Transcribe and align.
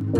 Hello 0.00 0.10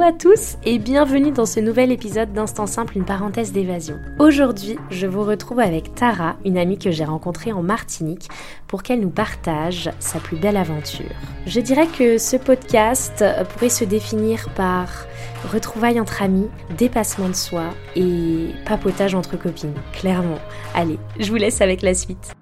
à 0.00 0.12
tous 0.18 0.56
et 0.64 0.78
bienvenue 0.78 1.30
dans 1.30 1.44
ce 1.44 1.60
nouvel 1.60 1.92
épisode 1.92 2.32
d'Instant 2.32 2.66
Simple, 2.66 2.96
une 2.96 3.04
parenthèse 3.04 3.52
d'évasion. 3.52 3.96
Aujourd'hui, 4.18 4.78
je 4.88 5.06
vous 5.06 5.22
retrouve 5.22 5.60
avec 5.60 5.94
Tara, 5.94 6.36
une 6.46 6.56
amie 6.56 6.78
que 6.78 6.90
j'ai 6.90 7.04
rencontrée 7.04 7.52
en 7.52 7.62
Martinique, 7.62 8.30
pour 8.66 8.82
qu'elle 8.82 9.00
nous 9.00 9.10
partage 9.10 9.90
sa 9.98 10.20
plus 10.20 10.38
belle 10.38 10.56
aventure. 10.56 11.04
Je 11.46 11.60
dirais 11.60 11.86
que 11.86 12.16
ce 12.16 12.38
podcast 12.38 13.22
pourrait 13.50 13.68
se 13.68 13.84
définir 13.84 14.48
par 14.56 14.88
retrouvailles 15.50 16.00
entre 16.00 16.22
amis, 16.22 16.48
dépassement 16.76 17.28
de 17.28 17.34
soi 17.34 17.70
et 17.96 18.48
papotage 18.66 19.14
entre 19.14 19.36
copines, 19.36 19.74
clairement. 19.92 20.38
Allez, 20.74 20.98
je 21.18 21.30
vous 21.30 21.36
laisse 21.36 21.60
avec 21.60 21.82
la 21.82 21.94
suite. 21.94 22.34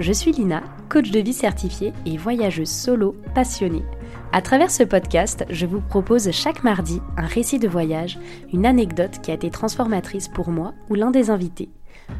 Je 0.00 0.12
suis 0.12 0.32
Lina, 0.32 0.62
coach 0.88 1.10
de 1.12 1.20
vie 1.20 1.32
certifiée 1.32 1.92
et 2.04 2.16
voyageuse 2.18 2.68
solo 2.68 3.16
passionnée. 3.34 3.84
À 4.32 4.42
travers 4.42 4.70
ce 4.70 4.82
podcast, 4.82 5.46
je 5.48 5.64
vous 5.64 5.80
propose 5.80 6.30
chaque 6.32 6.64
mardi 6.64 7.00
un 7.16 7.26
récit 7.26 7.60
de 7.60 7.68
voyage, 7.68 8.18
une 8.52 8.66
anecdote 8.66 9.20
qui 9.22 9.30
a 9.30 9.34
été 9.34 9.48
transformatrice 9.48 10.26
pour 10.26 10.50
moi 10.50 10.74
ou 10.90 10.94
l'un 10.94 11.12
des 11.12 11.30
invités. 11.30 11.70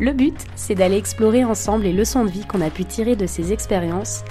Le 0.01 0.13
but, 0.13 0.37
c'est 0.57 0.75
d'aller 0.75 0.97
explorer 0.97 1.45
ensemble 1.45 1.85
les 1.85 1.93
leçons 1.93 2.25
de 2.25 2.31
vie 2.31 2.47
qu'on 2.47 2.61
a 2.61 2.71
pu 2.71 2.85
tirer 2.85 3.17
de 3.17 3.27
ces 3.27 3.53
expériences, 3.53 4.25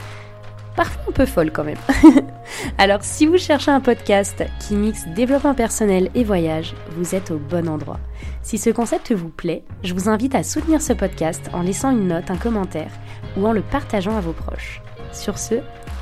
parfois 0.76 1.04
un 1.08 1.12
peu 1.12 1.26
folles 1.26 1.52
quand 1.52 1.64
même. 1.64 1.78
Alors 2.78 3.04
si 3.04 3.26
vous 3.26 3.38
cherchez 3.38 3.72
un 3.72 3.80
podcast 3.80 4.44
qui 4.60 4.76
mixe 4.76 5.08
développement 5.08 5.54
personnel 5.54 6.10
et 6.16 6.24
voyage, 6.24 6.74
vous 6.92 7.16
êtes 7.16 7.32
au 7.32 7.38
bon 7.38 7.70
endroit. 7.70 8.00
Si 8.42 8.58
ce 8.58 8.70
concept 8.70 9.12
vous 9.14 9.30
plaît, 9.30 9.64
je 9.84 9.94
vous 9.94 10.10
invite 10.10 10.36
à 10.36 10.44
soutenir 10.44 10.82
ce 10.82 10.94
podcast 10.94 11.50
en 11.54 11.62
laissant 11.62 11.92
une 11.92 12.08
note, 12.08 12.30
un 12.30 12.38
commentaire 12.38 12.92
ou 13.38 13.48
en 13.48 13.54
le 13.54 13.62
partageant 13.62 14.18
à 14.18 14.22
vos 14.22 14.34
proches. 14.34 14.82
Sur 15.12 15.38
ce, 15.38 15.56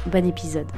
bon 0.08 0.26
épisode. 0.26 0.72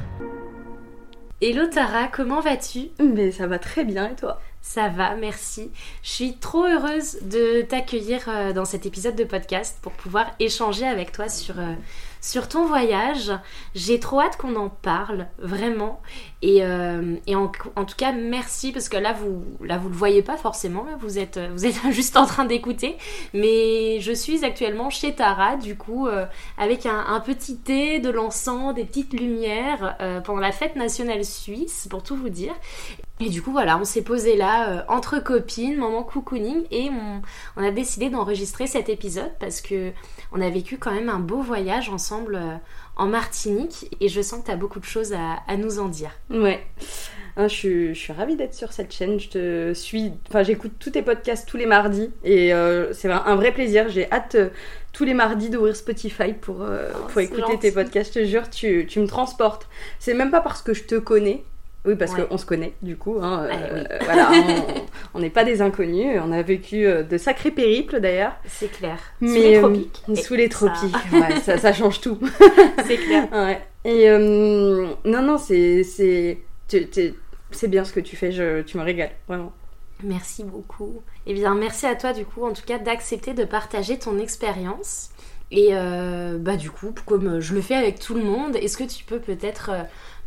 Hello 1.40 1.66
Tara, 1.66 2.08
comment 2.08 2.40
vas-tu? 2.40 2.90
Mais 3.02 3.30
ça 3.30 3.46
va 3.46 3.58
très 3.58 3.84
bien 3.84 4.10
et 4.10 4.14
toi? 4.14 4.40
Ça 4.66 4.88
va, 4.88 5.14
merci. 5.14 5.70
Je 6.02 6.08
suis 6.08 6.36
trop 6.38 6.64
heureuse 6.64 7.18
de 7.20 7.60
t'accueillir 7.60 8.22
euh, 8.28 8.54
dans 8.54 8.64
cet 8.64 8.86
épisode 8.86 9.14
de 9.14 9.22
podcast 9.22 9.76
pour 9.82 9.92
pouvoir 9.92 10.30
échanger 10.40 10.86
avec 10.86 11.12
toi 11.12 11.28
sur, 11.28 11.60
euh, 11.60 11.74
sur 12.22 12.48
ton 12.48 12.64
voyage. 12.64 13.30
J'ai 13.74 14.00
trop 14.00 14.22
hâte 14.22 14.38
qu'on 14.38 14.56
en 14.56 14.70
parle, 14.70 15.26
vraiment. 15.38 16.00
Et, 16.40 16.64
euh, 16.64 17.16
en, 17.28 17.84
tout 17.84 17.94
cas, 17.94 18.12
merci 18.12 18.72
parce 18.72 18.88
que 18.88 18.96
là, 18.96 19.12
vous 19.12 19.44
là, 19.60 19.76
vous 19.76 19.90
le 19.90 19.94
voyez 19.94 20.22
pas 20.22 20.38
forcément, 20.38 20.86
vous 20.98 21.18
êtes, 21.18 21.38
vous 21.52 21.66
êtes 21.66 21.78
juste 21.90 22.16
en 22.16 22.24
train 22.24 22.46
d'écouter. 22.46 22.96
Mais 23.34 24.00
je 24.00 24.12
suis 24.12 24.46
actuellement 24.46 24.88
chez 24.88 25.14
Tara, 25.14 25.56
du 25.56 25.76
coup, 25.76 26.08
avec 26.56 26.86
un, 26.86 27.20
petit 27.20 27.58
thé, 27.58 28.00
de 28.00 28.08
l'encens, 28.08 28.74
des 28.74 28.84
petites 28.84 29.12
lumières 29.12 29.98
pendant 30.24 30.40
la 30.40 30.52
fête 30.52 30.74
nationale 30.74 31.24
suisse, 31.24 31.86
pour 31.90 32.02
tout 32.02 32.16
vous 32.16 32.30
dire. 32.30 32.54
Et 33.20 33.28
du 33.28 33.42
coup, 33.42 33.52
voilà, 33.52 33.78
on 33.78 33.84
s'est 33.84 34.02
posé 34.02 34.36
là 34.36 34.68
euh, 34.70 34.82
entre 34.88 35.20
copines, 35.20 35.76
moment 35.76 36.02
cocooning, 36.02 36.64
et 36.72 36.90
on, 36.90 37.22
on 37.56 37.64
a 37.64 37.70
décidé 37.70 38.10
d'enregistrer 38.10 38.66
cet 38.66 38.88
épisode 38.88 39.30
parce 39.38 39.60
que 39.60 39.92
on 40.32 40.40
a 40.40 40.50
vécu 40.50 40.78
quand 40.78 40.92
même 40.92 41.08
un 41.08 41.20
beau 41.20 41.40
voyage 41.40 41.88
ensemble 41.90 42.34
euh, 42.34 42.56
en 42.96 43.06
Martinique 43.06 43.94
et 44.00 44.08
je 44.08 44.20
sens 44.20 44.40
que 44.40 44.46
tu 44.46 44.50
as 44.50 44.56
beaucoup 44.56 44.80
de 44.80 44.84
choses 44.84 45.12
à, 45.12 45.38
à, 45.46 45.56
nous 45.56 45.78
en 45.78 45.88
dire. 45.88 46.10
Ouais. 46.30 46.64
je, 47.36 47.48
suis, 47.48 47.94
je 47.94 47.98
suis 47.98 48.12
ravie 48.12 48.36
d'être 48.36 48.54
sur 48.54 48.72
cette 48.72 48.92
chaîne. 48.92 49.18
Je 49.18 49.28
te 49.28 49.74
suis, 49.74 50.12
enfin, 50.28 50.42
j'écoute 50.42 50.72
tous 50.78 50.90
tes 50.90 51.02
podcasts 51.02 51.48
tous 51.48 51.56
les 51.56 51.66
mardis 51.66 52.10
et 52.22 52.52
euh, 52.54 52.92
c'est 52.92 53.10
un 53.10 53.36
vrai 53.36 53.52
plaisir. 53.52 53.88
J'ai 53.88 54.10
hâte 54.10 54.36
euh, 54.36 54.48
tous 54.92 55.04
les 55.04 55.14
mardis 55.14 55.50
d'ouvrir 55.50 55.74
Spotify 55.74 56.32
pour, 56.32 56.62
euh, 56.62 56.90
oh, 56.94 57.06
pour 57.08 57.20
écouter 57.20 57.42
gentil. 57.42 57.58
tes 57.58 57.72
podcasts. 57.72 58.14
Je 58.14 58.20
te 58.20 58.24
jure, 58.26 58.48
tu, 58.50 58.86
tu 58.88 59.00
me 59.00 59.06
transportes. 59.06 59.68
C'est 59.98 60.14
même 60.14 60.30
pas 60.30 60.40
parce 60.40 60.62
que 60.62 60.72
je 60.72 60.84
te 60.84 60.94
connais, 60.96 61.44
oui, 61.86 61.96
parce 61.96 62.14
ouais. 62.14 62.26
qu'on 62.26 62.38
se 62.38 62.46
connaît, 62.46 62.72
du 62.80 62.96
coup. 62.96 63.18
Hein, 63.20 63.46
ah, 63.50 63.54
euh, 63.54 63.74
oui. 63.74 63.96
voilà, 64.04 64.30
on 65.12 65.20
n'est 65.20 65.30
pas 65.30 65.44
des 65.44 65.60
inconnus. 65.60 66.18
On 66.24 66.32
a 66.32 66.40
vécu 66.40 66.86
euh, 66.86 67.02
de 67.02 67.18
sacrés 67.18 67.50
périples, 67.50 68.00
d'ailleurs. 68.00 68.32
C'est 68.46 68.72
clair. 68.72 68.98
Mais, 69.20 69.28
sous 69.28 69.34
les 69.34 69.58
tropiques. 69.60 70.02
Euh, 70.08 70.14
sous 70.16 70.34
les 70.34 70.48
tropiques, 70.48 70.96
ça... 71.10 71.18
Ouais, 71.18 71.40
ça, 71.42 71.58
ça, 71.58 71.72
change 71.74 72.00
tout. 72.00 72.18
C'est 72.86 72.96
clair. 72.96 73.28
Ouais. 73.32 73.60
Et 73.84 74.08
euh, 74.08 74.86
non, 75.04 75.22
non, 75.22 75.36
c'est 75.36 75.82
c'est 75.84 77.68
bien 77.68 77.84
ce 77.84 77.92
que 77.92 78.00
tu 78.00 78.16
fais. 78.16 78.32
Je, 78.32 78.62
tu 78.62 78.78
me 78.78 78.82
régales, 78.82 79.12
vraiment. 79.28 79.52
Merci 80.02 80.42
beaucoup. 80.42 81.02
Eh 81.26 81.34
bien, 81.34 81.54
merci 81.54 81.84
à 81.86 81.96
toi, 81.96 82.14
du 82.14 82.24
coup, 82.24 82.46
en 82.46 82.54
tout 82.54 82.64
cas, 82.64 82.78
d'accepter 82.78 83.34
de 83.34 83.44
partager 83.44 83.98
ton 83.98 84.18
expérience. 84.18 85.10
Et 85.50 85.68
euh, 85.72 86.38
bah, 86.38 86.56
du 86.56 86.70
coup, 86.70 86.94
comme 87.04 87.40
je 87.40 87.54
le 87.54 87.60
fais 87.60 87.74
avec 87.74 88.00
tout 88.00 88.14
le 88.14 88.22
monde, 88.22 88.56
est-ce 88.56 88.78
que 88.78 88.84
tu 88.84 89.04
peux 89.04 89.20
peut-être 89.20 89.70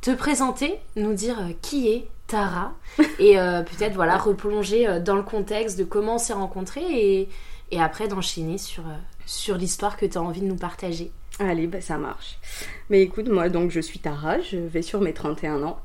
te 0.02 0.12
présenter, 0.12 0.76
nous 0.96 1.14
dire 1.14 1.38
qui 1.62 1.90
est 1.90 2.08
Tara 2.28 2.74
et 3.20 3.40
euh, 3.40 3.64
peut-être 3.64 3.96
voilà 3.96 4.18
replonger 4.18 5.00
dans 5.04 5.16
le 5.16 5.24
contexte 5.24 5.80
de 5.80 5.84
comment 5.84 6.16
on 6.16 6.18
s'est 6.18 6.34
rencontrés 6.34 6.86
et, 6.90 7.30
et 7.72 7.82
après 7.82 8.08
d'enchaîner 8.08 8.58
sur, 8.58 8.84
sur 9.26 9.58
l'histoire 9.58 9.98
que 9.98 10.06
tu 10.06 10.18
as 10.18 10.22
envie 10.22 10.42
de 10.42 10.48
nous 10.48 10.58
partager. 10.58 11.12
Allez, 11.40 11.68
bah, 11.68 11.82
ça 11.82 11.98
marche. 11.98 12.40
Mais 12.90 13.02
écoute, 13.02 13.30
moi 13.30 13.50
donc 13.50 13.72
je 13.72 13.80
suis 13.80 14.00
Tara, 14.00 14.40
je 14.42 14.58
vais 14.58 14.82
sur 14.82 15.02
mes 15.02 15.14
31 15.14 15.64
ans. 15.64 15.80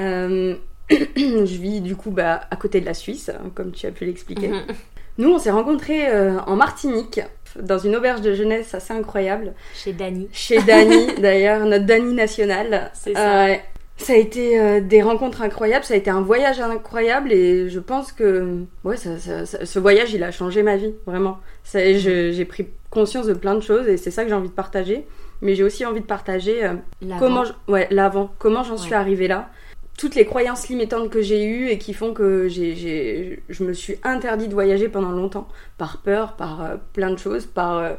Euh, 0.00 0.56
je 0.90 1.58
vis 1.58 1.80
du 1.80 1.96
coup 1.96 2.10
bah, 2.10 2.42
à 2.50 2.56
côté 2.56 2.80
de 2.80 2.86
la 2.86 2.94
Suisse, 2.94 3.30
comme 3.54 3.72
tu 3.72 3.86
as 3.86 3.90
pu 3.90 4.04
l'expliquer. 4.04 4.48
-hmm. 4.48 4.74
Nous, 5.16 5.30
on 5.30 5.38
s'est 5.38 5.50
rencontrés 5.50 6.08
euh, 6.08 6.40
en 6.40 6.56
Martinique, 6.56 7.20
dans 7.60 7.78
une 7.78 7.96
auberge 7.96 8.20
de 8.20 8.34
jeunesse 8.34 8.74
assez 8.74 8.92
incroyable. 8.92 9.54
Chez 9.74 9.92
Dany. 9.92 10.28
Chez 10.32 10.60
Dany, 10.62 11.14
d'ailleurs, 11.20 11.64
notre 11.64 11.86
Dany 11.86 12.14
national. 12.14 12.90
C'est 12.94 13.14
ça. 13.14 13.46
Euh, 13.46 13.54
ça 13.96 14.14
a 14.14 14.16
été 14.16 14.58
euh, 14.58 14.80
des 14.80 15.02
rencontres 15.02 15.42
incroyables, 15.42 15.84
ça 15.84 15.94
a 15.94 15.96
été 15.96 16.10
un 16.10 16.20
voyage 16.20 16.60
incroyable 16.60 17.32
et 17.32 17.68
je 17.68 17.78
pense 17.78 18.10
que 18.10 18.64
ouais, 18.82 18.96
ça, 18.96 19.18
ça, 19.18 19.46
ça, 19.46 19.64
ce 19.64 19.78
voyage, 19.78 20.12
il 20.12 20.24
a 20.24 20.32
changé 20.32 20.64
ma 20.64 20.76
vie, 20.76 20.94
vraiment. 21.06 21.38
J'ai 21.72 22.44
pris 22.44 22.66
conscience 22.90 23.26
de 23.26 23.34
plein 23.34 23.54
de 23.54 23.60
choses 23.60 23.86
et 23.88 23.96
c'est 23.96 24.10
ça 24.10 24.24
que 24.24 24.28
j'ai 24.28 24.34
envie 24.34 24.48
de 24.48 24.54
partager. 24.54 25.06
Mais 25.42 25.54
j'ai 25.54 25.64
aussi 25.64 25.84
envie 25.84 26.00
de 26.00 26.06
partager 26.06 26.64
euh, 26.64 26.74
comment, 27.18 27.44
ouais, 27.68 27.86
l'avant, 27.90 28.32
comment 28.38 28.62
j'en 28.62 28.72
ouais. 28.72 28.78
suis 28.78 28.94
arrivée 28.94 29.28
là 29.28 29.50
toutes 29.96 30.14
les 30.14 30.24
croyances 30.24 30.68
limitantes 30.68 31.10
que 31.10 31.22
j'ai 31.22 31.44
eues 31.44 31.68
et 31.68 31.78
qui 31.78 31.94
font 31.94 32.12
que 32.12 32.48
j'ai, 32.48 33.42
je 33.48 33.64
me 33.64 33.72
suis 33.72 33.96
interdit 34.02 34.48
de 34.48 34.54
voyager 34.54 34.88
pendant 34.88 35.12
longtemps, 35.12 35.48
par 35.78 35.98
peur, 35.98 36.34
par 36.34 36.62
euh, 36.62 36.76
plein 36.92 37.10
de 37.10 37.18
choses, 37.18 37.46
par 37.46 37.78
euh, 37.78 37.94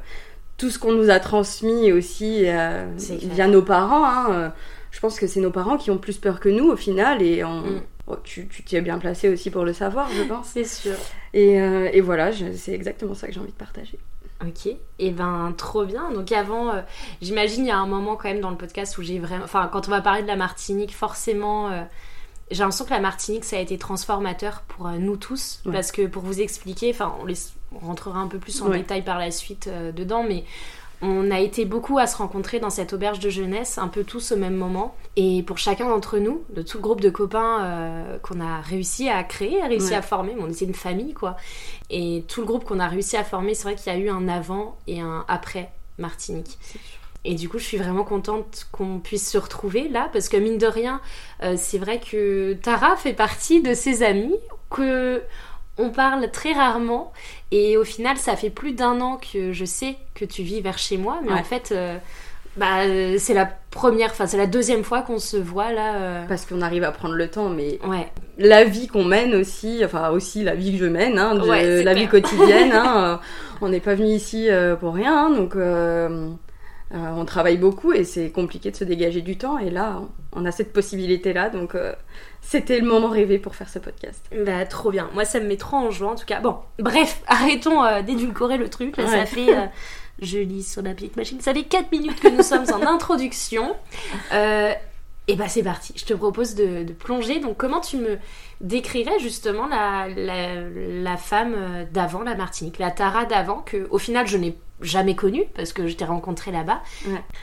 tout 0.57 0.69
ce 0.69 0.77
qu'on 0.77 0.91
nous 0.91 1.09
a 1.09 1.19
transmis 1.19 1.91
aussi 1.91 2.43
euh, 2.45 2.85
via 2.97 3.47
nos 3.47 3.61
parents. 3.61 4.05
Hein. 4.05 4.53
Je 4.91 4.99
pense 4.99 5.19
que 5.19 5.27
c'est 5.27 5.39
nos 5.39 5.51
parents 5.51 5.77
qui 5.77 5.91
ont 5.91 5.97
plus 5.97 6.17
peur 6.17 6.39
que 6.39 6.49
nous 6.49 6.69
au 6.69 6.75
final 6.75 7.21
et 7.21 7.43
on, 7.43 7.61
mm. 7.61 7.81
oh, 8.07 8.17
tu, 8.23 8.47
tu 8.47 8.63
t'y 8.63 8.75
es 8.75 8.81
bien 8.81 8.99
placé 8.99 9.29
aussi 9.29 9.49
pour 9.49 9.63
le 9.63 9.73
savoir, 9.73 10.09
je 10.11 10.23
pense. 10.23 10.47
c'est 10.53 10.65
sûr. 10.65 10.95
Et, 11.33 11.55
et 11.55 12.01
voilà, 12.01 12.31
je, 12.31 12.45
c'est 12.53 12.73
exactement 12.73 13.13
ça 13.13 13.27
que 13.27 13.33
j'ai 13.33 13.39
envie 13.39 13.51
de 13.51 13.57
partager. 13.57 13.99
Ok, 14.41 14.65
et 14.67 14.79
eh 14.99 15.11
ben 15.11 15.53
trop 15.57 15.85
bien. 15.85 16.11
Donc 16.11 16.31
avant, 16.33 16.69
euh, 16.69 16.81
j'imagine 17.21 17.63
il 17.65 17.69
y 17.69 17.71
a 17.71 17.77
un 17.77 17.87
moment 17.87 18.17
quand 18.17 18.27
même 18.27 18.41
dans 18.41 18.49
le 18.49 18.57
podcast 18.57 18.97
où 18.97 19.01
j'ai 19.01 19.17
vraiment, 19.17 19.45
enfin 19.45 19.69
quand 19.71 19.87
on 19.87 19.91
va 19.91 20.01
parler 20.01 20.23
de 20.23 20.27
la 20.27 20.35
Martinique, 20.35 20.93
forcément, 20.93 21.69
euh, 21.69 21.83
j'ai 22.51 22.59
l'impression 22.59 22.83
que 22.83 22.89
la 22.89 22.99
Martinique 22.99 23.45
ça 23.45 23.55
a 23.55 23.59
été 23.59 23.77
transformateur 23.77 24.61
pour 24.67 24.87
euh, 24.87 24.97
nous 24.97 25.15
tous, 25.15 25.61
ouais. 25.65 25.71
parce 25.71 25.93
que 25.93 26.05
pour 26.05 26.21
vous 26.21 26.41
expliquer, 26.41 26.91
enfin 26.91 27.15
on, 27.21 27.25
les, 27.25 27.37
on 27.71 27.79
rentrera 27.79 28.19
un 28.19 28.27
peu 28.27 28.37
plus 28.37 28.61
en 28.61 28.67
ouais. 28.67 28.79
détail 28.79 29.03
par 29.05 29.19
la 29.19 29.31
suite 29.31 29.69
dedans, 29.69 30.23
mais 30.27 30.43
on 31.01 31.31
a 31.31 31.39
été 31.39 31.65
beaucoup 31.65 31.97
à 31.97 32.07
se 32.07 32.17
rencontrer 32.17 32.59
dans 32.59 32.69
cette 32.69 32.93
auberge 32.93 33.19
de 33.19 33.29
jeunesse, 33.29 33.77
un 33.77 33.87
peu 33.87 34.03
tous 34.03 34.31
au 34.31 34.37
même 34.37 34.55
moment. 34.55 34.95
Et 35.15 35.43
pour 35.43 35.57
chacun 35.57 35.89
d'entre 35.89 36.17
nous, 36.17 36.43
de 36.49 36.61
tout 36.61 36.77
le 36.77 36.83
groupe 36.83 37.01
de 37.01 37.09
copains 37.09 37.63
euh, 37.63 38.17
qu'on 38.19 38.39
a 38.39 38.61
réussi 38.61 39.09
à 39.09 39.23
créer, 39.23 39.61
a 39.61 39.67
réussi 39.67 39.89
ouais. 39.89 39.95
à 39.95 40.01
former, 40.01 40.35
on 40.39 40.49
était 40.49 40.65
une 40.65 40.73
famille 40.73 41.13
quoi. 41.13 41.37
Et 41.89 42.23
tout 42.27 42.41
le 42.41 42.47
groupe 42.47 42.63
qu'on 42.63 42.79
a 42.79 42.87
réussi 42.87 43.17
à 43.17 43.23
former, 43.23 43.53
c'est 43.53 43.63
vrai 43.63 43.75
qu'il 43.75 43.91
y 43.91 43.95
a 43.95 43.99
eu 43.99 44.09
un 44.09 44.27
avant 44.27 44.77
et 44.87 45.01
un 45.01 45.25
après 45.27 45.71
Martinique. 45.97 46.57
Et 47.25 47.33
du 47.33 47.49
coup, 47.49 47.57
je 47.57 47.65
suis 47.65 47.77
vraiment 47.77 48.03
contente 48.03 48.67
qu'on 48.71 48.99
puisse 48.99 49.29
se 49.29 49.37
retrouver 49.37 49.89
là, 49.89 50.09
parce 50.13 50.29
que 50.29 50.37
mine 50.37 50.59
de 50.59 50.67
rien, 50.67 51.01
euh, 51.41 51.55
c'est 51.57 51.79
vrai 51.79 51.99
que 51.99 52.53
Tara 52.53 52.95
fait 52.97 53.13
partie 53.13 53.61
de 53.61 53.73
ces 53.73 54.03
amis 54.03 54.35
que 54.69 55.23
on 55.77 55.89
parle 55.89 56.29
très 56.31 56.53
rarement 56.53 57.11
et 57.51 57.77
au 57.77 57.83
final 57.83 58.17
ça 58.17 58.35
fait 58.35 58.49
plus 58.49 58.73
d'un 58.73 59.01
an 59.01 59.17
que 59.17 59.51
je 59.51 59.65
sais 59.65 59.95
que 60.13 60.25
tu 60.25 60.43
vis 60.43 60.61
vers 60.61 60.77
chez 60.77 60.97
moi 60.97 61.19
mais 61.23 61.31
ouais. 61.31 61.39
en 61.39 61.43
fait 61.43 61.71
euh, 61.71 61.97
bah, 62.57 62.83
c'est 63.17 63.33
la 63.33 63.49
première 63.71 64.11
enfin 64.11 64.27
c'est 64.27 64.37
la 64.37 64.47
deuxième 64.47 64.83
fois 64.83 65.01
qu'on 65.01 65.19
se 65.19 65.35
voit 65.35 65.73
là 65.73 65.95
euh... 65.95 66.25
parce 66.27 66.45
qu'on 66.45 66.61
arrive 66.61 66.83
à 66.85 66.91
prendre 66.91 67.15
le 67.15 67.27
temps 67.27 67.49
mais 67.49 67.79
ouais. 67.85 68.07
la 68.37 68.63
vie 68.63 68.87
qu'on 68.87 69.03
mène 69.03 69.35
aussi 69.35 69.81
enfin 69.83 70.09
aussi 70.09 70.43
la 70.43 70.55
vie 70.55 70.71
que 70.71 70.85
je 70.85 70.89
mène 70.89 71.19
hein, 71.19 71.35
de, 71.35 71.41
ouais, 71.41 71.83
la 71.83 71.91
clair. 71.91 71.95
vie 71.95 72.07
quotidienne 72.07 72.71
hein, 72.73 73.19
on 73.59 73.67
n'est 73.67 73.81
pas 73.81 73.95
venu 73.95 74.07
ici 74.07 74.49
euh, 74.49 74.77
pour 74.77 74.93
rien 74.93 75.25
hein, 75.25 75.29
donc 75.31 75.57
euh, 75.57 76.29
on 76.91 77.25
travaille 77.25 77.57
beaucoup 77.57 77.93
et 77.93 78.03
c'est 78.03 78.29
compliqué 78.29 78.71
de 78.71 78.75
se 78.75 78.83
dégager 78.83 79.21
du 79.21 79.37
temps. 79.37 79.57
Et 79.57 79.69
là, 79.69 80.01
on 80.31 80.45
a 80.45 80.51
cette 80.51 80.71
possibilité-là. 80.71 81.49
Donc, 81.49 81.75
c'était 82.41 82.79
le 82.79 82.87
moment 82.87 83.09
rêvé 83.09 83.39
pour 83.39 83.55
faire 83.55 83.69
ce 83.69 83.79
podcast. 83.79 84.23
Bah, 84.45 84.65
trop 84.65 84.91
bien. 84.91 85.09
Moi, 85.13 85.25
ça 85.25 85.39
me 85.39 85.47
met 85.47 85.57
trop 85.57 85.77
en 85.77 85.91
joie, 85.91 86.11
en 86.11 86.15
tout 86.15 86.25
cas. 86.25 86.39
Bon, 86.39 86.57
bref, 86.79 87.21
arrêtons 87.27 87.81
d'édulcorer 88.03 88.57
le 88.57 88.69
truc. 88.69 88.95
ça 88.97 89.25
fait 89.25 89.49
je 90.19 90.39
lis 90.39 90.63
sur 90.63 90.81
la 90.81 90.93
petite 90.93 91.15
machine. 91.17 91.41
Ça 91.41 91.53
fait 91.53 91.63
4 91.63 91.91
minutes 91.91 92.19
que 92.19 92.29
nous 92.29 92.43
sommes 92.43 92.65
en 92.73 92.85
introduction. 92.87 93.75
Euh, 94.33 94.73
et 95.27 95.35
bah 95.35 95.47
c'est 95.47 95.63
parti, 95.63 95.91
je 95.95 96.05
te 96.05 96.13
propose 96.13 96.53
de, 96.53 96.83
plonger. 96.93 97.39
Donc 97.39 97.57
comment 97.57 97.81
tu 97.81 97.97
me 97.97 98.19
décrirais 98.61 99.19
justement 99.19 99.67
la, 99.67 100.07
la, 100.07 101.17
femme 101.17 101.55
euh, 101.57 101.85
d'avant 101.91 102.21
la 102.21 102.35
Martinique, 102.35 102.77
la 102.77 102.91
Tara 102.91 103.25
d'avant, 103.25 103.61
que 103.61 103.87
au 103.89 103.97
final 103.97 104.27
je 104.27 104.37
n'ai 104.37 104.55
jamais 104.81 105.15
connue 105.15 105.45
parce 105.55 105.73
que 105.73 105.87
je 105.87 105.95
t'ai 105.95 106.05
rencontrée 106.05 106.51
là-bas. 106.51 106.81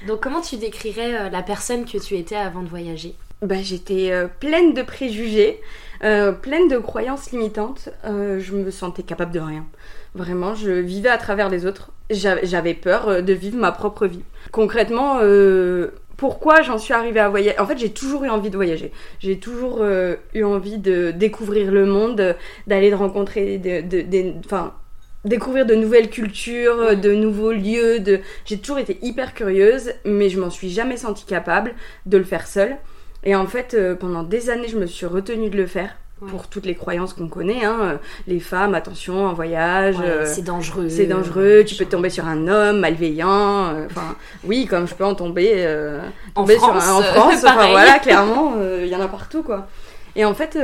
Donc 0.06 0.20
comment 0.20 0.40
tu 0.40 0.56
décrirais 0.56 1.14
euh, 1.14 1.31
la 1.31 1.43
personne 1.43 1.84
que 1.84 1.99
tu 1.99 2.17
étais 2.17 2.37
avant 2.37 2.62
de 2.62 2.69
voyager? 2.69 3.14
Bah, 3.40 3.56
J'étais 3.61 4.12
pleine 4.38 4.73
de 4.73 4.82
préjugés, 4.82 5.61
pleine 6.00 6.69
de 6.69 6.79
croyances 6.79 7.32
limitantes. 7.32 7.88
je 8.05 8.52
me 8.55 8.70
sentais 8.70 9.02
capable 9.02 9.32
de 9.32 9.40
rien. 9.40 9.67
Vraiment, 10.14 10.55
je 10.55 10.70
vivais 10.70 11.08
à 11.08 11.17
travers 11.17 11.49
les 11.49 11.64
autres. 11.64 11.90
J'avais 12.11 12.75
peur 12.75 13.08
euh, 13.08 13.20
de 13.23 13.32
vivre 13.32 13.56
ma 13.56 13.73
propre 13.73 14.06
vie. 14.06 14.23
Concrètement, 14.50 15.19
euh, 15.23 15.93
pourquoi 16.19 16.61
j'en 16.61 16.76
suis 16.76 16.93
arrivée 16.93 17.20
à 17.20 17.31
voyager 17.31 17.58
En 17.58 17.67
fait, 17.67 17.78
j'ai 17.78 17.90
toujours 17.90 18.25
eu 18.25 18.28
envie 18.28 18.50
de 18.50 18.56
voyager. 18.56 18.93
J'ai 19.20 19.38
toujours 19.38 19.78
euh, 19.81 20.17
eu 20.35 20.44
envie 20.44 20.76
de 20.76 21.12
découvrir 21.12 21.73
le 21.73 21.87
monde, 21.87 22.37
d'aller 22.67 22.93
rencontrer, 22.93 23.56
de, 23.56 24.35
enfin, 24.44 24.75
découvrir 25.24 25.66
de 25.66 25.74
nouvelles 25.74 26.10
cultures, 26.10 26.96
de 26.96 27.12
nouveaux 27.12 27.52
lieux. 27.52 28.00
De... 28.00 28.20
J'ai 28.44 28.58
toujours 28.58 28.78
été 28.78 28.98
hyper 29.02 29.34
curieuse, 29.34 29.92
mais 30.04 30.28
je 30.28 30.40
m'en 30.40 30.50
suis 30.50 30.70
jamais 30.70 30.96
sentie 30.96 31.24
capable 31.24 31.74
de 32.06 32.19
le 32.19 32.24
faire 32.24 32.46
seule. 32.46 32.76
Et 33.24 33.36
en 33.36 33.46
fait, 33.46 33.76
pendant 34.00 34.24
des 34.24 34.50
années, 34.50 34.69
je 34.69 34.78
me 34.78 34.86
suis 34.86 35.06
retenue 35.06 35.48
de 35.48 35.56
le 35.56 35.66
faire 35.66 35.94
pour 36.28 36.46
toutes 36.46 36.66
les 36.66 36.74
croyances 36.74 37.12
qu'on 37.12 37.28
connaît. 37.28 37.64
Hein. 37.64 37.98
Les 38.26 38.40
femmes, 38.40 38.74
attention, 38.74 39.26
en 39.26 39.32
voyage. 39.32 39.96
Euh, 40.02 40.24
c'est 40.26 40.42
dangereux. 40.42 40.88
C'est 40.88 41.06
dangereux. 41.06 41.64
Tu 41.66 41.75
peux 41.75 41.84
tomber 41.84 42.10
sur 42.10 42.26
un 42.26 42.48
homme 42.48 42.80
malveillant. 42.80 43.75
Euh, 43.75 43.86
enfin, 43.86 44.16
oui, 44.44 44.66
comme 44.66 44.86
je 44.86 44.94
peux 44.94 45.04
en 45.04 45.14
tomber, 45.14 45.52
euh, 45.56 46.00
en 46.34 46.46
France, 46.46 46.88
en 46.88 47.02
France. 47.02 47.34
enfin, 47.44 47.70
voilà, 47.70 47.98
clairement, 47.98 48.54
il 48.80 48.88
y 48.88 48.96
en 48.96 49.00
a 49.00 49.08
partout, 49.08 49.42
quoi. 49.42 49.68
Et 50.16 50.25
en 50.25 50.34
fait. 50.34 50.58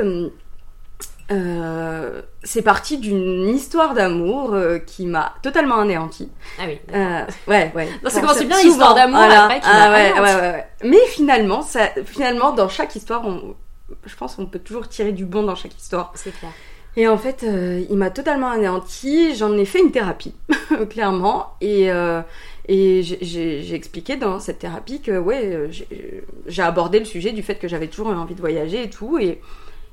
C'est 1.28 2.62
parti 2.62 2.98
d'une 2.98 3.48
histoire 3.48 3.94
d'amour 3.94 4.56
qui 4.86 5.06
m'a 5.06 5.34
totalement 5.42 5.80
anéantie. 5.80 6.30
Ah 6.58 6.62
oui. 6.66 6.78
ouais, 7.46 7.72
ouais. 7.74 7.88
ça 8.08 8.20
commence 8.20 8.42
bien 8.42 8.62
l'histoire 8.62 8.94
d'amour 8.94 9.20
après 9.20 9.60
qui 9.60 9.66
ah, 9.70 9.90
ouais, 9.92 10.12
ouais, 10.14 10.34
ouais, 10.34 10.66
Mais 10.84 11.04
finalement, 11.08 11.62
ça, 11.62 11.90
finalement, 12.04 12.52
dans 12.52 12.68
chaque 12.68 12.96
histoire, 12.96 13.26
on, 13.26 13.54
je 14.04 14.16
pense 14.16 14.36
qu'on 14.36 14.46
peut 14.46 14.58
toujours 14.58 14.88
tirer 14.88 15.12
du 15.12 15.24
bon 15.24 15.42
dans 15.42 15.54
chaque 15.54 15.76
histoire. 15.76 16.12
C'est 16.14 16.36
clair. 16.38 16.52
Et 16.96 17.06
en 17.06 17.16
fait, 17.16 17.44
euh, 17.44 17.84
il 17.88 17.96
m'a 17.96 18.10
totalement 18.10 18.50
anéanti. 18.50 19.34
J'en 19.36 19.56
ai 19.56 19.64
fait 19.64 19.80
une 19.80 19.92
thérapie, 19.92 20.34
clairement. 20.90 21.54
Et, 21.60 21.90
euh, 21.90 22.22
et 22.66 23.02
j'ai 23.02 23.74
expliqué 23.74 24.16
dans 24.16 24.40
cette 24.40 24.58
thérapie 24.58 25.00
que, 25.00 25.16
ouais, 25.18 25.42
euh, 25.44 25.68
j'ai 26.46 26.62
abordé 26.62 26.98
le 26.98 27.04
sujet 27.04 27.32
du 27.32 27.42
fait 27.42 27.54
que 27.54 27.68
j'avais 27.68 27.86
toujours 27.86 28.08
envie 28.08 28.34
de 28.34 28.40
voyager 28.40 28.82
et 28.82 28.90
tout. 28.90 29.18
Et, 29.18 29.40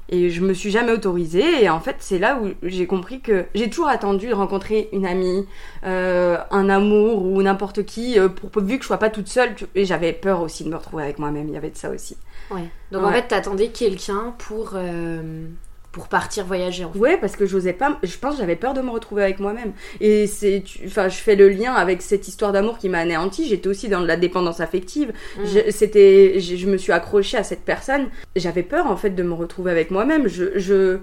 et 0.10 0.30
je 0.30 0.42
me 0.42 0.54
suis 0.54 0.72
jamais 0.72 0.92
autorisée. 0.92 1.64
Et 1.64 1.70
en 1.70 1.80
fait, 1.80 1.98
c'est 2.00 2.20
là 2.20 2.40
où 2.42 2.50
j'ai 2.64 2.88
compris 2.88 3.22
que 3.22 3.46
j'ai 3.56 3.70
toujours 3.70 3.88
attendu 3.88 4.28
de 4.28 4.34
rencontrer 4.34 4.90
une 4.92 5.06
amie, 5.06 5.46
un 5.84 6.70
amour 6.70 7.26
ou 7.26 7.42
n'importe 7.42 7.86
qui, 7.86 8.18
pour, 8.52 8.62
vu 8.64 8.78
que 8.78 8.84
je 8.84 8.88
sois 8.88 8.98
pas 8.98 9.10
toute 9.10 9.28
seule. 9.28 9.56
Et 9.74 9.86
j'avais 9.86 10.14
peur 10.14 10.42
aussi 10.42 10.64
de 10.64 10.70
me 10.70 10.76
retrouver 10.76 11.04
avec 11.04 11.20
moi-même. 11.20 11.48
Il 11.48 11.54
y 11.54 11.58
avait 11.58 11.72
de 11.72 11.78
ça 11.78 11.90
aussi. 11.90 12.18
Ouais. 12.52 12.70
Donc 12.92 13.04
en 13.04 13.12
fait, 13.12 13.28
t'attendais 13.28 13.70
quelqu'un 13.70 14.34
pour, 14.38 14.72
euh, 14.76 15.48
pour 15.96 16.10
partir 16.10 16.44
voyager. 16.46 16.84
En 16.84 16.92
fait. 16.92 17.00
Ouais, 17.00 17.18
parce 17.18 17.38
que 17.38 17.46
j'osais 17.46 17.72
pas. 17.72 17.98
Je 18.04 18.18
pense 18.18 18.34
que 18.34 18.42
j'avais 18.42 18.58
peur 18.58 18.74
de 18.74 18.82
me 18.82 18.90
retrouver 18.90 19.24
avec 19.24 19.40
moi-même. 19.40 19.72
Et 20.02 20.28
c'est, 20.28 20.62
enfin, 20.86 21.08
je 21.08 21.16
fais 21.16 21.38
le 21.38 21.48
lien 21.48 21.74
avec 21.74 22.02
cette 22.02 22.28
histoire 22.28 22.52
d'amour 22.52 22.78
qui 22.78 22.90
m'a 22.90 23.00
anéanti. 23.00 23.48
J'étais 23.48 23.70
aussi 23.70 23.88
dans 23.88 24.02
la 24.02 24.18
dépendance 24.18 24.60
affective. 24.60 25.14
Mm. 25.38 25.46
Je, 25.46 25.72
c'était, 25.72 26.42
je, 26.42 26.68
me 26.68 26.76
suis 26.76 26.92
accrochée 26.92 27.38
à 27.38 27.46
cette 27.46 27.62
personne. 27.62 28.10
J'avais 28.36 28.64
peur 28.64 28.88
en 28.88 28.98
fait 28.98 29.12
de 29.12 29.24
me 29.24 29.32
retrouver 29.32 29.72
avec 29.72 29.90
moi-même. 29.90 30.28
Je, 30.28 30.60
je 30.60 31.00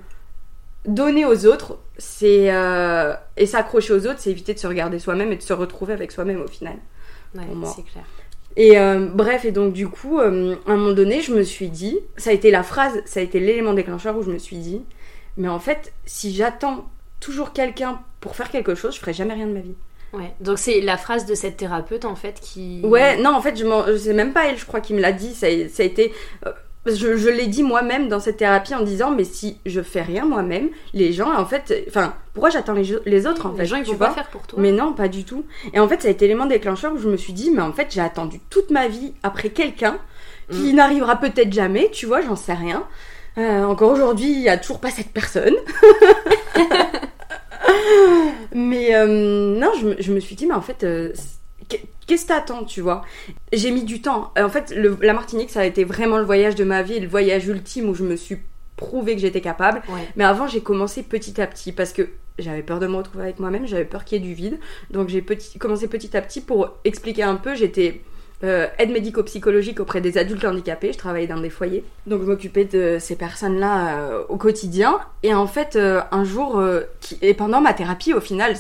donner 0.85 1.25
aux 1.25 1.47
autres, 1.47 1.79
c'est 1.97 2.53
euh, 2.53 3.15
et 3.39 3.47
s'accrocher 3.47 3.95
aux 3.95 4.07
autres, 4.07 4.19
c'est 4.19 4.31
éviter 4.31 4.53
de 4.53 4.59
se 4.59 4.67
regarder 4.67 4.99
soi-même 4.99 5.33
et 5.33 5.37
de 5.37 5.43
se 5.43 5.55
retrouver 5.55 5.95
avec 5.95 6.13
soi-même 6.13 6.43
au 6.43 6.49
final. 6.49 6.77
Ouais, 7.35 7.45
c'est 7.65 7.85
clair. 7.85 8.05
Et 8.57 8.79
euh, 8.79 9.07
bref, 9.13 9.45
et 9.45 9.53
donc 9.53 9.73
du 9.73 9.89
coup, 9.89 10.19
euh, 10.19 10.57
à 10.67 10.73
un 10.73 10.77
moment 10.77 10.93
donné, 10.93 11.23
je 11.23 11.35
me 11.35 11.43
suis 11.43 11.69
dit, 11.69 11.99
ça 12.17 12.31
a 12.31 12.33
été 12.33 12.51
la 12.51 12.63
phrase, 12.63 13.01
ça 13.07 13.21
a 13.21 13.23
été 13.23 13.41
l'élément 13.41 13.73
déclencheur 13.73 14.17
où 14.17 14.23
je 14.23 14.31
me 14.31 14.39
suis 14.39 14.57
dit, 14.57 14.83
mais 15.37 15.49
en 15.49 15.59
fait, 15.59 15.93
si 16.05 16.35
j'attends 16.35 16.91
toujours 17.21 17.53
quelqu'un 17.53 18.01
pour 18.21 18.37
faire 18.37 18.51
quelque 18.51 18.75
chose, 18.75 18.95
je 18.95 19.01
ferai 19.01 19.13
jamais 19.13 19.35
rien 19.35 19.47
de 19.47 19.53
ma 19.53 19.61
vie. 19.61 19.75
Ouais, 20.13 20.35
donc 20.41 20.59
c'est 20.59 20.83
la 20.83 20.99
phrase 20.99 21.25
de 21.25 21.35
cette 21.35 21.57
thérapeute 21.57 22.05
en 22.05 22.17
fait 22.17 22.39
qui. 22.41 22.83
Ouais, 22.85 23.17
non, 23.17 23.31
en 23.31 23.41
fait, 23.41 23.57
je 23.57 23.97
sais 23.97 24.13
même 24.13 24.35
pas 24.35 24.47
elle, 24.47 24.59
je 24.59 24.67
crois, 24.67 24.83
qui 24.83 24.93
me 24.93 25.01
l'a 25.01 25.13
dit. 25.13 25.35
Ça 25.35 25.47
a, 25.47 25.69
ça 25.69 25.83
a 25.83 25.87
été. 25.87 26.13
Euh, 26.47 26.53
je, 26.87 27.29
l'ai 27.29 27.47
dit 27.47 27.63
moi-même 27.63 28.09
dans 28.09 28.19
cette 28.19 28.39
thérapie 28.39 28.75
en 28.75 28.83
disant 28.83 29.11
mais 29.11 29.25
si 29.25 29.59
je 29.67 29.81
fais 29.81 30.03
rien 30.03 30.25
moi-même 30.25 30.71
les 30.95 31.13
gens 31.13 31.33
en 31.33 31.47
fait 31.47 31.85
enfin 31.89 32.15
pourquoi 32.35 32.51
j'attends 32.51 32.73
les, 32.73 32.97
les, 33.07 33.27
autres 33.27 33.47
en 33.47 33.55
fait 33.55 33.63
les 33.63 33.69
gens 33.69 33.77
ils 33.77 33.85
vont 33.85 33.97
pas 33.97 34.11
faire 34.11 34.29
pour 34.29 34.43
toi. 34.43 34.59
Mais 34.61 34.73
non 34.73 34.93
pas 34.93 35.09
du 35.09 35.25
tout. 35.25 35.45
Et 35.73 35.79
en 35.79 35.89
fait 35.89 36.03
ça 36.03 36.09
a 36.09 36.11
été 36.11 36.27
l'élément 36.27 36.47
déclencheur 36.47 36.93
où 36.93 36.99
je 36.99 37.09
me 37.09 37.17
suis 37.17 37.33
dit 37.33 37.51
mais 37.51 37.63
en 37.63 37.73
fait 37.73 37.89
j'ai 37.91 38.01
attendu 38.01 38.41
toute 38.51 38.71
ma 38.71 38.89
vie 38.89 39.15
après 39.23 39.51
quelqu'un 39.51 39.99
qui 40.51 40.73
mm. 40.73 40.77
n'arrivera 40.77 41.17
peut-être 41.17 41.53
jamais 41.53 41.89
tu 41.93 42.07
vois 42.07 42.21
j'en 42.21 42.37
sais 42.37 42.55
rien. 42.55 42.85
Euh, 43.39 43.65
encore 43.65 43.93
aujourd'hui 43.93 44.31
il 44.33 44.41
y 44.41 44.49
a 44.49 44.59
toujours 44.59 44.81
pas 44.81 44.91
cette 44.91 45.11
personne. 45.11 45.55
Mais 48.55 48.95
euh, 48.95 49.07
non 49.59 49.71
je, 49.81 50.03
je, 50.03 50.13
me 50.13 50.21
suis 50.21 50.35
dit 50.35 50.47
mais 50.47 50.55
en 50.55 50.61
fait 50.63 50.85
euh, 50.85 51.13
qu'est-ce 52.07 52.25
que 52.25 52.29
t'attends, 52.29 52.65
tu 52.65 52.81
vois? 52.81 53.05
J'ai 53.53 53.71
mis 53.71 53.85
du 53.85 54.01
temps. 54.03 54.33
En 54.39 54.49
fait, 54.49 54.75
la 54.75 55.13
Martinique, 55.13 55.51
ça 55.51 55.61
a 55.61 55.65
été 55.65 55.85
vraiment 55.85 56.19
le 56.19 56.25
voyage 56.25 56.55
de 56.55 56.65
ma 56.65 56.83
vie, 56.83 57.01
le 57.01 57.09
voyage 57.09 57.47
ultime 57.47 57.89
où 57.89 57.95
je 57.95 58.05
me 58.05 58.17
suis 58.17 58.39
prouvé 58.77 59.15
que 59.15 59.21
j'étais 59.21 59.41
capable. 59.41 59.83
Mais 60.17 60.25
avant, 60.25 60.47
j'ai 60.47 60.61
commencé 60.61 61.03
petit 61.03 61.41
à 61.41 61.47
petit 61.47 61.73
parce 61.73 61.93
que 61.93 62.09
j'avais 62.39 62.63
peur 62.63 62.81
de 62.81 62.87
me 62.87 62.97
retrouver 62.97 63.25
avec 63.25 63.39
moi-même, 63.39 63.67
j'avais 63.67 63.85
peur 63.85 64.05
qu'il 64.05 64.21
y 64.21 64.25
ait 64.25 64.29
du 64.29 64.35
vide. 64.35 64.59
Donc 64.91 65.09
j'ai 65.09 65.25
commencé 65.59 65.87
petit 65.87 66.17
à 66.17 66.23
petit 66.23 66.41
pour 66.41 66.71
expliquer 66.85 67.23
un 67.23 67.37
peu. 67.37 67.55
J'étais 67.55 68.01
euh, 68.45 68.67
aide 68.79 68.91
médico-psychologique 68.91 69.79
auprès 69.79 70.01
des 70.01 70.19
adultes 70.19 70.45
handicapés. 70.45 70.93
Je 70.93 70.99
travaillais 70.99 71.29
dans 71.29 71.41
des 71.41 71.51
foyers. 71.51 71.85
Donc 72.07 72.23
je 72.23 72.27
m'occupais 72.27 72.65
de 72.65 72.97
ces 72.99 73.15
personnes-là 73.15 73.99
euh, 73.99 74.23
au 74.29 74.37
quotidien. 74.37 74.99
Et 75.23 75.33
en 75.33 75.47
fait, 75.47 75.77
euh, 75.77 76.01
un 76.11 76.25
jour, 76.25 76.61
et 77.21 77.35
pendant 77.35 77.61
ma 77.61 77.73
thérapie, 77.73 78.13
au 78.15 78.21
final, 78.21 78.57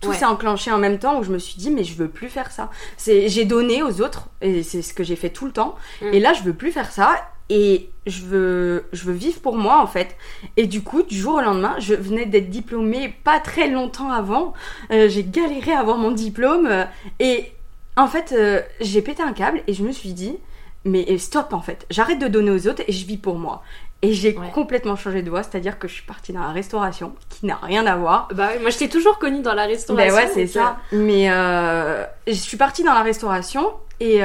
tout 0.00 0.12
s'est 0.12 0.26
enclenché 0.26 0.70
en 0.70 0.78
même 0.78 0.98
temps 0.98 1.18
où 1.18 1.24
je 1.24 1.30
me 1.30 1.38
suis 1.38 1.56
dit, 1.56 1.70
mais 1.70 1.84
je 1.84 1.94
veux 1.94 2.08
plus 2.08 2.28
faire 2.28 2.50
ça. 2.50 2.70
J'ai 3.06 3.44
donné 3.46 3.82
aux 3.82 4.02
autres, 4.02 4.28
et 4.42 4.62
c'est 4.62 4.82
ce 4.82 4.92
que 4.92 5.02
j'ai 5.02 5.16
fait 5.16 5.30
tout 5.30 5.46
le 5.46 5.52
temps. 5.52 5.76
Mm. 6.02 6.06
Et 6.12 6.20
là, 6.20 6.34
je 6.34 6.42
veux 6.42 6.54
plus 6.54 6.70
faire 6.70 6.92
ça. 6.92 7.14
Et 7.48 7.90
je 8.06 8.22
veux, 8.22 8.84
je 8.92 9.04
veux 9.04 9.12
vivre 9.12 9.40
pour 9.40 9.56
moi 9.56 9.82
en 9.82 9.86
fait. 9.86 10.16
Et 10.56 10.66
du 10.66 10.80
coup, 10.80 11.02
du 11.02 11.16
jour 11.18 11.34
au 11.34 11.40
lendemain, 11.40 11.74
je 11.80 11.92
venais 11.92 12.24
d'être 12.24 12.48
diplômée 12.48 13.14
pas 13.24 13.40
très 13.40 13.68
longtemps 13.68 14.10
avant. 14.10 14.54
j'ai 14.90 15.24
galéré 15.24 15.72
à 15.72 15.80
avoir 15.80 15.98
mon 15.98 16.12
diplôme. 16.12 16.86
et 17.18 17.52
en 17.96 18.06
fait, 18.06 18.32
euh, 18.32 18.60
j'ai 18.80 19.02
pété 19.02 19.22
un 19.22 19.32
câble 19.32 19.62
et 19.66 19.74
je 19.74 19.82
me 19.82 19.92
suis 19.92 20.12
dit, 20.12 20.38
mais 20.84 21.16
stop 21.18 21.52
en 21.52 21.60
fait, 21.60 21.86
j'arrête 21.90 22.18
de 22.18 22.28
donner 22.28 22.50
aux 22.50 22.66
autres 22.66 22.82
et 22.86 22.92
je 22.92 23.06
vis 23.06 23.18
pour 23.18 23.36
moi. 23.36 23.62
Et 24.04 24.14
j'ai 24.14 24.34
complètement 24.34 24.96
changé 24.96 25.22
de 25.22 25.30
voie, 25.30 25.44
c'est-à-dire 25.44 25.78
que 25.78 25.86
je 25.86 25.94
suis 25.94 26.02
partie 26.02 26.32
dans 26.32 26.40
la 26.40 26.50
restauration, 26.50 27.12
qui 27.28 27.46
n'a 27.46 27.54
rien 27.62 27.86
à 27.86 27.94
voir. 27.94 28.26
Bah 28.34 28.48
moi 28.60 28.70
je 28.70 28.78
t'ai 28.78 28.88
toujours 28.88 29.18
connue 29.20 29.42
dans 29.42 29.54
la 29.54 29.66
restauration. 29.66 30.16
Ben 30.16 30.24
ouais, 30.24 30.28
c'est 30.34 30.48
ça. 30.48 30.78
Euh, 30.92 31.04
mais 31.04 31.30
euh, 31.30 32.04
je 32.26 32.32
suis 32.32 32.56
partie 32.56 32.82
dans 32.82 32.94
la 32.94 33.02
restauration 33.02 33.72
et 34.00 34.20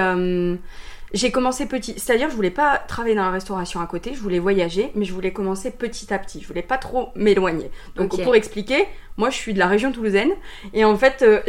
j'ai 1.14 1.32
commencé 1.32 1.66
petit, 1.66 1.94
c'est-à-dire 1.98 2.30
je 2.30 2.36
voulais 2.36 2.52
pas 2.52 2.78
travailler 2.78 3.16
dans 3.16 3.24
la 3.24 3.32
restauration 3.32 3.80
à 3.80 3.88
côté, 3.88 4.14
je 4.14 4.20
voulais 4.20 4.40
voyager, 4.40 4.92
mais 4.96 5.06
je 5.06 5.14
voulais 5.14 5.32
commencer 5.32 5.72
petit 5.72 6.14
à 6.14 6.20
petit, 6.20 6.42
je 6.42 6.48
voulais 6.48 6.62
pas 6.62 6.78
trop 6.78 7.10
m'éloigner. 7.16 7.72
Donc 7.96 8.22
pour 8.22 8.36
expliquer, 8.36 8.86
moi 9.16 9.30
je 9.30 9.36
suis 9.36 9.54
de 9.54 9.60
la 9.60 9.68
région 9.68 9.92
toulousaine 9.92 10.32
et 10.74 10.84
en 10.84 10.98
fait 10.98 11.22
euh, 11.22 11.40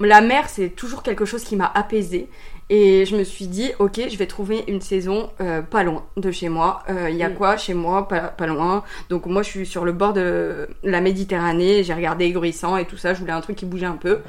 la 0.00 0.20
mer 0.20 0.48
c'est 0.48 0.70
toujours 0.70 1.02
quelque 1.02 1.24
chose 1.24 1.42
qui 1.42 1.56
m'a 1.56 1.70
apaisée 1.74 2.28
et 2.70 3.04
je 3.06 3.16
me 3.16 3.24
suis 3.24 3.46
dit 3.46 3.72
ok 3.78 4.00
je 4.08 4.16
vais 4.16 4.26
trouver 4.26 4.64
une 4.68 4.80
saison 4.80 5.30
euh, 5.40 5.62
pas 5.62 5.82
loin 5.82 6.06
de 6.16 6.30
chez 6.30 6.48
moi. 6.48 6.84
Euh, 6.88 7.10
il 7.10 7.16
y 7.16 7.24
a 7.24 7.28
mm. 7.28 7.34
quoi 7.34 7.56
chez 7.56 7.74
moi? 7.74 8.06
Pas, 8.06 8.20
pas, 8.20 8.46
loin. 8.46 8.84
Donc 9.10 9.26
moi 9.26 9.42
je 9.42 9.48
suis 9.48 9.66
sur 9.66 9.84
le 9.84 9.92
bord 9.92 10.12
de 10.12 10.68
la 10.84 11.00
Méditerranée, 11.00 11.82
j'ai 11.82 11.94
regardé 11.94 12.26
Aigurissant 12.26 12.76
et 12.76 12.84
tout 12.84 12.96
ça, 12.96 13.14
je 13.14 13.20
voulais 13.20 13.32
un 13.32 13.40
truc 13.40 13.56
qui 13.56 13.66
bougeait 13.66 13.86
un 13.86 13.96
peu. 13.96 14.20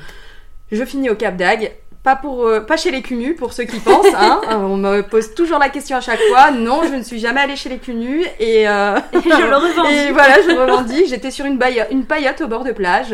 Je 0.71 0.83
finis 0.83 1.09
au 1.09 1.15
Cap 1.15 1.35
d'Agde 1.35 1.71
pas, 2.03 2.15
pour, 2.15 2.45
euh, 2.45 2.61
pas 2.61 2.77
chez 2.77 2.91
les 2.91 3.01
cunus, 3.01 3.35
pour 3.37 3.53
ceux 3.53 3.65
qui 3.65 3.79
pensent. 3.79 4.07
Hein. 4.15 4.41
On 4.51 4.77
me 4.77 5.01
pose 5.01 5.33
toujours 5.33 5.59
la 5.59 5.69
question 5.69 5.97
à 5.97 6.01
chaque 6.01 6.21
fois. 6.29 6.51
Non, 6.51 6.81
je 6.83 6.95
ne 6.95 7.03
suis 7.03 7.19
jamais 7.19 7.41
allée 7.41 7.55
chez 7.55 7.69
les 7.69 7.77
cunus. 7.77 8.25
Et, 8.39 8.67
euh, 8.67 8.97
je 9.13 9.49
le 9.49 9.55
revendique. 9.55 9.93
Et 10.09 10.11
voilà, 10.11 10.41
je 10.41 10.55
revendique. 10.55 11.07
J'étais 11.09 11.31
sur 11.31 11.45
une, 11.45 11.59
une 11.91 12.05
paillote 12.05 12.41
au 12.41 12.47
bord 12.47 12.63
de 12.63 12.71
plage. 12.71 13.13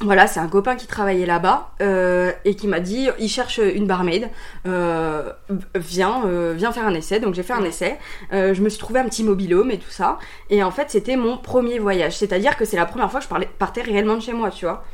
voilà, 0.00 0.28
c'est 0.28 0.38
un 0.38 0.46
copain 0.46 0.76
qui 0.76 0.86
travaillait 0.86 1.26
là-bas 1.26 1.70
euh, 1.82 2.30
et 2.44 2.54
qui 2.54 2.68
m'a 2.68 2.80
dit 2.80 3.08
il 3.18 3.28
cherche 3.28 3.58
une 3.58 3.86
barmaid, 3.86 4.28
euh, 4.66 5.30
viens, 5.74 6.22
euh, 6.26 6.52
viens 6.56 6.70
faire 6.70 6.86
un 6.86 6.94
essai. 6.94 7.18
Donc 7.18 7.34
j'ai 7.34 7.42
fait 7.42 7.54
un 7.54 7.64
essai. 7.64 7.98
Je 8.30 8.60
me 8.62 8.68
suis 8.68 8.78
trouvé 8.78 9.00
un 9.00 9.04
petit 9.06 9.24
mobilhome 9.24 9.72
et 9.72 9.78
tout 9.78 9.90
ça. 9.90 10.18
Et 10.48 10.62
en 10.62 10.70
fait, 10.70 10.90
c'était 10.90 11.16
mon 11.16 11.38
premier 11.38 11.80
voyage. 11.80 12.16
C'est-à-dire 12.16 12.56
que 12.56 12.64
c'est 12.64 12.76
la 12.76 12.86
première 12.86 13.10
fois 13.10 13.18
que 13.18 13.24
je 13.24 13.30
parlais, 13.30 13.48
partais 13.58 13.82
réellement 13.82 14.14
de 14.14 14.22
chez 14.22 14.32
moi, 14.32 14.50
tu 14.50 14.64
vois. 14.64 14.84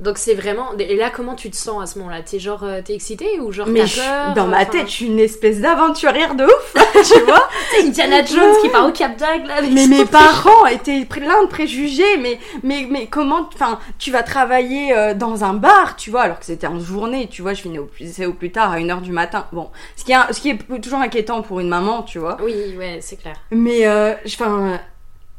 Donc 0.00 0.16
c'est 0.16 0.34
vraiment. 0.34 0.70
Et 0.78 0.96
là, 0.96 1.10
comment 1.14 1.34
tu 1.34 1.50
te 1.50 1.56
sens 1.56 1.82
à 1.82 1.86
ce 1.86 1.98
moment-là? 1.98 2.22
T'es 2.22 2.38
genre, 2.38 2.64
euh, 2.64 2.80
t'es 2.82 2.94
excitée 2.94 3.38
ou 3.38 3.52
genre 3.52 3.66
Mais 3.68 3.86
je- 3.86 3.96
peur 4.00 4.32
dans 4.34 4.46
ma 4.46 4.64
tête, 4.64 4.86
je 4.86 4.92
suis 4.92 5.06
une 5.06 5.18
espèce 5.18 5.60
d'aventurière 5.60 6.34
de 6.34 6.44
ouf, 6.44 6.74
tu 7.12 7.20
vois. 7.20 7.46
Indiana 7.84 8.24
Jones 8.24 8.54
qui 8.62 8.68
part 8.70 8.88
au 8.88 8.92
Cap 8.92 9.16
d'Agde 9.18 9.42
Mais 9.72 9.86
mes 9.86 10.06
parents 10.06 10.64
étaient 10.66 11.04
plein 11.04 11.42
de 11.44 11.48
préjugés, 11.48 12.16
mais, 12.18 12.38
mais, 12.62 12.86
mais 12.90 13.06
comment, 13.08 13.46
enfin, 13.54 13.78
tu 13.98 14.10
vas 14.10 14.22
travailler 14.22 14.96
euh, 14.96 15.12
dans 15.14 15.44
un 15.44 15.52
bar, 15.52 15.96
tu 15.96 16.10
vois, 16.10 16.22
alors 16.22 16.38
que 16.38 16.46
c'était 16.46 16.66
en 16.66 16.80
journée, 16.80 17.28
tu 17.30 17.42
vois, 17.42 17.52
je 17.52 17.60
finis 17.62 17.78
au 17.78 17.84
plus, 17.84 18.24
au 18.26 18.32
plus 18.32 18.50
tard 18.50 18.72
à 18.72 18.78
1h 18.78 19.02
du 19.02 19.12
matin. 19.12 19.46
Bon, 19.52 19.68
ce 19.96 20.04
qui, 20.04 20.12
est, 20.12 20.32
ce 20.32 20.40
qui 20.40 20.48
est 20.50 20.80
toujours 20.80 21.00
inquiétant 21.00 21.42
pour 21.42 21.60
une 21.60 21.68
maman, 21.68 22.02
tu 22.02 22.18
vois. 22.18 22.38
Oui, 22.42 22.54
ouais, 22.78 22.98
c'est 23.02 23.16
clair. 23.16 23.36
Mais, 23.50 23.86
euh, 23.86 24.14
enfin, 24.26 24.80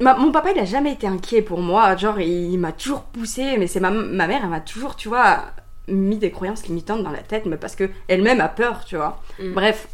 ma- 0.02 0.16
mon 0.16 0.32
papa, 0.32 0.52
il 0.52 0.60
a 0.60 0.66
jamais 0.66 0.94
été 0.94 1.08
inquiet 1.08 1.42
pour 1.42 1.62
moi, 1.62 1.96
genre, 1.96 2.20
il, 2.20 2.58
m'a 2.58 2.72
toujours 2.72 3.04
poussé, 3.04 3.58
mais 3.58 3.68
c'est 3.68 3.80
ma, 3.80 3.92
ma 3.92 4.28
mère, 4.28 4.42
elle 4.44 4.50
m'a 4.50 4.60
toujours, 4.60 4.96
tu 4.96 5.08
vois, 5.08 5.46
mis 5.88 6.18
des 6.18 6.32
croyances 6.32 6.66
limitantes 6.68 7.04
dans 7.04 7.12
la 7.12 7.20
tête, 7.20 7.46
mais 7.46 7.58
parce 7.58 7.76
que 7.76 7.90
elle-même 8.08 8.42
a 8.42 8.48
peur, 8.50 8.84
tu 8.86 8.96
vois. 8.96 9.22
Mm. 9.40 9.54
Bref. 9.54 9.88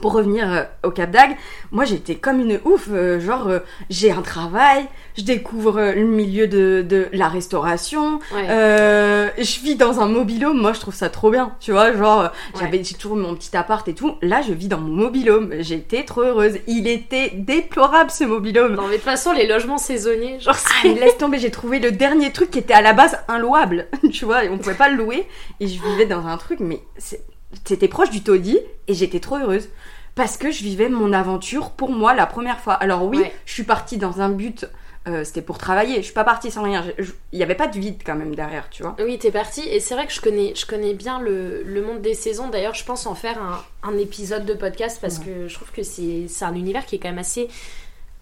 Pour 0.00 0.12
revenir 0.12 0.52
euh, 0.52 0.62
au 0.84 0.90
Cap 0.92 1.10
d'Agde, 1.10 1.34
moi 1.72 1.84
j'étais 1.84 2.14
comme 2.14 2.38
une 2.40 2.60
ouf, 2.64 2.86
euh, 2.92 3.18
genre 3.18 3.48
euh, 3.48 3.58
j'ai 3.90 4.12
un 4.12 4.22
travail, 4.22 4.86
je 5.18 5.22
découvre 5.24 5.80
le 5.80 6.04
milieu 6.04 6.46
de, 6.46 6.84
de 6.88 7.08
la 7.12 7.28
restauration, 7.28 8.20
Ouais. 8.32 8.46
euh, 8.48 9.28
je 9.36 9.60
vis 9.60 9.74
dans 9.74 10.00
un 10.00 10.06
mobilhome, 10.06 10.60
moi 10.60 10.72
je 10.74 10.78
trouve 10.80 10.94
ça 10.94 11.08
trop 11.10 11.30
bien, 11.32 11.52
tu 11.58 11.72
vois, 11.72 11.92
genre 11.96 12.22
Ouais. 12.22 12.28
j'avais 12.60 12.84
j'ai 12.84 12.94
toujours 12.94 13.16
mon 13.16 13.34
petit 13.34 13.56
appart 13.56 13.86
et 13.88 13.94
tout, 13.94 14.14
là 14.22 14.42
je 14.42 14.52
vis 14.52 14.68
dans 14.68 14.78
mon 14.78 14.94
mobilhome, 14.94 15.54
j'étais 15.58 16.04
trop 16.04 16.22
heureuse, 16.22 16.58
il 16.68 16.86
était 16.86 17.30
déplorable 17.34 18.12
ce 18.12 18.22
mobilhome. 18.22 18.76
Non, 18.76 18.82
mais 18.84 18.90
de 18.92 18.94
toute 18.96 19.02
façon, 19.04 19.32
les 19.32 19.48
logements 19.48 19.78
saisonniers, 19.78 20.38
genre, 20.38 20.54
Ah, 20.56 20.70
mais 20.84 20.94
laisse 20.94 21.18
tomber, 21.18 21.38
j'ai 21.40 21.50
trouvé 21.50 21.80
le 21.80 21.90
dernier 21.90 22.30
truc 22.30 22.52
qui 22.52 22.60
était 22.60 22.74
à 22.74 22.80
la 22.80 22.92
base 22.92 23.18
inlouable, 23.28 23.88
tu 24.12 24.24
vois, 24.24 24.42
on 24.50 24.56
pouvait 24.58 24.74
pas 24.74 24.88
le 24.88 24.96
louer, 24.96 25.26
et 25.58 25.66
je 25.66 25.82
vivais 25.82 26.06
dans 26.06 26.26
un 26.28 26.36
truc, 26.36 26.60
mais 26.60 26.80
c'est- 26.96 27.24
c'était 27.64 27.88
proche 27.88 28.10
du 28.10 28.22
taudis, 28.22 28.58
et 28.88 28.94
j'étais 28.94 29.20
trop 29.20 29.36
heureuse. 29.36 29.68
Parce 30.16 30.36
que 30.36 30.50
je 30.50 30.62
vivais 30.64 30.88
mon 30.88 31.12
aventure 31.12 31.70
pour 31.70 31.90
moi 31.90 32.14
la 32.14 32.26
première 32.26 32.58
fois. 32.60 32.74
Alors 32.74 33.04
oui, 33.04 33.18
Ouais. 33.18 33.32
je 33.46 33.52
suis 33.52 33.62
partie 33.62 33.96
dans 33.96 34.20
un 34.20 34.28
but, 34.28 34.66
euh, 35.08 35.22
c'était 35.24 35.40
pour 35.40 35.56
travailler, 35.56 35.96
je 35.96 36.02
suis 36.02 36.12
pas 36.12 36.24
partie 36.24 36.50
sans 36.50 36.62
rien, 36.64 36.84
il 37.32 37.38
y 37.38 37.42
avait 37.44 37.54
pas 37.54 37.68
de 37.68 37.78
vide 37.78 38.02
quand 38.04 38.16
même 38.16 38.34
derrière, 38.34 38.68
tu 38.70 38.82
vois. 38.82 38.96
Oui, 38.98 39.18
t'es 39.18 39.30
parti. 39.30 39.62
Et 39.62 39.78
c'est 39.80 39.94
vrai 39.94 40.06
que 40.06 40.12
je 40.12 40.20
connais, 40.20 40.52
je 40.54 40.66
connais 40.66 40.94
bien 40.94 41.20
le, 41.20 41.62
le 41.62 41.80
monde 41.82 42.02
des 42.02 42.14
saisons. 42.14 42.48
D'ailleurs, 42.48 42.74
je 42.74 42.84
pense 42.84 43.06
en 43.06 43.14
faire 43.14 43.40
un, 43.40 43.62
un 43.88 43.96
épisode 43.96 44.44
de 44.44 44.52
podcast 44.54 44.98
parce 45.00 45.18
que 45.20 45.46
je 45.48 45.54
trouve 45.54 45.70
que 45.70 45.84
c'est 45.84 46.26
c'est 46.28 46.44
un 46.44 46.54
univers 46.54 46.84
qui 46.84 46.96
est 46.96 46.98
quand 46.98 47.08
même 47.08 47.18
assez 47.18 47.48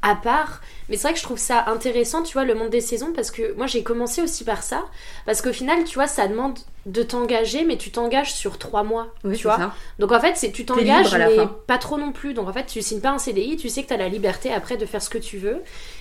à 0.03 0.15
part. 0.15 0.61
Mais 0.89 0.97
c'est 0.97 1.03
vrai 1.03 1.13
que 1.13 1.19
je 1.19 1.25
trouve 1.25 1.39
ça 1.39 1.65
intéressant, 1.67 2.23
tu 2.23 2.33
vois, 2.33 2.45
le 2.45 2.55
monde 2.55 2.71
des 2.71 2.81
saisons, 2.81 3.13
parce 3.15 3.31
que 3.31 3.53
moi 3.55 3.67
j'ai 3.67 3.83
commencé 3.83 4.23
aussi 4.23 4.45
par 4.45 4.63
ça. 4.63 4.85
Parce 5.27 5.43
qu'au 5.43 5.53
final, 5.53 5.85
tu 5.85 5.95
vois, 5.95 6.07
ça 6.07 6.29
demande 6.29 6.59
de 6.87 7.03
t'engager, 7.03 7.65
mais 7.65 7.77
tu 7.77 7.91
t'engages 7.91 8.33
sur 8.33 8.57
trois 8.57 8.83
mois. 8.83 9.09
Oui, 9.23 9.37
tu 9.37 9.43
vois. 9.43 9.57
ça. 9.59 9.75
Donc 9.99 10.13
en 10.13 10.21
fait, 10.21 10.37
c'est 10.37 10.51
tu 10.51 10.65
t'engages, 10.65 11.15
mais 11.15 11.37
fin. 11.37 11.55
pas 11.67 11.77
trop 11.77 11.99
non 11.99 12.13
plus. 12.13 12.33
Donc 12.33 12.49
en 12.49 12.53
fait, 12.53 12.65
tu 12.65 12.81
signes 12.81 13.01
pas 13.01 13.11
un 13.11 13.19
CDI, 13.19 13.57
tu 13.57 13.69
sais 13.69 13.83
que 13.83 13.89
tu 13.89 13.95
as 13.95 13.99
la 13.99 14.09
liberté 14.09 14.53
après 14.53 14.79
de 14.79 14.87
faire 14.87 15.03
ce 15.03 15.11
que 15.11 15.19
tu 15.19 15.37
veux. 15.37 15.59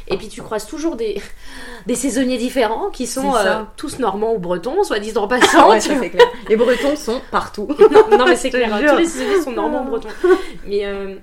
Et 0.08 0.16
puis 0.16 0.30
tu 0.30 0.42
croises 0.42 0.66
toujours 0.66 0.96
des, 0.96 1.22
des 1.88 1.96
saisonniers 1.96 2.38
différents 2.38 2.90
qui 2.90 3.08
sont 3.08 3.36
euh, 3.36 3.64
tous 3.76 4.00
normands 4.00 4.34
ou 4.34 4.40
bretons, 4.40 4.84
soit 4.84 5.00
dit 5.00 5.18
en 5.18 5.28
passant. 5.28 5.70
Ouais, 5.70 5.82
ça, 5.82 5.96
clair. 5.96 6.28
Les 6.48 6.56
Bretons 6.56 6.96
sont 6.96 7.22
partout. 7.32 7.68
non, 7.92 8.18
non, 8.18 8.26
mais 8.26 8.38
c'est 8.38 8.50
clair, 8.52 8.74
hein, 8.74 8.82
tous 8.88 8.98
les 8.98 9.06
saisonniers 9.06 9.42
sont 9.42 9.52
normands 9.52 9.84
ou 9.84 9.90
bretons. 9.90 10.10
Mais 10.66 10.86
euh, 10.86 11.16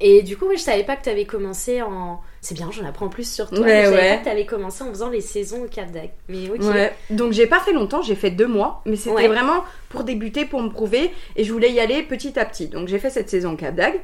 et 0.00 0.22
du 0.22 0.36
coup, 0.36 0.46
ouais, 0.46 0.56
je 0.56 0.62
savais 0.62 0.84
pas 0.84 0.96
que 0.96 1.02
tu 1.02 1.08
avais 1.08 1.24
commencé 1.24 1.82
en. 1.82 2.20
C'est 2.40 2.54
bien, 2.54 2.70
j'en 2.70 2.84
apprends 2.84 3.08
plus 3.08 3.28
sur 3.28 3.48
toi. 3.48 3.58
Ouais, 3.58 3.64
mais 3.64 3.84
je 3.84 3.90
savais 3.90 3.96
ouais. 3.96 4.10
pas 4.10 4.18
que 4.18 4.24
tu 4.24 4.30
avais 4.30 4.46
commencé 4.46 4.84
en 4.84 4.88
faisant 4.90 5.10
les 5.10 5.20
saisons 5.20 5.64
au 5.64 5.66
Cap 5.66 5.90
d'Agde. 5.90 6.10
Mais 6.28 6.48
ok. 6.48 6.60
Ouais. 6.62 6.94
Donc 7.10 7.32
j'ai 7.32 7.48
pas 7.48 7.58
fait 7.58 7.72
longtemps, 7.72 8.00
j'ai 8.02 8.14
fait 8.14 8.30
deux 8.30 8.46
mois, 8.46 8.82
mais 8.86 8.96
c'était 8.96 9.26
vraiment 9.26 9.64
pour 9.88 10.04
débuter, 10.04 10.44
pour 10.44 10.62
me 10.62 10.68
prouver, 10.68 11.10
et 11.34 11.42
je 11.42 11.52
voulais 11.52 11.72
y 11.72 11.80
aller 11.80 12.02
petit 12.04 12.38
à 12.38 12.44
petit. 12.44 12.68
Donc 12.68 12.86
j'ai 12.86 12.98
fait 12.98 13.10
cette 13.10 13.28
saison 13.28 13.54
au 13.54 13.56
Cap 13.56 13.74
d'Agde. 13.74 14.00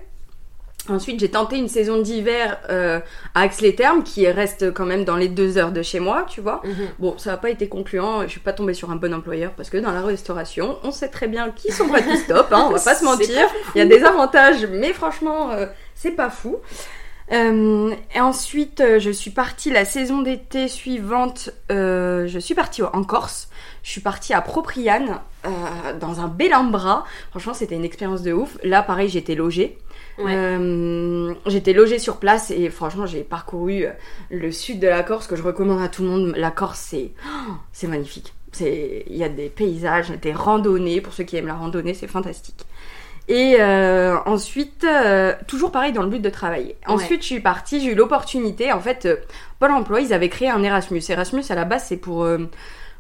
Ensuite, 0.88 1.18
j'ai 1.18 1.30
tenté 1.30 1.56
une 1.56 1.68
saison 1.68 2.02
d'hiver 2.02 2.58
euh, 2.68 3.00
à 3.34 3.46
Aix-les-Thermes, 3.46 4.02
qui 4.02 4.28
reste 4.28 4.72
quand 4.74 4.84
même 4.84 5.04
dans 5.04 5.16
les 5.16 5.28
deux 5.28 5.56
heures 5.56 5.72
de 5.72 5.80
chez 5.80 5.98
moi, 5.98 6.26
tu 6.28 6.42
vois. 6.42 6.60
Mhm. 6.64 6.88
Bon, 6.98 7.16
ça 7.16 7.30
n'a 7.30 7.36
pas 7.38 7.48
été 7.48 7.68
concluant, 7.68 8.22
je 8.22 8.28
suis 8.28 8.40
pas 8.40 8.52
tombée 8.52 8.74
sur 8.74 8.90
un 8.90 8.96
bon 8.96 9.14
employeur, 9.14 9.52
parce 9.52 9.70
que 9.70 9.78
dans 9.78 9.92
la 9.92 10.02
restauration, 10.02 10.78
on 10.82 10.90
sait 10.90 11.08
très 11.08 11.26
bien 11.26 11.50
qui 11.52 11.72
sont 11.72 11.88
pas 11.88 12.02
qui 12.02 12.16
stop, 12.18 12.48
hein, 12.50 12.66
on 12.68 12.72
va 12.72 12.80
pas 12.80 12.94
se 12.94 13.04
mentir. 13.04 13.48
Il 13.74 13.78
y 13.78 13.80
a 13.80 13.86
des 13.86 14.04
avantages, 14.04 14.66
mais 14.66 14.92
franchement, 14.92 15.52
euh, 15.52 15.66
c'est 15.94 16.12
pas 16.12 16.30
fou. 16.30 16.56
Euh, 17.32 17.94
et 18.14 18.20
ensuite, 18.20 18.80
euh, 18.82 18.98
je 18.98 19.10
suis 19.10 19.30
partie 19.30 19.70
la 19.70 19.86
saison 19.86 20.20
d'été 20.20 20.68
suivante. 20.68 21.50
euh, 21.72 22.26
je 22.26 22.38
suis 22.38 22.54
partie 22.54 22.82
en 22.82 23.02
Corse. 23.02 23.48
Je 23.82 23.90
suis 23.90 24.02
partie 24.02 24.34
à 24.34 24.42
Propriane, 24.42 25.20
euh, 25.46 25.50
dans 25.98 26.20
un 26.20 26.28
bel 26.28 26.54
embras. 26.54 27.04
Franchement, 27.30 27.54
c'était 27.54 27.76
une 27.76 27.84
expérience 27.84 28.22
de 28.22 28.32
ouf. 28.32 28.58
Là, 28.62 28.82
pareil, 28.82 29.08
j'étais 29.08 29.34
logée. 29.34 29.78
Ouais. 30.18 31.36
J'étais 31.46 31.72
logée 31.72 31.98
sur 31.98 32.18
place 32.18 32.50
et 32.50 32.70
franchement, 32.70 33.04
j'ai 33.06 33.24
parcouru 33.24 33.86
le 34.30 34.52
sud 34.52 34.78
de 34.78 34.86
la 34.86 35.02
Corse 35.02 35.26
que 35.26 35.34
je 35.34 35.42
recommande 35.42 35.82
à 35.82 35.88
tout 35.88 36.02
le 36.02 36.08
monde. 36.08 36.34
La 36.36 36.50
Corse, 36.50 36.78
c'est 36.78 37.10
oh, 37.26 37.52
c'est 37.72 37.88
magnifique. 37.88 38.32
Il 38.60 39.16
y 39.16 39.24
a 39.24 39.28
des 39.28 39.48
paysages, 39.48 40.10
des 40.10 40.32
randonnées. 40.32 41.00
Pour 41.00 41.12
ceux 41.12 41.24
qui 41.24 41.36
aiment 41.36 41.48
la 41.48 41.54
randonnée, 41.54 41.94
c'est 41.94 42.06
fantastique. 42.06 42.64
Et 43.28 43.56
euh, 43.58 44.16
ensuite, 44.26 44.84
euh, 44.84 45.32
toujours 45.46 45.70
pareil 45.72 45.92
dans 45.92 46.02
le 46.02 46.08
but 46.10 46.20
de 46.20 46.28
travailler. 46.30 46.76
Ensuite, 46.86 47.22
je 47.22 47.26
suis 47.26 47.40
partie, 47.40 47.80
j'ai 47.80 47.92
eu 47.92 47.94
l'opportunité. 47.94 48.70
En 48.72 48.80
fait, 48.80 49.06
euh, 49.06 49.16
Pôle 49.58 49.70
emploi, 49.70 50.00
ils 50.02 50.12
avaient 50.12 50.28
créé 50.28 50.50
un 50.50 50.62
Erasmus. 50.62 51.02
Erasmus, 51.08 51.42
à 51.48 51.54
la 51.54 51.64
base, 51.64 51.84
c'est 51.88 51.96
pour, 51.96 52.24
euh, 52.24 52.50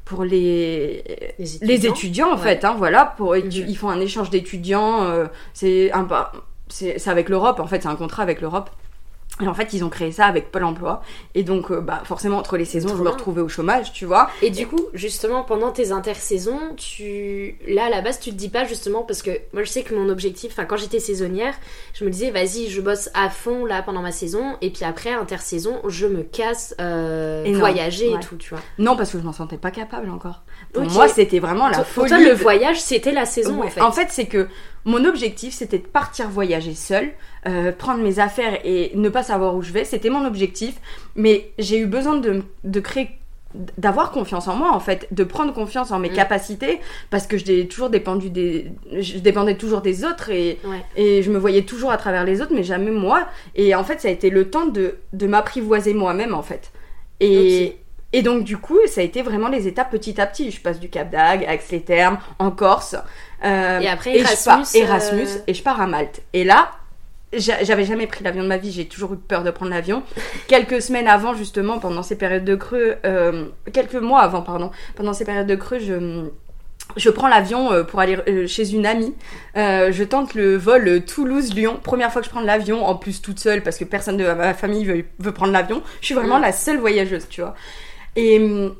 pour 0.06 0.24
les, 0.24 1.04
Les 1.38 1.58
les 1.66 1.86
étudiants. 1.86 2.28
en 2.30 2.36
Ouais. 2.36 2.42
fait. 2.42 2.64
Hein, 2.64 2.74
voilà, 2.78 3.04
pour, 3.16 3.34
Mhm. 3.34 3.50
ils 3.52 3.76
font 3.76 3.90
un 3.90 4.00
échange 4.00 4.30
d'étudiants. 4.30 5.04
euh, 5.04 5.26
c'est 5.52 5.92
un 5.92 6.04
pas- 6.04 6.32
c'est 6.68 6.98
c'est 6.98 7.10
avec 7.10 7.28
l'Europe, 7.28 7.60
en 7.60 7.66
fait, 7.66 7.82
c'est 7.82 7.88
un 7.88 7.96
contrat 7.96 8.22
avec 8.22 8.40
l'Europe. 8.40 8.70
Et 9.42 9.48
en 9.48 9.54
fait, 9.54 9.72
ils 9.72 9.82
ont 9.82 9.88
créé 9.88 10.12
ça 10.12 10.26
avec 10.26 10.52
Pôle 10.52 10.62
emploi. 10.62 11.02
Et 11.34 11.42
donc, 11.42 11.72
euh, 11.72 11.80
bah, 11.80 12.02
forcément, 12.04 12.38
entre 12.38 12.56
les 12.56 12.64
saisons, 12.64 12.90
Trop 12.90 12.98
je 12.98 13.02
me 13.02 13.08
retrouvais 13.08 13.40
au 13.40 13.48
chômage, 13.48 13.92
tu 13.92 14.04
vois. 14.04 14.30
Et 14.42 14.50
du 14.50 14.68
coup, 14.68 14.78
justement, 14.94 15.42
pendant 15.42 15.72
tes 15.72 15.90
intersaisons, 15.90 16.60
tu... 16.76 17.56
là, 17.66 17.86
à 17.86 17.90
la 17.90 18.00
base, 18.00 18.20
tu 18.20 18.30
te 18.30 18.36
dis 18.36 18.48
pas 18.48 18.64
justement, 18.64 19.02
parce 19.02 19.22
que 19.22 19.32
moi, 19.52 19.64
je 19.64 19.70
sais 19.70 19.82
que 19.82 19.92
mon 19.92 20.08
objectif, 20.08 20.52
enfin, 20.52 20.64
quand 20.66 20.76
j'étais 20.76 21.00
saisonnière, 21.00 21.54
je 21.94 22.04
me 22.04 22.10
disais, 22.10 22.30
vas-y, 22.30 22.68
je 22.68 22.80
bosse 22.80 23.10
à 23.12 23.28
fond, 23.28 23.64
là, 23.64 23.82
pendant 23.82 24.02
ma 24.02 24.12
saison, 24.12 24.56
et 24.60 24.70
puis 24.70 24.84
après, 24.84 25.10
intersaison, 25.12 25.80
je 25.88 26.06
me 26.06 26.22
casse, 26.22 26.76
euh, 26.80 27.42
Et 27.44 27.54
voyager 27.54 28.12
et 28.12 28.20
tout, 28.20 28.36
tu 28.36 28.50
vois. 28.50 28.62
Non, 28.78 28.94
parce 28.96 29.10
que 29.10 29.18
je 29.18 29.24
m'en 29.24 29.32
sentais 29.32 29.58
pas 29.58 29.72
capable 29.72 30.10
encore. 30.10 30.42
Pour 30.72 30.84
moi, 30.84 31.08
c'était 31.08 31.40
vraiment 31.40 31.66
la 31.68 31.78
Pour 31.78 31.86
folie. 31.86 32.08
toi, 32.10 32.20
le 32.20 32.34
voyage, 32.34 32.80
c'était 32.80 33.10
la 33.10 33.26
saison, 33.26 33.60
Ouais. 33.60 33.82
en 33.82 33.90
fait. 33.90 34.06
c'est 34.10 34.26
que 34.26 34.48
mon 34.84 35.04
objectif, 35.04 35.54
c'était 35.54 35.78
de 35.78 35.86
partir 35.86 36.28
voyager 36.28 36.74
seule, 36.74 37.12
euh, 37.48 37.72
prendre 37.72 38.02
mes 38.02 38.18
affaires 38.18 38.58
et 38.64 38.92
ne 38.94 39.08
pas 39.08 39.22
savoir 39.22 39.54
où 39.56 39.62
je 39.62 39.72
vais. 39.72 39.84
C'était 39.84 40.10
mon 40.10 40.24
objectif. 40.26 40.74
Mais 41.16 41.52
j'ai 41.58 41.78
eu 41.78 41.86
besoin 41.86 42.16
de, 42.16 42.42
de 42.64 42.80
créer 42.80 43.10
d'avoir 43.78 44.10
confiance 44.10 44.48
en 44.48 44.56
moi 44.56 44.72
en 44.72 44.80
fait 44.80 45.06
de 45.12 45.22
prendre 45.22 45.54
confiance 45.54 45.92
en 45.92 46.00
mes 46.00 46.10
Mm. 46.10 46.14
capacités 46.14 46.80
parce 47.08 47.28
que 47.28 47.38
j'ai 47.38 47.68
toujours 47.68 47.88
dépendu 47.88 48.28
des 48.28 48.72
je 48.98 49.18
dépendais 49.18 49.56
toujours 49.56 49.80
des 49.80 50.04
autres 50.04 50.30
et, 50.30 50.58
Ouais. 50.64 50.82
et 50.96 51.22
je 51.22 51.30
me 51.30 51.38
voyais 51.38 51.62
toujours 51.62 51.92
à 51.92 51.96
travers 51.96 52.24
les 52.24 52.40
autres 52.42 52.50
mais 52.52 52.64
jamais 52.64 52.90
moi 52.90 53.28
et 53.54 53.76
en 53.76 53.84
fait 53.84 54.00
ça 54.00 54.08
a 54.08 54.10
été 54.10 54.28
le 54.28 54.50
temps 54.50 54.66
de, 54.66 54.96
de 55.12 55.26
m'apprivoiser 55.28 55.94
moi-même 55.94 56.34
en 56.34 56.42
fait 56.42 56.72
et, 57.20 57.76
et 58.12 58.22
donc 58.22 58.42
du 58.42 58.56
coup 58.58 58.78
ça 58.86 59.02
a 59.02 59.04
été 59.04 59.22
vraiment 59.22 59.46
les 59.48 59.68
étapes 59.68 59.92
petit 59.92 60.20
à 60.20 60.26
petit 60.26 60.50
je 60.50 60.60
passe 60.60 60.80
du 60.80 60.88
Cap 60.88 61.10
d'Agde 61.12 61.44
à 61.46 61.54
Aix-les-Thermes 61.54 62.18
en 62.40 62.50
Corse 62.50 62.96
euh, 63.44 63.80
Et 63.80 63.88
après, 63.88 64.18
je 64.18 64.24
pars- 64.44 64.58
Erasmus, 64.74 64.80
euh, 64.80 64.84
Erasmus 64.84 65.28
et 65.46 65.54
je 65.54 65.62
pars 65.62 65.80
à 65.80 65.86
Malte 65.86 66.22
et 66.32 66.44
là 66.44 66.70
j'a- 67.32 67.62
j'avais 67.64 67.84
jamais 67.84 68.06
pris 68.06 68.22
l'avion 68.24 68.42
de 68.42 68.48
ma 68.48 68.56
vie, 68.58 68.70
j'ai 68.72 68.86
toujours 68.86 69.12
eu 69.14 69.16
peur 69.16 69.42
de 69.42 69.50
prendre 69.50 69.70
l'avion. 69.72 70.02
Quelques 70.48 70.80
semaines 70.80 71.08
avant, 71.08 71.34
justement, 71.34 71.78
pendant 71.78 72.02
ces 72.02 72.16
périodes 72.16 72.44
de 72.44 72.54
creux, 72.54 72.94
euh, 73.04 73.46
quelques 73.72 73.94
mois 73.96 74.20
avant, 74.20 74.42
pardon, 74.42 74.70
pendant 74.94 75.12
ces 75.12 75.24
périodes 75.24 75.46
de 75.48 75.56
creux, 75.56 75.78
je, 75.80 76.26
je 76.96 77.10
prends 77.10 77.26
l'avion 77.28 77.84
pour 77.84 77.98
aller 78.00 78.46
chez 78.46 78.72
une 78.72 78.86
amie. 78.86 79.14
Euh, 79.56 79.90
je 79.90 80.04
tente 80.04 80.34
le 80.34 80.56
vol 80.56 81.02
Toulouse-Lyon. 81.04 81.80
Première 81.82 82.12
fois 82.12 82.20
que 82.20 82.26
je 82.26 82.30
prends 82.30 82.40
l'avion, 82.42 82.84
en 82.86 82.94
plus 82.94 83.20
toute 83.20 83.40
seule, 83.40 83.62
parce 83.62 83.78
que 83.78 83.84
personne 83.84 84.16
de 84.16 84.24
ma 84.24 84.54
famille 84.54 84.84
veut, 84.84 85.04
veut 85.18 85.32
prendre 85.32 85.52
l'avion. 85.52 85.82
Je 86.00 86.06
suis 86.06 86.14
vraiment 86.14 86.38
Mm. 86.38 86.42
la 86.42 86.52
seule 86.52 86.78
voyageuse, 86.78 87.26
tu 87.28 87.40
vois. 87.40 87.54
Et, 88.16 88.38
hum, 88.38 88.74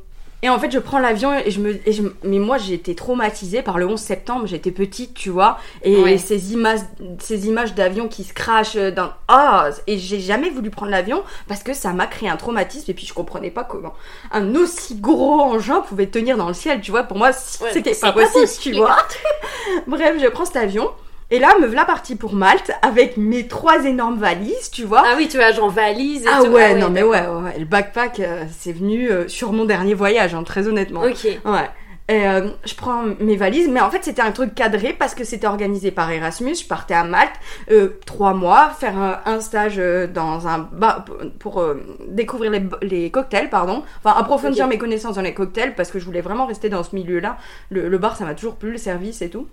Et 0.44 0.50
en 0.50 0.58
fait, 0.58 0.70
je 0.70 0.78
prends 0.78 0.98
l'avion 0.98 1.32
et 1.32 1.50
je 1.50 1.58
me, 1.58 1.70
et 1.88 1.92
je- 1.92 2.02
mais 2.22 2.38
moi, 2.38 2.58
j'ai 2.58 2.74
été 2.74 2.94
traumatisée 2.94 3.62
par 3.62 3.78
le 3.78 3.86
11 3.86 3.98
septembre. 3.98 4.46
J'étais 4.46 4.72
petite, 4.72 5.14
tu 5.14 5.30
vois, 5.30 5.58
et 5.82 5.96
Ouais. 5.96 6.18
ces 6.18 6.52
images, 6.52 6.80
ces 7.18 7.46
images 7.46 7.74
d'avions 7.74 8.08
qui 8.08 8.24
se 8.24 8.34
crachent 8.34 8.76
dans, 8.76 9.08
ah, 9.28 9.70
et 9.86 9.96
j'ai 9.98 10.20
jamais 10.20 10.50
voulu 10.50 10.68
prendre 10.68 10.90
l'avion 10.92 11.22
parce 11.48 11.62
que 11.62 11.72
ça 11.72 11.94
m'a 11.94 12.06
créé 12.06 12.28
un 12.28 12.36
traumatisme. 12.36 12.90
Et 12.90 12.94
puis, 12.94 13.06
je 13.06 13.14
comprenais 13.14 13.50
pas 13.50 13.64
comment 13.64 13.94
un 14.32 14.54
aussi 14.54 14.96
gros 14.96 15.40
engin 15.40 15.80
pouvait 15.80 16.08
tenir 16.08 16.36
dans 16.36 16.48
le 16.48 16.54
ciel, 16.54 16.82
tu 16.82 16.90
vois. 16.90 17.04
Pour 17.04 17.16
moi, 17.16 17.28
Ouais, 17.30 17.70
c'était 17.72 17.94
c'est 17.94 18.02
pas 18.02 18.12
pas 18.12 18.20
possible, 18.26 18.40
possible. 18.42 18.74
tu 18.76 18.80
vois. 18.82 18.98
Bref, 19.86 20.16
je 20.22 20.28
prends 20.28 20.44
cet 20.44 20.56
avion. 20.56 20.90
Et 21.31 21.38
là, 21.38 21.49
me 21.61 21.66
voilà 21.66 21.85
partie 21.85 22.16
pour 22.16 22.35
Malte 22.35 22.71
avec 22.83 23.16
mes 23.16 23.49
trois 23.49 23.85
énormes 23.85 24.19
valises, 24.19 24.71
tu 24.71 24.85
vois. 24.85 25.02
Ah 25.07 25.14
oui, 25.16 25.26
tu 25.28 25.37
vois, 25.38 25.52
genre 25.52 25.71
valise 25.71 26.25
et 26.25 26.28
Ah 26.31 26.43
tout. 26.45 26.50
ouais, 26.50 26.75
non 26.75 26.90
mais 26.90 27.02
ouais, 27.02 27.26
ouais, 27.26 27.43
ouais. 27.43 27.59
le 27.59 27.64
backpack, 27.64 28.21
euh, 28.21 28.45
c'est 28.57 28.73
venu 28.73 29.11
euh, 29.11 29.26
sur 29.26 29.52
mon 29.52 29.64
dernier 29.64 29.95
voyage, 29.95 30.35
hein, 30.35 30.43
très 30.45 30.69
honnêtement. 30.69 31.02
Ok. 31.02 31.25
Ouais. 31.45 31.71
Et 32.07 32.28
euh, 32.28 32.49
je 32.66 32.75
prends 32.75 33.02
mes 33.19 33.35
valises, 33.37 33.66
mais 33.71 33.81
en 33.81 33.90
fait 33.90 34.04
c'était 34.04 34.21
un 34.21 34.31
truc 34.31 34.54
cadré 34.54 34.93
parce 34.93 35.14
que 35.14 35.25
c'était 35.25 35.47
organisé 35.47 35.90
par 35.90 36.11
Erasmus. 36.11 36.54
Je 36.57 36.66
partais 36.66 36.93
à 36.93 37.02
Malte 37.02 37.33
euh, 37.71 37.99
trois 38.04 38.35
mois 38.35 38.69
faire 38.78 38.99
un, 38.99 39.21
un 39.25 39.40
stage 39.40 39.76
euh, 39.78 40.07
dans 40.07 40.47
un 40.47 40.59
bar 40.71 41.07
pour, 41.38 41.64
découvrir 42.07 42.50
les, 42.50 42.62
les 42.83 43.11
cocktails, 43.11 43.49
pardon. 43.49 43.83
Enfin 44.04 44.14
approfondir 44.21 44.66
mes 44.69 44.76
connaissances 44.76 45.14
dans 45.16 45.23
les 45.23 45.33
cocktails 45.33 45.75
parce 45.75 45.90
que 45.90 45.99
je 45.99 46.04
voulais 46.04 46.21
vraiment 46.21 46.45
rester 46.45 46.69
dans 46.69 46.83
ce 46.85 46.95
milieu-là. 46.95 47.38
Le, 47.71 47.88
le 47.88 47.97
bar 47.99 48.16
ça 48.19 48.26
m'a 48.26 48.35
toujours 48.35 48.57
plu, 48.57 48.73
le 48.73 48.78
service 48.78 49.23
et 49.23 49.31
tout. 49.31 49.49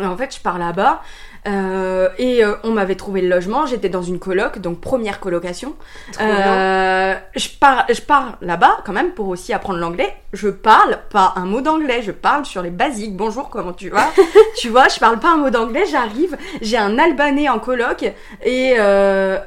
Et 0.00 0.06
en 0.06 0.16
fait 0.16 0.34
je 0.34 0.40
pars 0.40 0.58
là-bas 0.58 1.02
euh, 1.46 2.08
et 2.18 2.42
euh, 2.44 2.54
on 2.64 2.70
m'avait 2.72 2.94
trouvé 2.94 3.20
le 3.20 3.28
logement. 3.28 3.66
J'étais 3.66 3.88
dans 3.90 4.02
une 4.02 4.18
coloc, 4.18 4.58
donc 4.58 4.80
première 4.80 5.20
colocation. 5.20 5.74
Euh, 6.20 7.14
je 7.36 7.48
pars, 7.60 7.84
je 7.92 8.00
pars 8.00 8.38
là-bas 8.40 8.78
quand 8.86 8.92
même 8.92 9.12
pour 9.12 9.28
aussi 9.28 9.52
apprendre 9.52 9.78
l'anglais. 9.78 10.14
Je 10.32 10.48
parle 10.48 10.98
pas 11.10 11.32
un 11.36 11.44
mot 11.44 11.60
d'anglais, 11.60 12.00
je 12.02 12.12
parle 12.12 12.44
sur 12.46 12.62
les 12.62 12.70
basiques. 12.70 13.14
Bonjour, 13.16 13.50
comment 13.50 13.72
tu 13.74 13.90
vas? 13.90 14.08
Tu 14.56 14.68
vois, 14.70 14.88
je 14.88 14.98
parle 14.98 15.18
pas 15.20 15.32
un 15.34 15.36
mot 15.36 15.50
d'anglais. 15.50 15.84
J'arrive, 15.90 16.36
j'ai 16.62 16.78
un 16.78 16.98
Albanais 16.98 17.48
en 17.48 17.58
coloc 17.58 18.02
et 18.42 18.74
euh, 18.78 19.38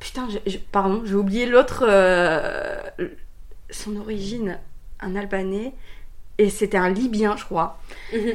putain, 0.00 0.28
je- 0.30 0.50
je- 0.50 0.58
pardon, 0.58 1.02
j'ai 1.06 1.14
oublié 1.14 1.46
l'autre, 1.46 1.84
euh, 1.88 2.76
son 3.70 3.96
origine, 3.96 4.58
un 5.00 5.16
Albanais 5.16 5.72
et 6.36 6.50
c'était 6.50 6.76
un 6.78 6.90
Libyen, 6.90 7.36
je 7.36 7.44
crois. 7.44 7.78
Mhm. 8.12 8.32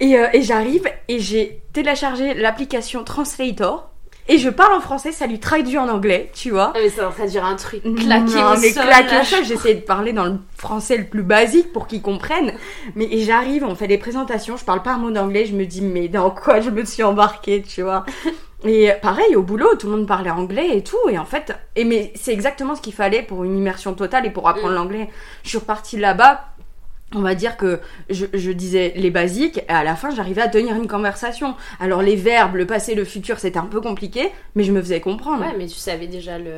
Et, 0.00 0.16
euh, 0.18 0.28
et 0.32 0.42
j'arrive 0.42 0.88
et 1.08 1.18
j'ai 1.18 1.62
téléchargé 1.72 2.34
l'application 2.34 3.02
Translator 3.04 3.90
et 4.30 4.36
je 4.36 4.50
parle 4.50 4.74
en 4.74 4.80
français, 4.80 5.10
ça 5.10 5.26
lui 5.26 5.40
traduit 5.40 5.78
en 5.78 5.88
anglais, 5.88 6.30
tu 6.34 6.50
vois. 6.50 6.72
Ah 6.74 6.78
mais 6.82 6.90
ça 6.90 7.06
va 7.06 7.10
traduire 7.12 7.46
un 7.46 7.56
truc 7.56 7.82
claqué 7.82 8.34
Non, 8.34 8.52
au 8.52 8.60
mais 8.60 8.72
sol. 8.72 8.84
claqué 8.84 9.18
au 9.20 9.24
sol, 9.24 9.38
je- 9.42 9.48
j'essaie 9.48 9.74
de 9.74 9.80
parler 9.80 10.12
dans 10.12 10.26
le 10.26 10.36
français 10.54 10.98
le 10.98 11.04
plus 11.06 11.22
basique 11.22 11.72
pour 11.72 11.86
qu'ils 11.86 12.02
comprennent. 12.02 12.52
Mais 12.94 13.08
j'arrive, 13.20 13.64
on 13.64 13.74
fait 13.74 13.86
des 13.86 13.96
présentations, 13.96 14.58
je 14.58 14.64
parle 14.66 14.82
pas 14.82 14.92
un 14.92 14.98
mot 14.98 15.10
d'anglais, 15.10 15.46
je 15.46 15.54
me 15.54 15.64
dis 15.64 15.80
mais 15.80 16.08
dans 16.08 16.30
quoi 16.30 16.60
je 16.60 16.68
me 16.68 16.84
suis 16.84 17.02
embarquée, 17.02 17.62
tu 17.62 17.80
vois. 17.82 18.04
Et 18.64 18.90
pareil, 19.00 19.34
au 19.34 19.42
boulot, 19.42 19.76
tout 19.76 19.86
le 19.88 19.96
monde 19.96 20.06
parlait 20.06 20.30
anglais 20.30 20.76
et 20.76 20.82
tout. 20.82 20.98
Et 21.08 21.18
en 21.18 21.24
fait, 21.24 21.54
et 21.74 21.84
mais 21.84 22.12
c'est 22.14 22.32
exactement 22.32 22.74
ce 22.74 22.82
qu'il 22.82 22.92
fallait 22.92 23.22
pour 23.22 23.44
une 23.44 23.56
immersion 23.56 23.94
totale 23.94 24.26
et 24.26 24.30
pour 24.30 24.46
apprendre 24.48 24.72
Mm. 24.72 24.76
l'anglais. 24.76 25.08
Je 25.42 25.48
suis 25.48 25.58
repartie 25.58 25.96
là-bas. 25.96 26.44
On 27.14 27.20
va 27.20 27.34
dire 27.34 27.56
que 27.56 27.80
je, 28.10 28.26
je 28.34 28.50
disais 28.50 28.92
les 28.96 29.10
basiques 29.10 29.58
et 29.58 29.72
à 29.72 29.82
la 29.82 29.96
fin 29.96 30.10
j'arrivais 30.10 30.42
à 30.42 30.48
tenir 30.48 30.76
une 30.76 30.88
conversation. 30.88 31.54
Alors 31.80 32.02
les 32.02 32.16
verbes, 32.16 32.56
le 32.56 32.66
passé, 32.66 32.94
le 32.94 33.04
futur, 33.04 33.38
c'était 33.38 33.58
un 33.58 33.64
peu 33.64 33.80
compliqué, 33.80 34.30
mais 34.54 34.62
je 34.62 34.72
me 34.72 34.82
faisais 34.82 35.00
comprendre. 35.00 35.42
Ouais, 35.42 35.54
mais 35.56 35.66
tu 35.66 35.76
savais 35.78 36.06
déjà 36.06 36.38
le. 36.38 36.56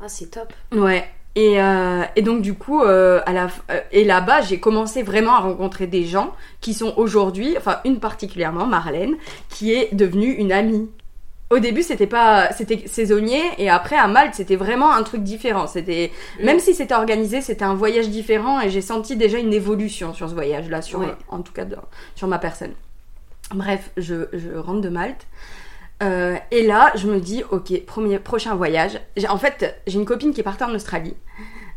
Ah, 0.00 0.08
c'est 0.08 0.30
top. 0.30 0.52
Ouais. 0.72 1.08
Et, 1.34 1.60
euh, 1.60 2.02
et 2.16 2.22
donc 2.22 2.42
du 2.42 2.54
coup, 2.54 2.82
euh, 2.82 3.20
à 3.26 3.32
la, 3.32 3.48
euh, 3.70 3.80
et 3.92 4.04
là-bas, 4.04 4.40
j'ai 4.40 4.58
commencé 4.58 5.02
vraiment 5.02 5.34
à 5.34 5.38
rencontrer 5.40 5.86
des 5.86 6.04
gens 6.04 6.34
qui 6.60 6.74
sont 6.74 6.94
aujourd'hui, 6.96 7.56
enfin 7.56 7.78
une 7.84 8.00
particulièrement, 8.00 8.66
Marlène, 8.66 9.14
qui 9.48 9.72
est 9.72 9.94
devenue 9.94 10.32
une 10.32 10.52
amie. 10.52 10.90
Au 11.50 11.58
début, 11.60 11.82
c'était 11.82 12.06
pas, 12.06 12.52
c'était 12.52 12.86
saisonnier, 12.86 13.40
et 13.56 13.70
après 13.70 13.96
à 13.96 14.06
Malte, 14.06 14.34
c'était 14.34 14.56
vraiment 14.56 14.92
un 14.92 15.02
truc 15.02 15.22
différent. 15.22 15.66
C'était, 15.66 16.12
Mm. 16.40 16.44
même 16.44 16.58
si 16.60 16.74
c'était 16.74 16.94
organisé, 16.94 17.40
c'était 17.40 17.64
un 17.64 17.74
voyage 17.74 18.10
différent, 18.10 18.60
et 18.60 18.68
j'ai 18.68 18.82
senti 18.82 19.16
déjà 19.16 19.38
une 19.38 19.54
évolution 19.54 20.12
sur 20.12 20.28
ce 20.28 20.34
voyage-là, 20.34 20.82
sur, 20.82 20.98
Ouais. 21.00 21.06
en 21.28 21.40
tout 21.40 21.52
cas 21.54 21.64
sur 22.14 22.28
ma 22.28 22.38
personne. 22.38 22.72
Bref, 23.54 23.90
je, 23.96 24.26
je 24.34 24.50
rentre 24.58 24.82
de 24.82 24.90
Malte. 24.90 25.26
Euh, 26.02 26.36
et 26.50 26.66
là, 26.66 26.92
je 26.94 27.06
me 27.08 27.18
dis, 27.18 27.42
ok, 27.50 27.84
premier, 27.86 28.18
prochain 28.18 28.54
voyage. 28.54 29.00
En 29.30 29.38
fait, 29.38 29.80
j'ai 29.86 29.98
une 29.98 30.04
copine 30.04 30.32
qui 30.34 30.40
est 30.40 30.44
partie 30.44 30.64
en 30.64 30.74
Australie. 30.74 31.14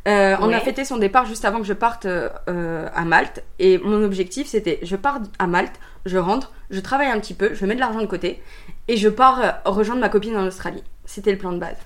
Euh, 0.08 0.36
On 0.42 0.52
a 0.52 0.60
fêté 0.60 0.84
son 0.84 0.98
départ 0.98 1.26
juste 1.26 1.46
avant 1.46 1.60
que 1.60 1.66
je 1.66 1.74
parte 1.74 2.06
euh, 2.08 2.88
à 2.94 3.06
Malte. 3.06 3.42
Et 3.60 3.78
mon 3.80 4.04
objectif, 4.04 4.48
c'était, 4.48 4.80
je 4.84 4.96
pars 4.96 5.20
à 5.40 5.48
Malte, 5.48 5.76
je 6.06 6.18
rentre, 6.18 6.52
je 6.72 6.80
travaille 6.80 7.08
un 7.08 7.20
petit 7.20 7.34
peu, 7.36 7.54
je 7.54 7.66
mets 7.66 7.76
de 7.76 7.80
l'argent 7.80 8.02
de 8.02 8.06
côté, 8.08 8.42
et 8.88 8.98
je 8.98 9.10
pars 9.10 9.40
euh, 9.40 9.52
rejoindre 9.70 10.02
ma 10.02 10.10
copine 10.10 10.36
en 10.36 10.46
Australie. 10.46 10.84
C'était 11.06 11.32
le 11.32 11.38
plan 11.38 11.52
de 11.52 11.60
base. 11.60 11.78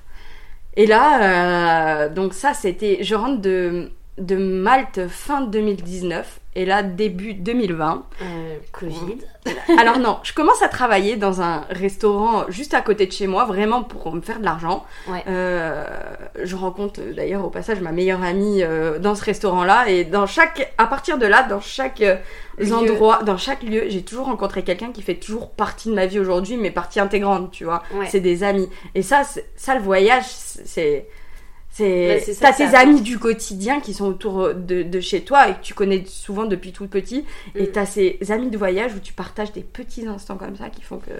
Et 0.75 0.85
là, 0.85 2.05
euh, 2.05 2.09
donc 2.09 2.33
ça, 2.33 2.53
c'était, 2.53 2.99
je 3.01 3.15
rentre 3.15 3.41
de, 3.41 3.91
de 4.17 4.35
Malte 4.35 5.07
fin 5.07 5.41
2019, 5.41 6.39
et 6.55 6.65
là, 6.65 6.83
début 6.83 7.33
2020. 7.33 8.05
Euh, 8.21 8.57
Covid. 8.71 9.17
Alors 9.79 9.99
non, 9.99 10.19
je 10.23 10.33
commence 10.33 10.61
à 10.61 10.69
travailler 10.69 11.17
dans 11.17 11.41
un 11.41 11.65
restaurant 11.69 12.45
juste 12.49 12.73
à 12.73 12.81
côté 12.81 13.05
de 13.05 13.11
chez 13.11 13.27
moi, 13.27 13.45
vraiment 13.45 13.83
pour 13.83 14.13
me 14.13 14.21
faire 14.21 14.39
de 14.39 14.45
l'argent. 14.45 14.85
Ouais. 15.07 15.23
Euh, 15.27 15.85
je 16.41 16.55
rencontre 16.55 17.01
euh, 17.01 17.13
d'ailleurs 17.13 17.45
au 17.45 17.49
passage 17.49 17.79
ma 17.81 17.91
meilleure 17.91 18.23
amie 18.23 18.63
euh, 18.63 18.99
dans 18.99 19.15
ce 19.15 19.23
restaurant-là 19.23 19.89
et 19.89 20.03
dans 20.03 20.25
chaque, 20.25 20.73
à 20.77 20.87
partir 20.87 21.17
de 21.17 21.25
là, 21.25 21.43
dans 21.43 21.61
chaque 21.61 22.03
endroit, 22.71 23.21
dans 23.23 23.37
chaque 23.37 23.61
lieu, 23.61 23.83
j'ai 23.87 24.01
toujours 24.01 24.25
rencontré 24.25 24.63
quelqu'un 24.63 24.91
qui 24.91 25.01
fait 25.01 25.15
toujours 25.15 25.51
partie 25.51 25.89
de 25.89 25.93
ma 25.93 26.05
vie 26.05 26.19
aujourd'hui, 26.19 26.57
mais 26.57 26.71
partie 26.71 26.99
intégrante, 26.99 27.51
tu 27.51 27.65
vois. 27.65 27.83
Ouais. 27.93 28.07
C'est 28.09 28.21
des 28.21 28.43
amis. 28.43 28.69
Et 28.95 29.01
ça, 29.01 29.23
ça 29.55 29.75
le 29.75 29.81
voyage, 29.81 30.25
c'est 30.25 31.07
c'est 31.77 32.39
Bah, 32.41 32.51
t'as 32.51 32.53
tes 32.53 32.75
amis 32.75 33.01
du 33.01 33.19
quotidien 33.19 33.81
qui 33.81 33.93
sont 33.93 34.05
autour 34.05 34.53
de, 34.53 34.83
de 34.83 34.99
chez 35.01 35.21
toi 35.23 35.49
et 35.49 35.53
que 35.55 35.61
tu 35.61 35.73
connais 35.73 36.03
souvent 36.07 36.45
depuis 36.45 36.71
tout 36.71 36.87
petit. 36.87 37.25
Et 37.55 37.63
Mm. 37.63 37.71
t'as 37.73 37.85
ces 37.85 38.17
amis 38.29 38.49
de 38.49 38.57
voyage 38.57 38.93
où 38.95 38.99
tu 38.99 39.13
partages 39.13 39.51
des 39.51 39.61
petits 39.61 40.07
instants 40.07 40.37
comme 40.37 40.55
ça 40.55 40.69
qui 40.69 40.81
font 40.81 40.99
que 40.99 41.11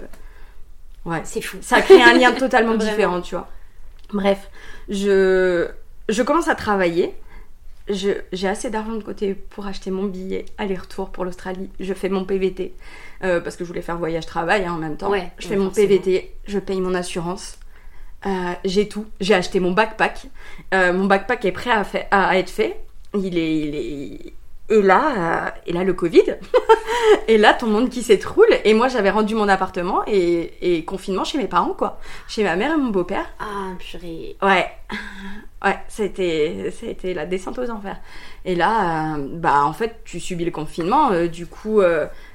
ouais 1.04 1.20
C'est 1.24 1.42
fou. 1.42 1.58
ça 1.60 1.82
crée 1.82 2.02
un 2.02 2.14
lien 2.14 2.32
totalement 2.38 2.74
différent 2.76 3.20
tu 3.20 3.34
vois. 3.34 3.48
Bref 4.12 4.48
je 4.88 5.68
je 6.08 6.22
commence 6.22 6.48
à 6.48 6.54
travailler. 6.54 7.14
J'ai 7.88 8.48
assez 8.48 8.68
d'argent 8.68 8.94
de 8.96 9.02
côté 9.02 9.34
pour 9.34 9.66
acheter 9.66 9.92
mon 9.92 10.04
billet 10.06 10.44
aller-retour 10.58 11.10
pour 11.10 11.24
l'Australie. 11.24 11.70
Je 11.78 11.94
fais 11.94 12.08
mon 12.08 12.24
PVT 12.24 12.74
euh, 13.22 13.40
parce 13.40 13.54
que 13.56 13.62
je 13.64 13.68
voulais 13.68 13.82
faire 13.82 13.96
voyage 13.98 14.26
travail 14.26 14.64
hein, 14.64 14.72
en 14.72 14.78
même 14.78 14.96
temps. 14.96 15.08
Ouais, 15.10 15.30
je 15.38 15.44
ouais, 15.44 15.50
fais 15.50 15.56
mon 15.56 15.66
forcément. 15.66 15.88
PVT 15.88 16.32
je 16.48 16.58
paye 16.58 16.80
mon 16.80 16.94
assurance 16.94 17.58
euh, 18.24 18.52
j'ai 18.64 18.88
tout. 18.88 19.06
J'ai 19.20 19.34
acheté 19.34 19.60
mon 19.60 19.72
backpack. 19.72 20.26
Euh, 20.74 20.92
mon 20.92 21.04
backpack 21.06 21.44
est 21.44 21.52
prêt 21.52 21.70
à, 21.70 21.84
fait- 21.84 22.08
à 22.10 22.38
être 22.38 22.50
fait. 22.50 22.80
Il 23.14 23.36
est, 23.38 23.58
il 23.58 23.74
est... 23.74 24.32
Et 24.68 24.82
là, 24.82 25.46
euh, 25.46 25.50
et 25.66 25.72
là 25.72 25.84
le 25.84 25.92
Covid. 25.94 26.24
et 27.28 27.38
là, 27.38 27.54
ton 27.54 27.66
monde 27.68 27.88
qui 27.88 28.02
s'étroule. 28.02 28.48
Et 28.64 28.74
moi, 28.74 28.88
j'avais 28.88 29.10
rendu 29.10 29.34
mon 29.36 29.48
appartement 29.48 30.02
et, 30.08 30.54
et 30.60 30.84
confinement 30.84 31.22
chez 31.22 31.38
mes 31.38 31.46
parents, 31.46 31.72
quoi. 31.74 32.00
Chez 32.26 32.42
ma 32.42 32.56
mère 32.56 32.72
et 32.72 32.76
mon 32.76 32.90
beau-père. 32.90 33.26
Ah, 33.38 33.74
purée. 33.78 34.36
Ouais. 34.42 34.66
Ouais, 35.64 35.76
ça 35.88 36.02
a 36.02 36.06
été, 36.06 36.70
ça 36.72 36.86
a 36.86 36.90
été 36.90 37.14
la 37.14 37.26
descente 37.26 37.58
aux 37.60 37.70
enfers. 37.70 37.98
Et 38.44 38.54
là, 38.56 39.16
bah 39.18 39.64
en 39.64 39.72
fait, 39.72 40.00
tu 40.04 40.18
subis 40.20 40.44
le 40.44 40.50
confinement, 40.50 41.10
du 41.26 41.46
coup, 41.46 41.80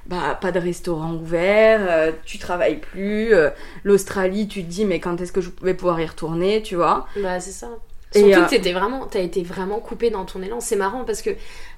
bah 0.08 0.38
pas 0.40 0.52
de 0.52 0.60
restaurant 0.60 1.14
ouvert, 1.14 1.82
euh, 1.90 2.12
tu 2.26 2.38
travailles 2.40 2.80
plus. 2.80 3.34
euh, 3.34 3.50
L'Australie, 3.84 4.48
tu 4.48 4.64
te 4.64 4.70
dis 4.70 4.86
mais 4.86 5.00
quand 5.00 5.20
est-ce 5.22 5.32
que 5.32 5.42
je 5.42 5.50
vais 5.62 5.74
pouvoir 5.74 6.00
y 6.02 6.06
retourner, 6.06 6.62
tu 6.62 6.76
vois? 6.76 7.08
Bah, 7.16 7.40
c'est 7.40 7.52
ça. 7.52 7.70
Et, 8.14 8.20
Surtout 8.20 8.40
euh, 8.40 8.44
que 8.46 8.50
t'étais 8.50 8.74
vraiment, 8.74 9.08
t'as 9.08 9.22
été 9.22 9.42
vraiment 9.42 9.80
coupé 9.80 10.10
dans 10.10 10.26
ton 10.26 10.42
élan. 10.42 10.60
C'est 10.60 10.76
marrant 10.76 11.06
parce 11.06 11.22
que 11.22 11.30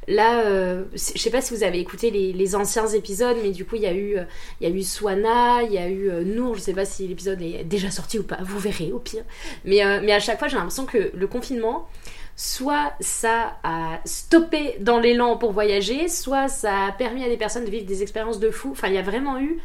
là, 0.07 0.45
euh, 0.47 0.83
je 0.93 1.19
sais 1.19 1.29
pas 1.29 1.41
si 1.41 1.53
vous 1.53 1.61
avez 1.63 1.79
écouté 1.79 2.09
les, 2.09 2.33
les 2.33 2.55
anciens 2.55 2.87
épisodes, 2.87 3.37
mais 3.43 3.51
du 3.51 3.65
coup, 3.65 3.75
il 3.75 3.83
y 3.83 3.85
a 3.85 3.93
eu, 3.93 4.17
il 4.59 4.67
y 4.67 4.71
a 4.71 4.73
eu 4.75 4.81
Swana, 4.81 5.61
il 5.61 5.71
y 5.73 5.77
a 5.77 5.87
eu 5.87 6.09
Nour. 6.25 6.55
Je 6.55 6.61
sais 6.61 6.73
pas 6.73 6.85
si 6.85 7.07
l'épisode 7.07 7.39
est 7.41 7.63
déjà 7.65 7.91
sorti 7.91 8.17
ou 8.17 8.23
pas. 8.23 8.39
Vous 8.41 8.57
verrez 8.57 8.91
au 8.91 8.97
pire. 8.97 9.23
Mais, 9.63 9.81
mais 10.01 10.11
à 10.11 10.19
chaque 10.19 10.39
fois, 10.39 10.47
j'ai 10.47 10.55
l'impression 10.57 10.87
que 10.87 11.11
le 11.13 11.27
confinement, 11.27 11.87
soit 12.35 12.93
ça 12.99 13.57
a 13.63 13.99
stoppé 14.05 14.75
dans 14.79 14.99
l'élan 14.99 15.37
pour 15.37 15.51
voyager, 15.51 16.07
soit 16.07 16.47
ça 16.47 16.85
a 16.87 16.91
permis 16.91 17.23
à 17.23 17.29
des 17.29 17.37
personnes 17.37 17.65
de 17.65 17.69
vivre 17.69 17.85
des 17.85 18.01
expériences 18.01 18.39
de 18.39 18.49
fou. 18.49 18.69
Enfin, 18.71 18.87
il 18.87 18.95
y 18.95 18.97
a 18.97 19.03
vraiment 19.03 19.39
eu 19.39 19.59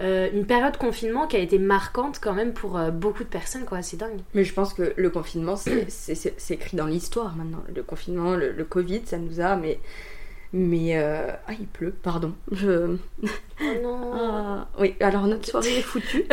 euh, 0.00 0.28
une 0.32 0.46
période 0.46 0.72
de 0.72 0.78
confinement 0.78 1.26
qui 1.26 1.36
a 1.36 1.40
été 1.40 1.58
marquante 1.58 2.18
quand 2.22 2.32
même 2.32 2.52
pour 2.54 2.78
euh, 2.78 2.90
beaucoup 2.90 3.24
de 3.24 3.28
personnes, 3.28 3.64
quoi. 3.64 3.82
C'est 3.82 3.98
dingue. 3.98 4.20
Mais 4.34 4.44
je 4.44 4.54
pense 4.54 4.72
que 4.72 4.94
le 4.96 5.10
confinement, 5.10 5.56
c'est- 5.56 5.86
écrit 6.50 6.76
dans 6.76 6.86
l'histoire 6.86 7.34
maintenant. 7.36 7.62
Le 7.74 7.82
confinement, 7.82 8.34
le, 8.34 8.52
le 8.52 8.64
Covid, 8.64 9.02
ça 9.04 9.18
nous 9.18 9.40
a. 9.40 9.56
Mais. 9.56 9.78
Mais. 10.54 10.96
euh, 10.96 11.28
Ah, 11.48 11.52
il 11.58 11.66
pleut, 11.66 11.92
pardon. 12.02 12.32
Je. 12.52 12.96
Oh 13.22 13.64
non. 13.82 13.98
Ah, 14.14 14.68
oui, 14.78 14.94
alors 15.00 15.26
notre 15.26 15.46
soirée 15.48 15.78
est 15.78 15.82
foutue. 15.82 16.24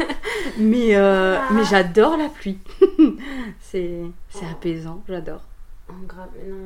mais 0.58 0.94
Ah. 0.94 1.48
mais 1.52 1.64
j'adore 1.64 2.16
la 2.16 2.28
pluie. 2.28 2.58
c'est 3.60 4.00
c'est 4.28 4.46
apaisant, 4.46 5.02
j'adore. 5.08 5.42
Oh, 5.88 5.92
grave, 6.06 6.28
mais 6.36 6.48
non, 6.50 6.56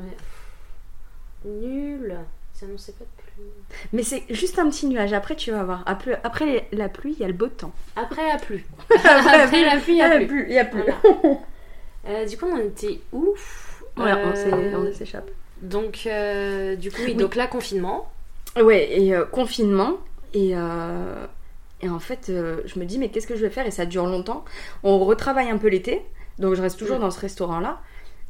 mais. 1.44 1.50
Nul. 1.50 2.16
Ça 2.52 2.66
annonçait 2.66 2.92
pas 2.92 3.04
de 3.04 3.22
pluie. 3.22 3.44
Mais 3.92 4.02
c'est 4.04 4.22
juste 4.30 4.58
un 4.60 4.68
petit 4.70 4.86
nuage. 4.86 5.12
Après, 5.12 5.34
tu 5.34 5.50
vas 5.50 5.64
voir. 5.64 5.82
Après, 5.86 6.20
après 6.22 6.68
la 6.72 6.88
pluie, 6.88 7.14
il 7.14 7.20
y 7.20 7.24
a 7.24 7.26
le 7.26 7.32
beau 7.32 7.48
temps. 7.48 7.72
Après 7.96 8.26
la 8.28 8.38
pluie. 8.38 8.62
Après 8.94 9.64
la 9.64 9.76
pluie, 9.80 9.94
il 9.94 9.98
y 9.98 10.02
a 10.02 10.20
plus. 10.24 10.46
Il 10.48 10.54
y 10.54 10.58
a 10.58 10.64
plus. 10.64 10.82
Voilà. 10.82 11.38
Euh, 12.06 12.26
du 12.26 12.36
coup, 12.36 12.44
on 12.44 12.58
était 12.58 13.00
on 13.14 13.32
Euh, 13.98 14.76
on 14.76 14.92
s'échappe. 14.92 15.30
Donc, 15.62 16.02
euh, 16.06 16.76
du 16.76 16.90
coup, 16.90 16.98
oui, 17.00 17.12
Oui. 17.12 17.14
donc 17.14 17.34
là, 17.34 17.46
confinement. 17.46 18.12
Ouais, 18.62 19.00
et 19.00 19.14
confinement. 19.32 19.96
Et, 20.34 20.54
et 21.84 21.88
en 21.88 21.98
fait, 21.98 22.28
euh, 22.28 22.60
je 22.66 22.78
me 22.78 22.84
dis, 22.84 22.98
mais 22.98 23.08
qu'est-ce 23.08 23.26
que 23.26 23.36
je 23.36 23.40
vais 23.42 23.50
faire? 23.50 23.66
Et 23.66 23.70
ça 23.70 23.86
dure 23.86 24.06
longtemps. 24.06 24.44
On 24.82 24.98
retravaille 24.98 25.50
un 25.50 25.58
peu 25.58 25.68
l'été. 25.68 26.02
Donc, 26.38 26.54
je 26.54 26.62
reste 26.62 26.78
toujours 26.78 26.98
Mm. 26.98 27.02
dans 27.02 27.10
ce 27.10 27.20
restaurant-là. 27.20 27.80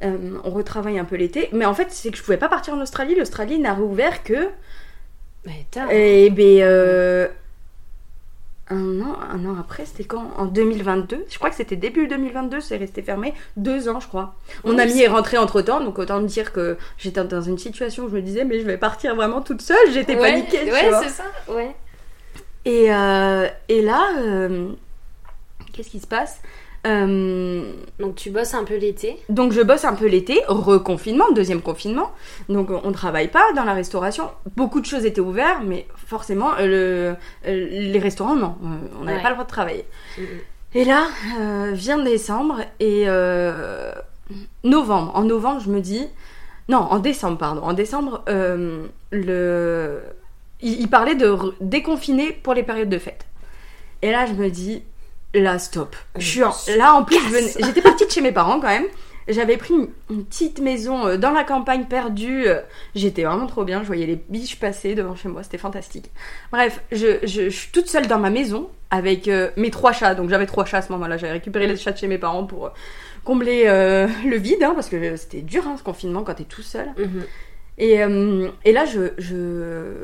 Euh, 0.03 0.39
on 0.45 0.51
retravaille 0.51 0.99
un 0.99 1.05
peu 1.05 1.17
l'été. 1.17 1.49
Mais 1.53 1.65
en 1.65 1.75
fait, 1.75 1.89
c'est 1.91 2.11
que 2.11 2.17
je 2.17 2.23
pouvais 2.23 2.37
pas 2.37 2.49
partir 2.49 2.75
en 2.75 2.81
Australie. 2.81 3.15
L'Australie 3.15 3.59
n'a 3.59 3.75
rouvert 3.75 4.23
que. 4.25 4.49
Mais. 5.47 5.67
Et 5.91 6.31
ben. 6.31 6.63
euh, 6.63 7.29
un 8.71 9.01
an, 9.03 9.17
un 9.31 9.45
an 9.45 9.57
après, 9.61 9.85
c'était 9.85 10.05
quand? 10.05 10.31
En 10.37 10.47
2022. 10.47 11.27
Je 11.29 11.37
crois 11.37 11.51
que 11.51 11.57
c'était 11.57 11.77
début 11.77 12.09
2022, 12.09 12.61
c'est 12.61 12.79
resté 12.79 13.03
fermé. 13.03 13.35
Deux 13.59 13.89
ans, 13.91 14.01
je 14.01 14.09
crois. 14.09 14.35
Mon 14.65 14.75
Oui, 14.75 14.81
ami 14.81 15.01
est 15.03 15.07
rentré 15.09 15.37
entre 15.37 15.61
temps, 15.61 15.81
donc 15.81 15.99
autant 15.99 16.21
me 16.21 16.27
dire 16.27 16.51
que 16.53 16.79
j'étais 16.97 17.23
dans 17.25 17.43
une 17.43 17.59
situation 17.59 18.05
où 18.05 18.09
je 18.09 18.15
me 18.15 18.23
disais, 18.23 18.45
mais 18.45 18.61
je 18.61 18.65
vais 18.65 18.79
partir 18.79 19.15
vraiment 19.15 19.43
toute 19.43 19.61
seule. 19.61 19.93
J'étais 19.93 20.17
Ouais, 20.17 20.33
paniquée. 20.33 20.73
Ouais, 20.73 20.91
c'est 21.03 21.11
ça. 21.11 21.25
Ouais. 21.49 21.77
Et, 22.65 22.93
euh, 22.93 23.47
et 23.69 23.83
là, 23.83 24.09
qu'est-ce 25.75 25.91
qui 25.91 26.01
se 26.01 26.07
passe? 26.07 26.41
Euh, 26.87 27.63
Donc, 27.99 28.15
tu 28.17 28.31
bosses 28.31 28.55
un 28.55 28.65
peu 28.65 28.77
l'été. 28.77 29.17
Donc 29.29 29.53
je 29.53 29.63
bosse 29.63 29.85
un 29.85 29.95
peu 29.95 30.07
l'été, 30.07 30.43
reconfinement, 30.49 31.31
deuxième 31.33 31.63
confinement. 31.63 32.11
Donc 32.49 32.69
on 32.71 32.93
travaille 32.93 33.29
pas 33.29 33.53
dans 33.57 33.65
la 33.65 33.73
restauration. 33.73 34.31
Beaucoup 34.57 34.81
de 34.81 34.87
choses 34.87 35.07
étaient 35.07 35.21
ouvertes, 35.21 35.63
mais 35.65 35.87
forcément 36.07 36.53
euh, 36.59 36.67
le- 36.67 37.51
euh, 37.51 37.69
les 37.71 37.99
restaurants 37.99 38.37
non, 38.37 38.57
on 39.01 39.05
n'avait 39.05 39.17
Ouais. 39.17 39.23
pas 39.23 39.29
le 39.31 39.35
droit 39.35 39.45
de 39.45 39.51
travailler. 39.51 39.85
Et 40.75 40.85
là 40.85 41.07
euh, 41.41 41.71
vient 41.73 41.99
décembre 42.03 42.61
et 42.81 43.05
euh, 43.07 43.93
novembre. 44.65 45.13
En 45.15 45.23
novembre 45.25 45.61
je 45.65 45.71
me 45.71 45.81
dis 45.81 46.07
non 46.69 46.79
en 46.79 46.99
décembre 46.99 47.39
pardon. 47.39 47.63
En 47.63 47.73
décembre 47.73 48.23
le 49.13 50.01
il, 50.61 50.81
il 50.81 50.89
parlait 50.89 51.15
de 51.15 51.37
déconfiner 51.61 52.33
pour 52.33 52.55
les 52.55 52.63
périodes 52.63 52.89
de 52.89 52.99
fête. 52.99 53.27
Et 54.03 54.11
là 54.11 54.27
je 54.27 54.33
me 54.33 54.49
dis 54.51 54.83
là 55.35 55.59
stop. 55.59 55.95
Je 56.17 56.27
suis 56.27 56.43
en- 56.45 56.55
là 56.77 56.95
en 56.95 57.05
plus 57.05 57.19
j'étais 57.59 57.81
partie 57.83 58.07
de 58.07 58.11
chez 58.11 58.21
mes 58.21 58.33
parents 58.33 58.61
quand 58.61 58.69
même. 58.69 58.87
J'avais 59.27 59.57
pris 59.57 59.73
une, 59.73 59.89
une 60.11 60.25
petite 60.27 60.61
maison 60.61 61.07
euh, 61.07 61.17
dans 61.17 61.31
la 61.31 61.45
campagne 61.45 61.85
perdue. 61.87 62.47
euh, 62.47 62.61
J'étais 62.95 63.25
vraiment 63.25 63.47
trop 63.47 63.65
bien. 63.65 63.81
Je 63.81 63.87
voyais 63.87 64.05
les 64.05 64.23
biches 64.29 64.59
passer 64.61 64.95
devant 64.95 65.17
chez 65.17 65.29
moi. 65.31 65.43
C'était 65.43 65.57
fantastique. 65.57 66.11
Bref, 66.53 66.83
je, 66.93 67.19
je- 67.23 67.45
je 67.45 67.49
suis 67.49 67.71
toute 67.73 67.89
seule 67.89 68.07
dans 68.07 68.19
ma 68.19 68.29
maison 68.29 68.69
avec 68.91 69.27
euh, 69.29 69.49
mes 69.57 69.71
trois 69.71 69.93
chats. 69.93 70.15
Donc 70.15 70.29
j'avais 70.29 70.45
trois 70.45 70.67
chats 70.67 70.77
à 70.79 70.83
ce 70.83 70.93
moment-là. 70.93 71.17
J'avais 71.17 71.33
récupéré 71.33 71.67
les 71.67 71.77
chats 71.79 71.93
de 71.93 71.97
chez 71.97 72.07
mes 72.07 72.19
parents 72.19 72.45
pour 72.45 72.71
combler 73.25 73.63
euh, 73.67 74.07
le 74.27 74.37
vide. 74.37 74.63
hein, 74.63 74.73
parce 74.75 74.91
que 74.91 75.17
c'était 75.17 75.41
dur 75.41 75.67
hein, 75.67 75.77
ce 75.79 75.83
confinement 75.83 76.23
quand 76.23 76.35
t'es 76.35 76.45
tout 76.45 76.61
seul. 76.63 76.89
Mhm. 76.99 77.23
Et, 77.79 78.03
euh, 78.05 78.49
et 78.67 78.73
là, 78.73 78.85
je, 78.85 79.13
je, 79.17 79.95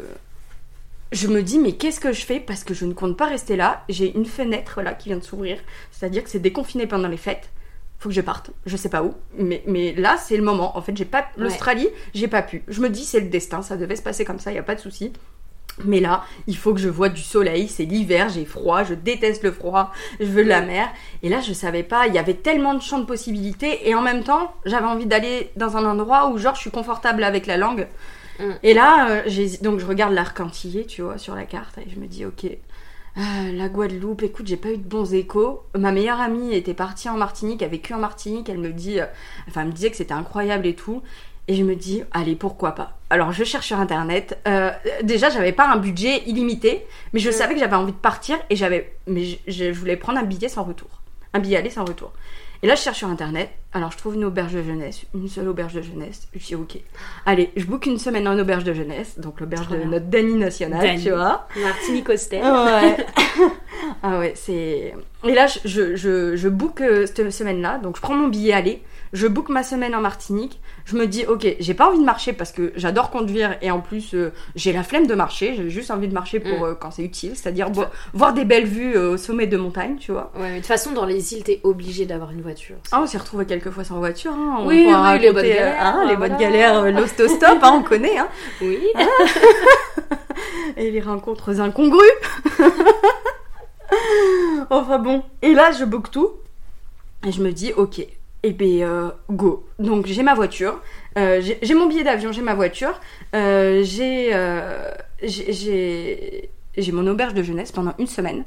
je 1.13 1.27
me 1.27 1.43
dis, 1.43 1.59
mais 1.59 1.73
qu'est-ce 1.73 2.01
que 2.01 2.13
je 2.13 2.25
fais 2.25 2.41
Parce 2.41 2.65
que 2.65 2.75
je 2.75 2.85
ne 2.87 2.93
compte 2.93 3.17
pas 3.17 3.27
rester 3.27 3.57
là? 3.57 3.85
J'ai 3.89 4.15
une 4.17 4.27
fenêtre 4.27 4.83
là 4.83 4.95
qui 4.95 5.09
vient 5.09 5.19
de 5.19 5.25
s'ouvrir. 5.25 5.59
C'est-à-dire 5.91 6.23
que 6.23 6.31
c'est 6.31 6.39
déconfiné 6.39 6.87
pendant 6.87 7.09
les 7.09 7.17
fêtes. 7.17 7.51
Faut 7.99 8.09
que 8.09 8.15
je 8.15 8.21
parte. 8.21 8.51
Je 8.65 8.77
sais 8.77 8.89
pas 8.89 9.03
où. 9.03 9.15
Mais, 9.37 9.63
mais 9.67 9.93
là, 9.95 10.17
c'est 10.17 10.37
le 10.37 10.43
moment. 10.43 10.77
En 10.77 10.83
fait, 10.83 10.97
j'ai 10.97 11.05
pas. 11.05 11.27
L'Australie, 11.37 11.89
j'ai 12.15 12.29
pas 12.29 12.43
pu. 12.43 12.63
Je 12.69 12.81
me 12.81 12.89
dis, 12.89 13.05
c'est 13.05 13.21
le 13.21 13.29
destin. 13.29 13.61
Ça 13.63 13.77
devait 13.77 13.97
se 13.97 14.03
passer 14.03 14.25
comme 14.25 14.39
ça. 14.39 14.53
Il 14.53 14.55
y 14.55 14.59
a 14.59 14.63
pas 14.63 14.75
de 14.75 14.81
souci. 14.81 15.13
Mais 15.85 16.01
là, 16.01 16.25
il 16.47 16.57
faut 16.57 16.75
que 16.75 16.81
je 16.81 16.89
vois 16.89 17.09
du 17.09 17.23
soleil, 17.23 17.69
c'est 17.69 17.85
l'hiver, 17.85 18.29
j'ai 18.29 18.45
froid, 18.45 18.85
je 18.85 18.95
déteste 18.95 19.43
le 19.43 19.53
froid, 19.53 19.93
je 20.19 20.27
veux 20.27 20.45
de 20.45 20.49
la 20.49 20.61
mer. 20.61 20.89
Et 21.23 21.29
là, 21.29 21.41
je 21.41 21.53
savais 21.53 21.83
pas, 21.83 22.07
il 22.07 22.15
y 22.15 22.19
avait 22.19 22.35
tellement 22.35 22.75
de 22.75 22.83
champs 22.83 22.99
de 22.99 23.05
possibilités, 23.05 23.89
et 23.89 23.95
en 23.95 24.03
même 24.03 24.23
temps, 24.23 24.53
j'avais 24.67 24.87
envie 24.87 25.07
d'aller 25.07 25.51
dans 25.57 25.77
un 25.77 25.85
endroit 25.87 26.29
où, 26.29 26.39
genre, 26.39 26.55
je 26.55 26.61
suis 26.61 26.71
confortable 26.71 27.25
avec 27.25 27.47
la 27.47 27.57
langue. 27.57 27.87
Mm. 28.41 28.53
Et 28.63 28.75
là, 28.75 29.11
euh, 29.11 29.49
donc 29.63 29.79
je 29.81 29.87
regarde 29.87 30.13
l'arc 30.13 30.39
antillais, 30.41 30.85
tu 30.85 31.03
vois, 31.03 31.19
sur 31.19 31.35
la 31.35 31.45
carte, 31.45 31.79
et 31.79 31.89
je 31.91 31.99
me 32.01 32.07
dis, 32.07 32.25
ok, 32.25 32.45
euh, 32.45 33.53
la 33.53 33.69
Guadeloupe, 33.69 34.23
écoute, 34.23 34.47
j'ai 34.47 34.57
pas 34.57 34.71
eu 34.71 34.77
de 34.79 34.83
bons 34.85 35.13
échos. 35.15 35.63
Ma 35.77 35.93
meilleure 35.93 36.21
amie 36.21 36.55
était 36.55 36.75
partie 36.75 37.09
en 37.09 37.17
Martinique, 37.17 37.63
a 37.63 37.69
vécu 37.69 37.93
en 37.93 37.99
Martinique, 37.99 38.49
elle 38.49 38.59
me 38.59 38.71
dit, 38.71 39.01
euh, 39.01 39.07
enfin, 39.49 39.63
elle 39.63 39.69
me 39.69 39.73
disait 39.73 39.91
que 39.91 39.97
c'était 39.97 40.15
incroyable 40.15 40.67
et 40.67 40.75
tout. 40.75 41.03
Et 41.49 41.55
je 41.57 41.65
me 41.65 41.75
dis, 41.75 42.05
allez, 42.13 42.37
pourquoi 42.37 42.77
pas 42.77 42.99
Alors, 43.11 43.33
je 43.33 43.43
cherche 43.43 43.67
sur 43.67 43.81
internet. 43.81 44.39
Euh, 44.47 44.71
déjà, 45.03 45.31
j'avais 45.31 45.51
pas 45.53 45.69
un 45.69 45.79
budget 45.79 46.23
illimité, 46.27 46.87
mais 47.13 47.19
je 47.19 47.31
Mm. 47.31 47.33
savais 47.33 47.55
que 47.55 47.61
j'avais 47.61 47.75
envie 47.75 47.91
de 47.93 47.97
partir 47.97 48.39
et 48.51 48.57
j'avais, 48.57 48.95
mais 49.09 49.25
je, 49.25 49.37
je 49.49 49.71
voulais 49.73 49.97
prendre 49.97 50.21
un 50.21 50.23
billet 50.23 50.49
sans 50.49 50.63
retour, 50.63 50.89
un 51.35 51.41
billet 51.41 51.57
aller 51.57 51.71
sans 51.71 51.85
retour. 51.85 52.13
Et 52.63 52.69
là, 52.69 52.77
je 52.77 52.83
cherche 52.83 52.99
sur 52.99 53.09
internet. 53.09 53.51
Alors, 53.73 53.93
je 53.93 53.99
trouve 53.99 54.17
une 54.17 54.25
auberge 54.25 54.53
de 54.53 54.63
jeunesse, 54.65 55.03
une 55.15 55.29
seule 55.29 55.47
auberge 55.49 55.75
de 55.75 55.81
jeunesse. 55.83 56.27
Je 56.35 56.45
dis, 56.45 56.55
ok, 56.57 56.79
allez, 57.25 57.51
je 57.57 57.65
book 57.67 57.87
une 57.87 57.99
semaine 57.99 58.27
en 58.27 58.37
auberge 58.37 58.65
de 58.65 58.73
jeunesse, 58.75 59.19
donc 59.19 59.39
l'auberge 59.41 59.69
de 59.69 59.77
notre 59.85 60.07
Dany 60.07 60.35
national, 60.35 60.81
Dany. 60.83 61.05
tu 61.05 61.11
vois. 61.11 61.47
Martinique 61.63 62.09
Hostel. 62.09 62.43
Ouais. 62.43 62.97
ah 64.03 64.19
ouais, 64.19 64.33
c'est. 64.35 64.95
Et 65.25 65.35
là, 65.35 65.47
je, 65.47 65.95
je, 65.97 66.35
je, 66.37 66.49
book 66.49 66.81
euh, 66.81 67.07
cette 67.07 67.31
semaine-là, 67.31 67.79
donc 67.79 67.97
je 67.97 68.01
prends 68.03 68.15
mon 68.15 68.29
billet 68.29 68.53
aller, 68.55 68.83
je 69.13 69.27
book 69.27 69.49
ma 69.51 69.63
semaine 69.63 69.95
en 69.95 70.01
Martinique. 70.01 70.59
Je 70.87 70.97
me 70.97 71.07
dis, 71.07 71.27
ok, 71.27 71.47
j'ai 71.61 71.75
pas 71.75 71.89
envie 71.89 71.99
de 71.99 72.05
marcher 72.05 72.33
parce 72.33 72.51
que 72.53 72.73
j'adore 72.75 73.11
conduire 73.11 73.57
et 73.63 73.71
en 73.71 73.81
plus 73.81 74.15
euh, 74.15 74.33
j'ai 74.57 74.73
la 74.73 74.83
flemme 74.83 75.07
de 75.07 75.15
marcher, 75.15 75.55
j'ai 75.55 75.69
juste 75.71 75.91
envie 75.91 76.09
de 76.09 76.15
marcher 76.15 76.41
pour 76.41 76.51
Mm. 76.61 76.65
euh, 76.65 76.75
quand 76.75 76.91
c'est 76.91 77.05
utile, 77.05 77.37
c'est-à-dire 77.37 77.71
vo- 77.71 77.85
voir 78.15 78.33
des 78.33 78.45
belles 78.45 78.65
vues 78.67 78.97
au 78.97 79.17
sommet 79.17 79.47
de 79.47 79.57
montagne, 79.57 79.97
tu 80.01 80.11
vois. 80.11 80.33
Ouais, 80.35 80.43
mais 80.43 80.51
de 80.53 80.57
toute 80.57 80.67
façon, 80.67 80.91
dans 80.93 81.05
les 81.05 81.35
îles, 81.35 81.45
t'es 81.45 81.61
obligé 81.63 82.07
d'avoir 82.07 82.33
une 82.33 82.41
voiture. 82.41 82.77
Ah, 82.93 83.01
on 83.03 83.07
s'est 83.07 83.19
retrouvé 83.19 83.45
quelques 83.45 83.60
fois 83.69 83.85
sans 83.85 83.99
voiture, 83.99 84.33
hein. 84.33 84.57
on 84.61 84.67
Oui, 84.67 84.89
oui, 84.89 85.19
les 85.21 85.33
bonnes 85.33 85.43
galères, 85.43 85.77
hein, 85.81 86.05
les 86.07 86.17
voilà. 86.17 86.29
bonnes 86.29 86.39
galères, 86.39 86.79
euh, 86.79 86.93
hein, 86.93 87.73
on 87.75 87.83
connaît, 87.83 88.19
hein. 88.19 88.29
Oui. 88.63 88.79
et 90.77 90.91
les 90.91 91.01
rencontres 91.01 91.61
incongrues. 91.61 91.99
enfin 94.71 94.99
bon. 94.99 95.23
Et 95.43 95.53
là, 95.53 95.73
je 95.73 95.85
book 95.85 96.11
tout. 96.11 96.31
Et 97.27 97.33
je 97.33 97.43
me 97.43 97.53
dis, 97.53 97.73
ok, 97.75 98.07
et 98.43 98.53
ben 98.53 98.83
euh, 98.83 99.11
go. 99.31 99.67
Donc 99.79 100.07
j'ai 100.07 100.23
ma 100.23 100.35
voiture, 100.35 100.81
euh, 101.19 101.43
j'ai 101.63 101.75
mon 101.75 101.87
billet 101.87 102.05
d'avion, 102.05 102.33
j'ai 102.33 102.43
ma 102.43 102.55
voiture, 102.55 102.99
euh, 103.35 103.83
j'ai 103.85 104.33
mon 106.93 107.07
auberge 107.07 107.35
de 107.35 107.43
jeunesse 107.43 107.73
pendant 107.73 107.93
une 107.99 108.07
semaine. 108.07 108.45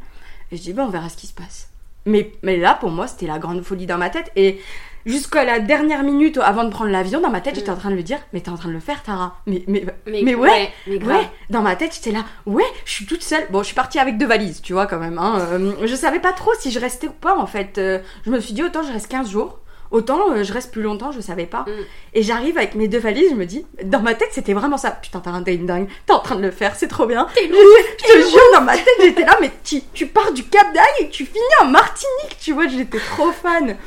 Et 0.51 0.57
je 0.57 0.61
dis, 0.61 0.73
bon, 0.73 0.83
on 0.83 0.89
verra 0.89 1.09
ce 1.09 1.17
qui 1.17 1.27
se 1.27 1.33
passe. 1.33 1.69
Mais, 2.05 2.31
mais 2.41 2.57
là, 2.57 2.77
pour 2.79 2.89
moi, 2.91 3.07
c'était 3.07 3.27
la 3.27 3.39
grande 3.39 3.61
folie 3.61 3.85
dans 3.85 3.97
ma 3.97 4.09
tête. 4.09 4.31
Et 4.35 4.59
jusqu'à 5.05 5.43
la 5.43 5.59
dernière 5.59 6.03
minute 6.03 6.37
avant 6.37 6.63
de 6.63 6.69
prendre 6.69 6.91
l'avion, 6.91 7.19
dans 7.21 7.29
ma 7.29 7.41
tête, 7.41 7.55
j'étais 7.55 7.69
en 7.69 7.75
train 7.75 7.89
de 7.89 7.95
me 7.95 8.01
dire, 8.01 8.19
mais 8.31 8.41
t'es 8.41 8.49
en 8.49 8.57
train 8.57 8.69
de 8.69 8.73
le 8.73 8.79
faire, 8.79 9.03
Tara. 9.03 9.37
Mais, 9.45 9.63
mais, 9.67 9.85
mais 10.05 10.35
ouais, 10.35 10.71
mais. 10.87 11.03
Ouais, 11.03 11.29
dans 11.49 11.61
ma 11.61 11.75
tête, 11.75 11.93
j'étais 11.93 12.11
là, 12.11 12.25
ouais, 12.45 12.65
je 12.85 12.91
suis 12.91 13.05
toute 13.05 13.23
seule. 13.23 13.45
Bon, 13.49 13.59
je 13.59 13.67
suis 13.67 13.75
partie 13.75 13.99
avec 13.99 14.17
deux 14.17 14.27
valises, 14.27 14.61
tu 14.61 14.73
vois, 14.73 14.87
quand 14.87 14.99
même. 14.99 15.17
Hein. 15.17 15.39
Euh, 15.39 15.73
je 15.85 15.95
savais 15.95 16.19
pas 16.19 16.33
trop 16.33 16.51
si 16.59 16.71
je 16.71 16.79
restais 16.79 17.07
ou 17.07 17.13
pas, 17.13 17.37
en 17.37 17.47
fait. 17.47 17.77
Euh, 17.77 17.99
je 18.25 18.31
me 18.31 18.39
suis 18.39 18.53
dit, 18.53 18.63
autant 18.63 18.83
je 18.83 18.91
reste 18.91 19.07
15 19.07 19.29
jours, 19.29 19.59
autant 19.91 20.31
euh, 20.31 20.43
je 20.43 20.51
reste 20.51 20.71
plus 20.71 20.81
longtemps, 20.81 21.11
je 21.11 21.21
savais 21.21 21.45
pas. 21.45 21.61
Mm. 21.61 21.71
Et 22.15 22.23
j'arrive 22.23 22.57
avec 22.57 22.75
mes 22.75 22.87
deux 22.87 22.99
valises, 22.99 23.29
je 23.29 23.35
me 23.35 23.45
dis, 23.45 23.65
dans 23.83 24.01
ma 24.01 24.13
tête, 24.13 24.29
c'était 24.31 24.53
vraiment 24.53 24.77
ça. 24.77 24.91
Putain, 24.91 25.19
t'as 25.19 25.31
un 25.31 25.41
dingue 25.41 25.65
dingue, 25.65 25.87
t'es 26.05 26.13
en 26.13 26.19
train 26.19 26.35
de 26.35 26.41
le 26.41 26.51
faire, 26.51 26.75
c'est 26.75 26.87
trop 26.87 27.05
bien. 27.05 27.27
Je, 27.35 27.41
je 27.41 28.13
te 28.13 28.29
jure, 28.29 28.39
dans 28.53 28.61
ma 28.61 28.75
tête, 28.75 28.87
j'étais 29.01 29.25
là, 29.25 29.37
mais 29.39 29.51
tu, 29.63 29.81
tu 29.93 30.07
pars 30.07 30.31
du 30.33 30.43
Cap 30.43 30.73
d'Aille 30.73 31.05
et 31.05 31.09
tu 31.09 31.25
finis 31.25 31.39
en 31.61 31.65
Martinique, 31.65 32.37
tu 32.41 32.53
vois, 32.53 32.67
j'étais 32.67 32.99
trop 32.99 33.31
fan. 33.31 33.77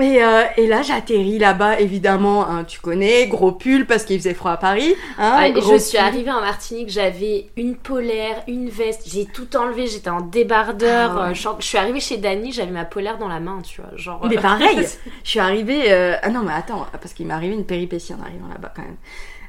Et, 0.00 0.22
euh, 0.22 0.44
et 0.56 0.68
là, 0.68 0.82
j'atterris 0.82 1.38
là-bas, 1.40 1.80
évidemment, 1.80 2.46
hein, 2.48 2.62
tu 2.62 2.78
connais, 2.80 3.26
gros 3.26 3.50
pull 3.50 3.86
parce 3.86 4.04
qu'il 4.04 4.18
faisait 4.18 4.34
froid 4.34 4.52
à 4.52 4.56
Paris. 4.56 4.94
Hein, 5.18 5.36
Ouais, 5.40 5.52
gros 5.52 5.72
je 5.72 5.78
suis 5.78 5.98
arrivée 5.98 6.30
en 6.30 6.40
Martinique, 6.40 6.88
j'avais 6.90 7.48
une 7.56 7.74
polaire, 7.74 8.42
une 8.46 8.68
veste, 8.68 9.02
j'ai 9.12 9.26
tout 9.26 9.56
enlevé, 9.56 9.88
j'étais 9.88 10.08
en 10.10 10.20
débardeur. 10.20 11.10
Ah 11.18 11.24
ouais. 11.24 11.30
euh, 11.32 11.54
je 11.58 11.64
suis 11.66 11.76
arrivée 11.76 11.98
chez 11.98 12.18
Dany, 12.18 12.52
j'avais 12.52 12.70
ma 12.70 12.84
polaire 12.84 13.18
dans 13.18 13.26
la 13.26 13.40
main, 13.40 13.60
tu 13.62 13.80
vois. 13.80 13.90
Genre, 13.96 14.24
Mais 14.30 14.38
euh, 14.38 14.40
pareil, 14.40 14.78
je 15.24 15.28
suis 15.28 15.40
arrivée. 15.40 15.90
euh, 15.92 16.14
Ah 16.22 16.30
non, 16.30 16.42
mais 16.44 16.52
attends, 16.52 16.86
parce 16.92 17.12
qu'il 17.12 17.26
m'est 17.26 17.34
arrivé 17.34 17.54
une 17.54 17.66
péripétie 17.66 18.14
en 18.14 18.22
arrivant 18.22 18.46
là-bas 18.48 18.72
quand 18.76 18.82
même. 18.82 18.96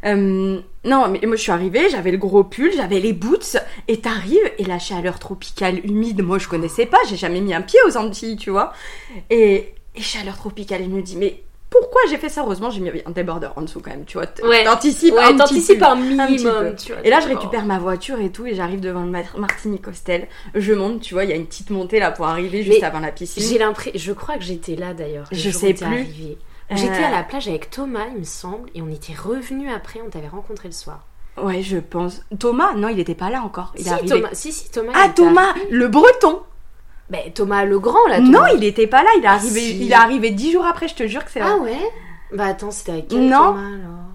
Euh, 0.03 0.59
non, 0.83 1.07
mais 1.09 1.19
moi 1.27 1.35
je 1.35 1.41
suis 1.43 1.51
arrivée, 1.51 1.87
j'avais 1.91 2.09
le 2.09 2.17
gros 2.17 2.43
pull, 2.43 2.71
j'avais 2.75 2.99
les 2.99 3.13
boots, 3.13 3.57
et 3.87 4.01
t'arrives, 4.01 4.39
et 4.57 4.63
la 4.63 4.79
chaleur 4.79 5.19
tropicale 5.19 5.85
humide, 5.85 6.23
moi 6.23 6.39
je 6.39 6.47
connaissais 6.47 6.87
pas, 6.87 6.97
j'ai 7.07 7.17
jamais 7.17 7.39
mis 7.41 7.53
un 7.53 7.61
pied 7.61 7.79
aux 7.87 7.95
Antilles, 7.97 8.35
tu 8.37 8.49
vois. 8.49 8.73
Et, 9.29 9.75
et 9.95 10.01
chaleur 10.01 10.37
tropicale, 10.37 10.81
et 10.81 10.85
je 10.85 10.89
me 10.89 11.01
dis, 11.01 11.15
mais 11.17 11.43
pourquoi 11.69 12.01
j'ai 12.09 12.17
fait 12.17 12.27
ça? 12.27 12.41
Heureusement, 12.41 12.69
j'ai 12.69 12.81
mis 12.81 12.91
un 13.05 13.11
débardeur 13.11 13.53
en 13.55 13.61
dessous 13.61 13.79
quand 13.79 13.91
même, 13.91 14.03
tu 14.03 14.17
vois. 14.17 14.27
T'anticipes 14.27 15.13
ouais, 15.13 15.21
un 15.23 15.39
un 15.39 15.95
minimum, 15.95 16.75
tu 16.75 16.91
vois. 16.91 17.05
Et 17.05 17.09
là, 17.09 17.21
je 17.21 17.27
récupère 17.29 17.65
ma 17.65 17.79
voiture 17.79 18.19
et 18.19 18.29
tout, 18.29 18.45
et 18.45 18.55
j'arrive 18.55 18.81
devant 18.81 19.03
le 19.03 19.09
Mar- 19.09 19.37
Martinique 19.37 19.87
Hostel. 19.87 20.27
Je 20.53 20.73
monte, 20.73 20.99
tu 21.01 21.13
vois, 21.13 21.23
il 21.23 21.29
y 21.29 21.33
a 21.33 21.37
une 21.37 21.45
petite 21.45 21.69
montée 21.69 21.99
là 21.99 22.11
pour 22.11 22.27
arriver 22.27 22.63
juste 22.63 22.83
avant 22.83 22.99
la 22.99 23.11
piscine. 23.11 23.41
J'ai 23.43 23.57
l'impression, 23.57 23.91
je 23.95 24.11
crois 24.11 24.35
que 24.37 24.43
j'étais 24.43 24.75
là 24.75 24.93
d'ailleurs. 24.93 25.27
le 25.31 25.37
Je 25.37 25.49
sais 25.49 25.73
plus. 25.73 25.85
arrivée. 25.85 26.37
J'étais 26.71 27.03
Euh, 27.03 27.07
à 27.07 27.11
la 27.11 27.23
plage 27.23 27.47
avec 27.49 27.69
Thomas, 27.69 28.05
il 28.13 28.19
me 28.19 28.23
semble, 28.25 28.69
et 28.75 28.81
on 28.81 28.89
était 28.89 29.13
revenus 29.13 29.69
après, 29.73 29.99
on 30.05 30.09
t'avait 30.09 30.27
rencontré 30.29 30.67
le 30.69 30.73
soir. 30.73 31.05
Ouais, 31.41 31.61
je 31.61 31.77
pense. 31.77 32.21
Thomas? 32.37 32.73
Non, 32.75 32.89
il 32.89 32.99
était 32.99 33.15
pas 33.15 33.29
là 33.29 33.41
encore. 33.43 33.73
Il 33.77 33.83
si, 33.83 33.89
est 33.89 33.91
arrivé. 33.93 34.09
Thomas, 34.09 34.29
si, 34.33 34.51
si, 34.51 34.69
Thomas. 34.69 34.91
Ah, 34.95 35.09
Thomas, 35.09 35.53
le 35.69 35.87
breton 35.87 36.41
Ben, 37.11 37.29
Thomas 37.33 37.65
le 37.65 37.77
grand, 37.77 38.07
là. 38.07 38.21
Non, 38.21 38.45
il 38.55 38.63
était 38.63 38.87
pas 38.87 39.03
là. 39.03 39.09
Il 39.17 39.23
est 39.25 39.27
arrivé, 39.27 39.59
Si. 39.59 39.81
il 39.81 39.91
est 39.91 39.95
arrivé 39.95 40.31
dix 40.31 40.53
jours 40.53 40.65
après, 40.65 40.87
je 40.87 40.95
te 40.95 41.05
jure 41.07 41.25
que 41.25 41.31
c'est 41.31 41.41
Ah 41.41 41.57
ouais? 41.57 41.77
Bah 42.31 42.45
attends, 42.45 42.71
c'était 42.71 42.93
avec 42.93 43.09
quel 43.09 43.27
Non. 43.27 43.47
Thomas, 43.47 43.67
alors? 43.67 44.05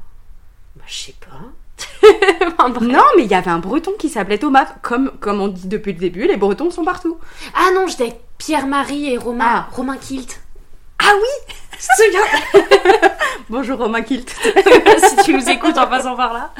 Bah, 0.76 0.84
je 0.86 0.94
sais 0.96 1.14
pas. 1.20 2.08
Non, 2.80 3.02
mais 3.16 3.24
il 3.24 3.30
y 3.30 3.34
avait 3.34 3.50
un 3.50 3.58
breton 3.58 3.92
qui 3.98 4.08
s'appelait 4.08 4.38
Thomas. 4.38 4.66
Comme, 4.80 5.12
comme 5.20 5.42
on 5.42 5.48
dit 5.48 5.68
depuis 5.68 5.92
le 5.92 5.98
début, 5.98 6.26
les 6.26 6.38
bretons 6.38 6.70
sont 6.70 6.84
partout. 6.84 7.18
Ah 7.54 7.68
non, 7.74 7.86
j'étais 7.86 8.04
avec 8.04 8.20
Pierre-Marie 8.38 9.12
et 9.12 9.18
Romain. 9.18 9.44
Ah. 9.46 9.68
Romain 9.72 9.98
Kilt. 9.98 10.40
Ah 10.98 11.12
oui 11.14 11.54
te 11.78 12.02
souviens 12.02 13.10
Bonjour 13.50 13.78
Romain 13.78 14.02
Kilt. 14.02 14.28
si 14.98 15.16
tu 15.24 15.34
nous 15.34 15.48
écoutes 15.48 15.78
en 15.78 15.86
passant 15.86 16.16
par 16.16 16.32
là. 16.32 16.50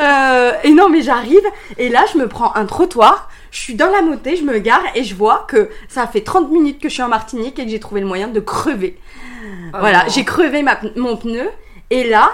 Euh, 0.00 0.52
et 0.62 0.72
non, 0.72 0.88
mais 0.88 1.02
j'arrive, 1.02 1.42
et 1.78 1.88
là, 1.88 2.04
je 2.12 2.18
me 2.18 2.28
prends 2.28 2.54
un 2.54 2.66
trottoir, 2.66 3.28
je 3.50 3.58
suis 3.58 3.74
dans 3.74 3.90
la 3.90 4.02
montée, 4.02 4.36
je 4.36 4.42
me 4.44 4.58
gare, 4.58 4.82
et 4.94 5.04
je 5.04 5.14
vois 5.14 5.44
que 5.48 5.70
ça 5.88 6.06
fait 6.06 6.20
30 6.22 6.50
minutes 6.50 6.80
que 6.80 6.88
je 6.88 6.94
suis 6.94 7.02
en 7.02 7.08
Martinique 7.08 7.58
et 7.58 7.64
que 7.64 7.70
j'ai 7.70 7.80
trouvé 7.80 8.00
le 8.00 8.06
moyen 8.06 8.28
de 8.28 8.40
crever. 8.40 8.98
voilà, 9.78 10.04
Oh. 10.06 10.10
j'ai 10.14 10.24
crevé 10.24 10.62
ma, 10.62 10.78
mon 10.96 11.16
pneu, 11.16 11.48
et 11.90 12.04
là, 12.08 12.30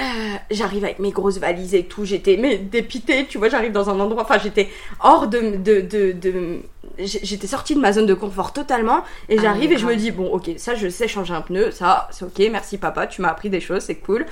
euh, 0.00 0.04
j'arrive 0.50 0.84
avec 0.84 0.98
mes 1.00 1.10
grosses 1.10 1.38
valises 1.38 1.74
et 1.74 1.84
tout, 1.84 2.04
j'étais 2.04 2.36
mais 2.36 2.56
dépitée, 2.56 3.26
tu 3.28 3.36
vois, 3.38 3.48
j'arrive 3.48 3.72
dans 3.72 3.90
un 3.90 3.98
endroit, 3.98 4.22
enfin, 4.22 4.38
j'étais 4.38 4.68
hors 5.00 5.26
de... 5.26 5.56
de, 5.56 5.80
de, 5.80 6.12
de- 6.12 6.60
j'ai- 6.98 7.20
J'étais 7.22 7.46
sortie 7.46 7.74
de 7.76 7.80
ma 7.80 7.92
zone 7.92 8.06
de 8.06 8.14
confort 8.14 8.52
totalement 8.52 9.04
et 9.28 9.36
Ah, 9.38 9.42
j'arrive 9.42 9.70
et 9.72 9.78
je 9.78 9.86
me 9.86 9.94
dis 9.94 10.10
bon 10.10 10.26
ok 10.32 10.50
ça 10.56 10.74
je 10.74 10.88
sais 10.88 11.06
changer 11.06 11.32
un 11.32 11.42
pneu 11.42 11.70
ça 11.70 12.08
c'est 12.10 12.24
ok 12.24 12.48
merci 12.50 12.76
papa 12.76 13.06
tu 13.06 13.22
m'as 13.22 13.28
appris 13.28 13.50
des 13.50 13.60
choses 13.60 13.82
c'est 13.84 13.94
cool 13.96 14.26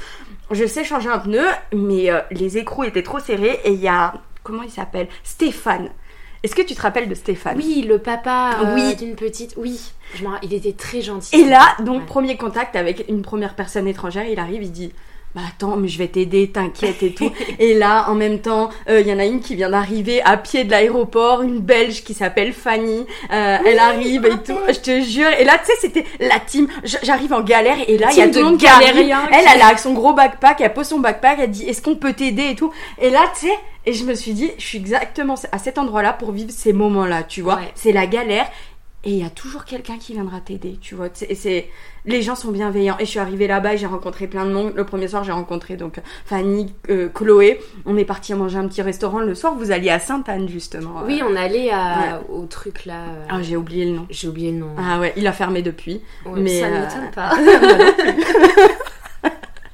je 0.51 0.67
sais 0.67 0.83
changer 0.83 1.09
un 1.09 1.19
pneu, 1.21 1.45
mais 1.73 2.11
euh, 2.11 2.21
les 2.33 2.59
écrous 2.59 2.83
étaient 2.83 3.05
trop 3.05 3.21
serrés 3.21 3.61
et 3.65 3.71
il 3.73 3.81
y 3.81 3.87
a. 3.89 4.15
Comment 4.43 4.63
il 4.63 4.71
s'appelle? 4.71 5.07
Stéphane. 5.23 5.91
Est-ce 6.47 6.55
que 6.55 6.63
tu 6.63 6.77
te 6.77 6.81
rappelles 6.83 7.09
de 7.09 7.15
Stéphane? 7.17 7.57
Oui, 7.57 7.85
le 7.89 7.99
papa 7.99 8.59
euh, 8.63 8.75
Oui. 8.77 8.95
d'une 8.95 9.17
petite. 9.17 9.55
Oui, 9.57 9.81
je 10.15 10.23
il 10.45 10.55
était 10.55 10.75
très 10.75 11.01
gentil. 11.03 11.35
Et 11.35 11.45
là, 11.45 11.75
donc, 11.81 12.03
Ouais. 12.03 12.07
premier 12.07 12.37
contact 12.37 12.77
avec 12.77 13.05
une 13.09 13.23
première 13.23 13.57
personne 13.57 13.89
étrangère, 13.89 14.29
il 14.29 14.39
arrive, 14.39 14.63
il 14.63 14.71
dit. 14.71 14.93
Bah 15.37 15.43
attends, 15.47 15.77
mais 15.77 15.89
je 15.89 15.99
vais 15.99 16.09
t'aider, 16.09 16.49
t'inquiète 16.49 17.03
et 17.03 17.13
tout. 17.13 17.31
et 17.59 17.75
là, 17.75 18.09
en 18.09 18.15
même 18.15 18.39
temps, 18.39 18.71
euh, 18.89 19.03
il 19.03 19.07
y 19.07 19.13
en 19.13 19.19
a 19.19 19.27
une 19.27 19.41
qui 19.41 19.55
vient 19.55 19.69
d'arriver 19.69 20.23
à 20.23 20.39
pied 20.39 20.65
de 20.65 20.71
l'aéroport, 20.71 21.43
une 21.43 21.59
Belge 21.59 22.05
qui 22.05 22.15
s'appelle 22.15 22.55
Fanny. 22.55 23.05
Euh, 23.31 23.59
elle 23.67 23.79
arrive 23.79 24.25
et 24.25 24.43
tout. 24.43 24.57
Je 24.67 24.81
te 24.81 25.03
jure. 25.03 25.29
Et 25.39 25.45
là, 25.45 25.59
tu 25.59 25.67
sais, 25.67 25.73
c'était 25.79 26.07
la 26.21 26.41
team. 26.41 26.69
J'arrive 27.03 27.35
en 27.35 27.43
galère 27.43 27.77
et 27.87 27.99
là, 27.99 28.09
il 28.13 28.17
y 28.17 28.23
a 28.23 28.29
tout 28.29 28.39
le 28.39 28.45
monde 28.45 28.57
qui 28.57 28.67
arrive. 28.67 28.87
galériens 28.87 29.29
Elle, 29.31 29.45
elle 29.55 29.61
a 29.61 29.77
son 29.77 29.93
gros 29.93 30.15
backpack, 30.15 30.63
elle 30.63 30.73
pose 30.73 30.87
son 30.87 31.01
backpack, 31.01 31.41
elle 31.43 31.51
dit 31.51 31.65
est-ce 31.65 31.83
qu'on 31.83 31.97
peut 31.97 32.15
t'aider 32.15 32.53
et 32.53 32.55
tout. 32.55 32.73
Et 32.99 33.11
là, 33.11 33.31
tu 33.39 33.49
sais, 33.49 33.55
et 33.85 33.93
je 33.93 34.05
me 34.05 34.15
suis 34.15 34.33
dit, 34.33 34.51
je 34.57 34.65
suis 34.65 34.79
exactement 34.79 35.35
à 35.53 35.59
cet 35.59 35.77
endroit-là 35.77 36.15
pour 36.15 36.33
vivre 36.33 36.51
ces 36.51 36.73
moments-là, 36.73 37.25
tu 37.25 37.43
vois. 37.43 37.57
Ouais. 37.57 37.73
C'est 37.75 37.93
la 37.93 38.07
galère. 38.07 38.47
Et 39.07 39.11
il 39.13 39.19
y 39.19 39.25
a 39.25 39.31
toujours 39.31 39.65
quelqu'un 39.65 39.99
qui 39.99 40.15
viendra 40.15 40.41
t'aider, 40.41 40.79
tu 40.81 40.97
vois. 40.97 41.07
C'est, 41.15 41.33
c'est- 41.37 41.69
les 42.07 42.23
gens 42.23 42.35
sont 42.35 42.51
bienveillants. 42.51 42.97
Et 42.99 43.05
je 43.05 43.11
suis 43.11 43.21
arrivée 43.21 43.47
là-bas 43.47 43.75
et 43.75 43.79
j'ai 43.79 43.87
rencontré 43.87 44.27
plein 44.27 44.45
de 44.45 44.51
monde. 44.53 44.73
Le 44.75 44.85
premier 44.85 45.07
soir, 45.07 45.23
j'ai 45.23 45.31
rencontré 45.31 45.77
donc 45.77 46.01
Fanny, 46.25 46.75
euh, 46.91 47.09
Chloé. 47.09 47.61
On 47.85 47.97
est 47.97 48.05
parti 48.05 48.35
manger 48.35 48.59
un 48.59 48.67
petit 48.67 48.83
restaurant. 48.83 49.21
Le 49.21 49.35
soir, 49.37 49.55
vous 49.57 49.71
alliez 49.71 49.91
à 49.91 50.01
Sainte-Anne, 50.01 50.49
justement. 50.49 51.03
Oui, 51.07 51.23
on 51.25 51.37
allait 51.37 51.71
à- 51.71 52.21
au 52.29 52.47
truc 52.47 52.85
là. 52.85 52.95
euh, 53.09 53.25
Ah, 53.31 53.43
j'ai 53.43 53.57
oublié 53.57 53.85
le 53.87 53.93
nom. 53.93 54.07
J'ai 54.11 54.27
oublié 54.29 54.51
le 54.51 54.59
nom. 54.59 54.71
Ah 54.77 54.99
ouais, 54.99 55.13
il 55.17 55.27
a 55.29 55.33
fermé 55.33 55.63
depuis. 55.63 56.03
Ouais, 56.25 56.41
mais, 56.41 56.61
ça 56.61 56.67
euh, 56.67 56.71
ne 56.71 56.81
m'étonne 56.85 57.11
pas. 57.15 57.31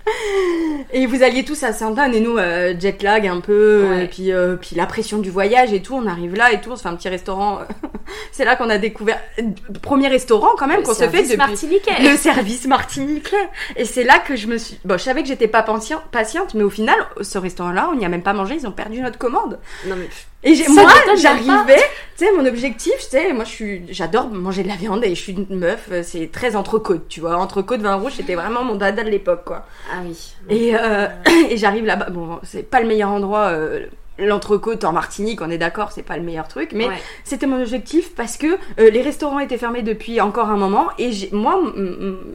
Et 0.93 1.07
vous 1.07 1.23
alliez 1.23 1.45
tous 1.45 1.62
à 1.62 1.73
Sainte-Anne 1.73 2.15
et 2.15 2.21
nous, 2.21 2.37
euh, 2.37 2.75
jet 2.79 3.03
lag 3.03 3.27
un 3.27 3.41
peu, 3.41 3.87
Ouais. 3.88 4.05
et 4.05 4.09
puis, 4.09 4.33
euh, 4.33 4.57
puis 4.57 4.75
la 4.77 4.87
pression 4.87 5.19
du 5.19 5.31
voyage 5.31 5.73
et 5.73 5.81
tout, 5.81 5.95
on 5.95 6.07
arrive 6.07 6.35
là 6.35 6.53
et 6.53 6.61
tout, 6.61 6.71
on 6.73 6.77
se 6.77 6.83
fait 6.83 6.88
un 6.88 6.97
petit 6.97 7.09
restaurant. 7.09 7.61
c'est 8.33 8.45
là 8.45 8.57
qu'on 8.57 8.69
a 8.69 8.79
découvert, 8.79 9.21
euh, 9.38 9.43
premier 9.81 10.09
restaurant 10.09 10.51
quand 10.59 10.67
même 10.67 10.83
qu'on 10.83 10.93
se 10.93 10.99
fait 11.05 11.11
service 11.25 11.29
depuis. 11.29 11.37
martiniquais. 11.38 12.03
Le 12.03 12.17
service 12.17 12.67
martiniquais. 12.67 13.37
Et 13.77 13.85
c'est 13.85 14.05
là 14.05 14.19
que 14.19 14.37
je 14.37 14.47
me 14.49 14.59
suis. 14.59 14.79
Bon, 14.85 14.99
je 14.99 15.03
savais 15.05 15.23
que 15.23 15.29
j'étais 15.29 15.49
pas 15.49 15.62
patient- 15.62 16.03
patiente, 16.11 16.55
mais 16.55 16.62
au 16.65 16.71
final, 16.71 16.97
ce 17.21 17.38
restaurant-là, 17.38 17.88
on 17.93 17.97
n'y 17.97 18.05
a 18.05 18.09
même 18.09 18.23
pas 18.23 18.33
mangé, 18.33 18.57
ils 18.61 18.67
ont 18.67 18.73
perdu 18.73 19.01
notre 19.01 19.19
commande. 19.19 19.59
Non 19.87 19.97
mais 19.97 20.09
Et 20.45 20.57
Ça 20.57 20.73
moi, 20.73 20.91
j'arrivais, 21.21 21.83
tu 22.17 22.25
sais, 22.25 22.33
mon 22.33 22.45
objectif, 22.47 22.93
tu 22.99 23.11
sais, 23.11 23.33
moi, 23.33 23.45
je 23.45 23.51
suis, 23.51 23.83
j'adore 23.91 24.29
manger 24.29 24.65
de 24.65 24.69
la 24.69 24.75
viande 24.75 25.05
et 25.05 25.15
je 25.15 25.21
suis 25.21 25.33
une 25.33 25.59
meuf, 25.59 25.89
euh, 25.93 26.03
c'est 26.03 26.31
très 26.33 26.57
entrecôte, 26.57 27.07
tu 27.09 27.21
vois. 27.21 27.37
Entrecôte, 27.37 27.81
vin 27.81 27.95
rouge, 27.95 28.15
c'était 28.17 28.35
vraiment 28.35 28.65
mon 28.65 28.75
dada 28.75 29.05
de 29.05 29.11
l'époque, 29.11 29.45
quoi. 29.45 29.67
ah 29.93 29.99
oui. 30.05 30.35
Et, 30.49 30.75
euh, 30.75 31.07
et 31.51 31.57
j'arrive 31.57 31.85
là-bas, 31.85 32.11
bon, 32.11 32.41
c'est 32.43 32.69
pas 32.69 32.81
le 32.81 32.89
meilleur 32.89 33.11
endroit, 33.11 33.51
euh, 33.51 33.87
l'entrecôte 34.18 34.85
en 34.85 34.92
Martinique, 34.92 35.40
on 35.40 35.51
est 35.51 35.59
d'accord, 35.59 35.90
c'est 35.92 36.03
pas 36.03 36.16
le 36.16 36.22
meilleur 36.22 36.46
truc, 36.46 36.70
mais 36.75 36.87
Ouais. 36.87 37.03
c'était 37.25 37.46
mon 37.46 37.61
objectif 37.61 38.14
parce 38.14 38.37
que 38.37 38.46
euh, 38.79 38.90
les 38.90 39.01
restaurants 39.03 39.38
étaient 39.38 39.57
fermés 39.59 39.83
depuis 39.83 40.20
encore 40.20 40.48
un 40.51 40.57
moment 40.57 40.88
et 40.98 41.11
moi, 41.33 41.59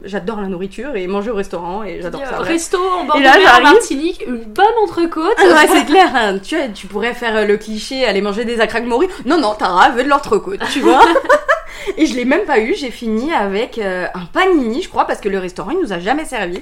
j'adore 0.04 0.40
la 0.40 0.48
nourriture 0.48 0.96
et 0.96 1.06
manger 1.06 1.30
au 1.30 1.34
restaurant 1.34 1.84
et 1.84 2.00
j'adore 2.02 2.22
ça. 2.26 2.36
bref. 2.36 2.48
Resto 2.48 2.78
en 2.78 3.04
bord 3.04 3.16
Et 3.16 3.20
de 3.20 3.24
là, 3.24 3.38
mer 3.38 3.56
en. 3.58 3.62
Martinique, 3.62 4.24
une 4.26 4.44
bonne 4.44 4.66
entrecôte. 4.82 5.36
Ah 5.38 5.44
ouais, 5.54 5.68
c'est 5.72 5.84
clair, 5.86 6.10
hein. 6.14 6.38
tu, 6.38 6.56
tu 6.74 6.86
pourrais 6.88 7.14
faire 7.14 7.36
euh, 7.36 7.44
le 7.44 7.56
cliché, 7.56 8.04
aller 8.04 8.20
manger 8.22 8.44
des 8.44 8.60
acraques 8.60 8.84
morues. 8.86 9.08
Non, 9.24 9.38
non, 9.38 9.54
Tara 9.54 9.90
veut 9.90 10.02
de 10.04 10.08
l'entrecôte, 10.08 10.60
tu 10.72 10.80
vois. 10.80 11.00
Et 11.96 12.06
je 12.06 12.14
l'ai 12.16 12.24
même 12.24 12.44
pas 12.44 12.58
eu, 12.58 12.74
j'ai 12.74 12.90
fini 12.90 13.32
avec 13.32 13.78
euh, 13.78 14.06
un 14.14 14.24
panini, 14.26 14.82
je 14.82 14.88
crois, 14.88 15.06
parce 15.06 15.20
que 15.20 15.28
le 15.28 15.38
restaurant, 15.38 15.70
il 15.70 15.78
nous 15.80 15.92
a 15.92 16.00
jamais 16.00 16.24
servi. 16.24 16.60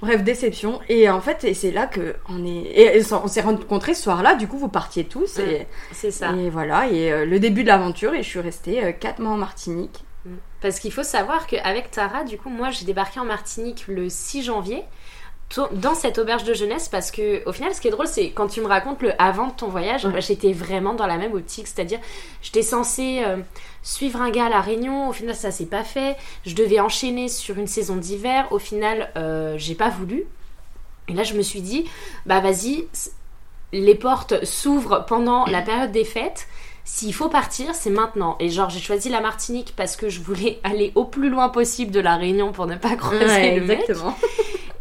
Bref, 0.00 0.22
déception. 0.22 0.80
Et 0.88 1.08
en 1.08 1.20
fait, 1.20 1.44
et 1.44 1.54
c'est 1.54 1.70
là 1.70 1.86
que 1.86 2.16
on 2.28 2.44
est. 2.44 2.96
Et, 2.98 3.02
on 3.12 3.28
s'est 3.28 3.40
rencontrés 3.40 3.94
ce 3.94 4.02
soir-là, 4.02 4.34
du 4.34 4.46
coup, 4.46 4.58
vous 4.58 4.68
partiez 4.68 5.04
tous. 5.04 5.38
Et, 5.38 5.66
C'est 5.92 6.10
ça. 6.10 6.32
et 6.32 6.50
voilà, 6.50 6.88
et 6.88 7.10
euh, 7.12 7.24
le 7.24 7.38
début 7.38 7.62
de 7.62 7.68
l'aventure, 7.68 8.14
et 8.14 8.22
je 8.22 8.28
suis 8.28 8.40
restée 8.40 8.94
4 9.00 9.20
mois 9.20 9.32
en 9.32 9.38
Martinique. 9.38 10.04
Parce 10.60 10.80
qu'il 10.80 10.92
faut 10.92 11.02
savoir 11.02 11.46
qu'avec 11.46 11.90
Tara, 11.90 12.24
du 12.24 12.38
coup, 12.38 12.48
moi 12.48 12.70
j'ai 12.70 12.84
débarqué 12.84 13.20
en 13.20 13.24
Martinique 13.24 13.86
le 13.86 14.08
6 14.08 14.42
janvier 14.42 14.82
dans 15.72 15.94
cette 15.94 16.18
auberge 16.18 16.42
de 16.44 16.54
jeunesse 16.54 16.88
parce 16.88 17.10
que 17.12 17.48
au 17.48 17.52
final 17.52 17.72
ce 17.72 17.80
qui 17.80 17.86
est 17.86 17.92
drôle 17.92 18.08
c'est 18.08 18.30
quand 18.30 18.48
tu 18.48 18.60
me 18.60 18.66
racontes 18.66 19.00
le 19.00 19.12
avant 19.22 19.46
de 19.46 19.52
ton 19.52 19.68
voyage 19.68 20.04
Ouais. 20.04 20.12
bah, 20.12 20.20
j'étais 20.20 20.52
vraiment 20.52 20.94
dans 20.94 21.06
la 21.06 21.16
même 21.18 21.34
optique 21.34 21.68
c'est 21.68 21.80
à 21.80 21.84
dire 21.84 22.00
j'étais 22.42 22.62
censée 22.62 23.22
euh, 23.24 23.36
suivre 23.82 24.20
un 24.20 24.30
gars 24.30 24.46
à 24.46 24.48
la 24.48 24.60
Réunion 24.60 25.08
au 25.08 25.12
final 25.12 25.36
ça 25.36 25.52
s'est 25.52 25.66
pas 25.66 25.84
fait 25.84 26.16
je 26.44 26.54
devais 26.56 26.80
enchaîner 26.80 27.28
sur 27.28 27.58
une 27.58 27.68
saison 27.68 27.94
d'hiver 27.96 28.48
au 28.50 28.58
final 28.58 29.10
euh, 29.16 29.54
j'ai 29.56 29.76
pas 29.76 29.88
voulu 29.88 30.24
et 31.08 31.12
là 31.14 31.22
je 31.22 31.34
me 31.34 31.42
suis 31.42 31.60
dit 31.60 31.84
bah 32.26 32.40
vas-y 32.40 32.86
les 33.72 33.94
portes 33.94 34.44
s'ouvrent 34.44 35.04
pendant 35.06 35.46
la 35.46 35.62
période 35.62 35.92
des 35.92 36.04
fêtes 36.04 36.48
s'il 36.88 37.12
faut 37.12 37.28
partir, 37.28 37.74
c'est 37.74 37.90
maintenant. 37.90 38.36
Et 38.38 38.48
genre, 38.48 38.70
j'ai 38.70 38.78
choisi 38.78 39.08
la 39.08 39.20
Martinique 39.20 39.74
parce 39.76 39.96
que 39.96 40.08
je 40.08 40.20
voulais 40.20 40.60
aller 40.64 40.92
au 40.94 41.04
plus 41.04 41.30
loin 41.30 41.48
possible 41.48 41.90
de 41.90 41.98
la 41.98 42.14
Réunion 42.14 42.52
pour 42.52 42.66
ne 42.66 42.76
pas 42.76 42.94
croiser 42.94 43.24
Ouais, 43.26 43.58
le 43.58 43.66
mec. 43.66 43.90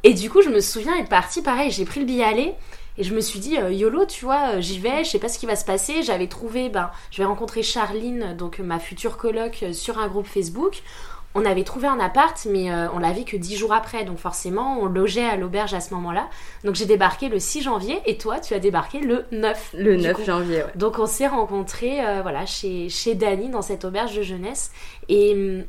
Et 0.06 0.14
du 0.14 0.30
coup, 0.30 0.42
je 0.42 0.50
me 0.50 0.60
souviens 0.62 0.96
être 0.98 1.10
partie, 1.10 1.42
pareil, 1.42 1.72
j'ai 1.72 1.84
pris 1.84 2.00
le 2.00 2.06
billet 2.06 2.24
aller. 2.24 2.54
Et 2.98 3.04
je 3.04 3.14
me 3.14 3.20
suis 3.20 3.40
dit, 3.40 3.58
euh, 3.58 3.74
YOLO, 3.74 4.06
tu 4.06 4.24
vois, 4.24 4.52
euh, 4.54 4.62
j'y 4.62 4.80
vais, 4.80 5.04
je 5.04 5.10
sais 5.10 5.20
pas 5.20 5.28
ce 5.28 5.38
qui 5.38 5.46
va 5.48 5.56
se 5.58 5.66
passer. 5.66 6.02
J'avais 6.04 6.28
trouvé, 6.28 6.70
ben, 6.70 6.92
je 7.12 7.18
vais 7.18 7.26
rencontrer 7.26 7.62
Charline, 7.64 8.38
donc 8.38 8.60
ma 8.60 8.80
future 8.80 9.18
coloc, 9.18 9.60
euh, 9.64 9.74
sur 9.74 9.98
un 10.00 10.08
groupe 10.08 10.28
Facebook. 10.28 10.82
On 11.34 11.44
avait 11.44 11.64
trouvé 11.66 11.88
un 11.90 12.00
appart, 12.00 12.48
mais 12.50 12.72
on 12.94 12.98
l'avait 13.00 13.26
que 13.26 13.36
10 13.36 13.58
jours 13.58 13.74
après. 13.74 14.06
Donc 14.06 14.20
forcément, 14.20 14.78
on 14.80 14.86
logeait 14.86 15.26
à 15.26 15.36
l'auberge 15.36 15.74
à 15.74 15.82
ce 15.82 15.94
moment-là. 15.96 16.30
Donc 16.64 16.76
j'ai 16.76 16.86
débarqué 16.86 17.28
le 17.28 17.40
6 17.40 17.62
janvier 17.64 18.00
et 18.06 18.18
toi, 18.18 18.40
tu 18.40 18.54
as 18.54 18.60
débarqué 18.60 19.02
le 19.02 19.26
9. 19.34 19.72
Le 19.78 19.98
du 19.98 20.04
9 20.04 20.14
coup. 20.16 20.24
janvier, 20.24 20.60
ouais. 20.60 20.72
Donc 20.76 20.98
on 20.98 21.06
s'est 21.08 21.28
rencontrés 21.28 22.00
voilà, 22.22 22.46
chez, 22.46 22.88
chez 22.88 23.16
Dany 23.16 23.50
dans 23.50 23.62
cette 23.62 23.84
auberge 23.84 24.16
de 24.16 24.22
jeunesse. 24.22 24.72
Et 25.10 25.34
hum, 25.34 25.66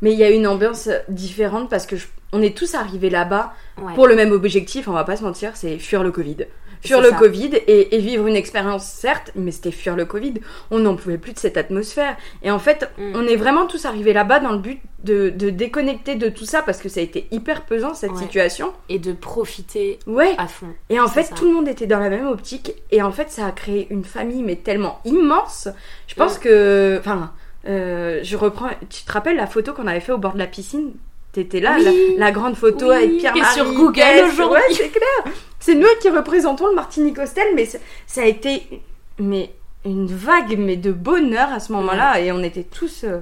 Mais 0.00 0.12
il 0.12 0.18
y 0.20 0.22
a 0.22 0.30
une 0.30 0.46
ambiance 0.46 0.88
différente 1.08 1.68
parce 1.68 1.86
que 1.86 1.96
je- 1.96 2.06
on 2.32 2.42
est 2.42 2.56
tous 2.56 2.74
arrivés 2.74 3.10
là-bas 3.10 3.52
ouais. 3.82 3.94
pour 3.94 4.06
le 4.06 4.14
même 4.16 4.32
objectif, 4.32 4.88
on 4.88 4.92
va 4.92 5.04
pas 5.04 5.16
se 5.16 5.22
mentir, 5.24 5.52
c'est 5.56 5.78
fuir 5.78 6.02
le 6.02 6.10
Covid. 6.10 6.46
Fuir 6.82 7.02
le 7.02 7.10
ça. 7.10 7.16
Covid 7.16 7.50
et, 7.66 7.94
et 7.94 7.98
vivre 7.98 8.26
une 8.26 8.36
expérience, 8.36 8.86
certes, 8.86 9.32
mais 9.34 9.50
c'était 9.50 9.70
fuir 9.70 9.96
le 9.96 10.06
Covid. 10.06 10.34
On 10.70 10.78
n'en 10.78 10.96
pouvait 10.96 11.18
plus 11.18 11.34
de 11.34 11.38
cette 11.38 11.58
atmosphère. 11.58 12.16
Et 12.42 12.50
en 12.50 12.58
fait, 12.58 12.90
Mm. 12.96 13.12
on 13.16 13.26
est 13.26 13.36
vraiment 13.36 13.66
tous 13.66 13.84
arrivés 13.84 14.14
là-bas 14.14 14.40
dans 14.40 14.52
le 14.52 14.58
but 14.60 14.80
de, 15.04 15.28
de 15.28 15.50
déconnecter 15.50 16.14
de 16.14 16.30
tout 16.30 16.46
ça 16.46 16.62
parce 16.62 16.78
que 16.78 16.88
ça 16.88 17.00
a 17.00 17.02
été 17.02 17.26
hyper 17.32 17.66
pesant 17.66 17.92
cette 17.92 18.12
Ouais. 18.12 18.16
situation. 18.18 18.72
Et 18.88 18.98
de 18.98 19.12
profiter 19.12 19.98
Ouais. 20.06 20.34
à 20.38 20.46
fond. 20.46 20.68
Et 20.88 20.98
en 20.98 21.06
fait, 21.08 21.24
ça. 21.24 21.34
tout 21.34 21.44
le 21.44 21.52
monde 21.52 21.68
était 21.68 21.86
dans 21.86 21.98
la 21.98 22.08
même 22.08 22.26
optique. 22.26 22.72
Et 22.90 23.02
en 23.02 23.12
fait, 23.12 23.30
ça 23.30 23.44
a 23.46 23.52
créé 23.52 23.86
une 23.90 24.04
famille, 24.04 24.42
mais 24.42 24.56
tellement 24.56 25.00
immense. 25.04 25.68
Je 26.06 26.14
pense 26.14 26.38
Mm. 26.38 26.40
que. 26.40 26.96
Enfin, 26.98 27.32
euh, 27.68 28.20
je 28.22 28.36
reprends. 28.38 28.70
Tu 28.88 29.04
te 29.04 29.12
rappelles 29.12 29.36
la 29.36 29.46
photo 29.46 29.74
qu'on 29.74 29.86
avait 29.86 30.00
fait 30.00 30.12
au 30.12 30.18
bord 30.18 30.32
de 30.32 30.38
la 30.38 30.46
piscine? 30.46 30.92
T'étais 31.32 31.60
là, 31.60 31.76
Oui. 31.78 31.84
la, 32.18 32.26
la 32.26 32.32
grande 32.32 32.56
photo 32.56 32.88
Oui, 32.88 32.94
avec 32.96 33.10
qui 33.10 33.16
est 33.16 33.18
Pierre-Marie. 33.32 33.54
sur 33.54 33.72
Google 33.72 34.24
aujourd'hui. 34.32 34.48
Ouais, 34.68 34.74
c'est 34.74 34.88
clair. 34.90 35.34
C'est 35.60 35.74
nous 35.74 35.86
qui 36.00 36.08
représentons 36.08 36.66
le 36.68 36.74
Martinique 36.74 37.18
Hostel, 37.18 37.48
mais 37.54 37.68
ça 38.06 38.22
a 38.22 38.24
été 38.24 38.82
mais 39.18 39.52
une 39.84 40.06
vague 40.06 40.58
mais 40.58 40.76
de 40.76 40.90
bonheur 40.92 41.52
à 41.52 41.60
ce 41.60 41.72
moment-là 41.72 42.20
et 42.20 42.32
on 42.32 42.42
était 42.42 42.64
tous. 42.64 43.04
euh, 43.04 43.20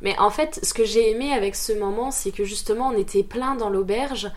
Mais 0.00 0.16
en 0.18 0.30
fait, 0.30 0.60
ce 0.62 0.72
que 0.74 0.84
j'ai 0.84 1.10
aimé 1.10 1.32
avec 1.32 1.54
ce 1.54 1.72
moment, 1.72 2.10
c'est 2.10 2.30
que 2.30 2.44
justement, 2.44 2.88
on 2.94 2.96
était 2.98 3.22
plein 3.22 3.54
dans 3.56 3.68
l'auberge 3.70 4.30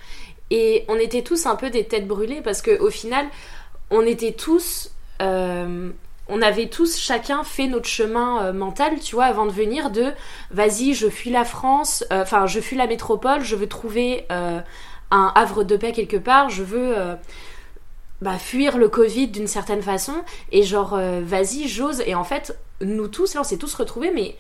et 0.52 0.84
on 0.90 0.96
était 0.96 1.22
tous 1.22 1.46
un 1.46 1.56
peu 1.56 1.70
des 1.70 1.86
têtes 1.86 2.08
brûlées 2.08 2.42
parce 2.42 2.62
qu'au 2.62 2.90
final, 2.90 3.26
on 3.92 4.02
était 4.02 4.34
tous. 4.34 4.92
euh, 5.22 5.90
on 6.28 6.42
avait 6.42 6.68
tous 6.68 6.98
chacun 6.98 7.44
fait 7.44 7.68
notre 7.68 7.88
chemin 7.88 8.46
euh, 8.46 8.54
mental, 8.54 9.00
tu 9.00 9.16
vois, 9.16 9.26
avant 9.26 9.46
de 9.46 9.52
venir 9.52 9.92
de 9.92 10.12
vas-y, 10.52 10.94
je 10.94 11.08
fuis 11.08 11.30
la 11.30 11.46
France, 11.46 12.04
euh, 12.12 12.24
enfin, 12.24 12.48
je 12.48 12.60
fuis 12.60 12.78
la 12.78 12.88
métropole, 12.88 13.42
je 13.42 13.56
veux 13.56 13.68
trouver 13.68 14.26
euh, 14.32 14.60
un 15.12 15.32
havre 15.36 15.64
de 15.64 15.78
paix 15.78 15.92
quelque 15.92 16.18
part, 16.18 16.50
je 16.50 16.64
veux 16.64 16.96
bah, 18.22 18.40
fuir 18.40 18.78
le 18.78 18.90
Covid 18.90 19.28
d'une 19.28 19.48
certaine 19.48 19.84
façon, 19.84 20.16
et 20.52 20.64
genre, 20.64 21.00
vas-y, 21.22 21.68
j'ose. 21.68 22.02
Et 22.08 22.16
en 22.16 22.24
fait, 22.24 22.58
nous 22.82 23.08
tous, 23.08 23.36
là, 23.36 23.42
on 23.42 23.44
s'est 23.44 23.58
tous 23.58 23.74
retrouvés, 23.76 24.12
mais 24.12 24.36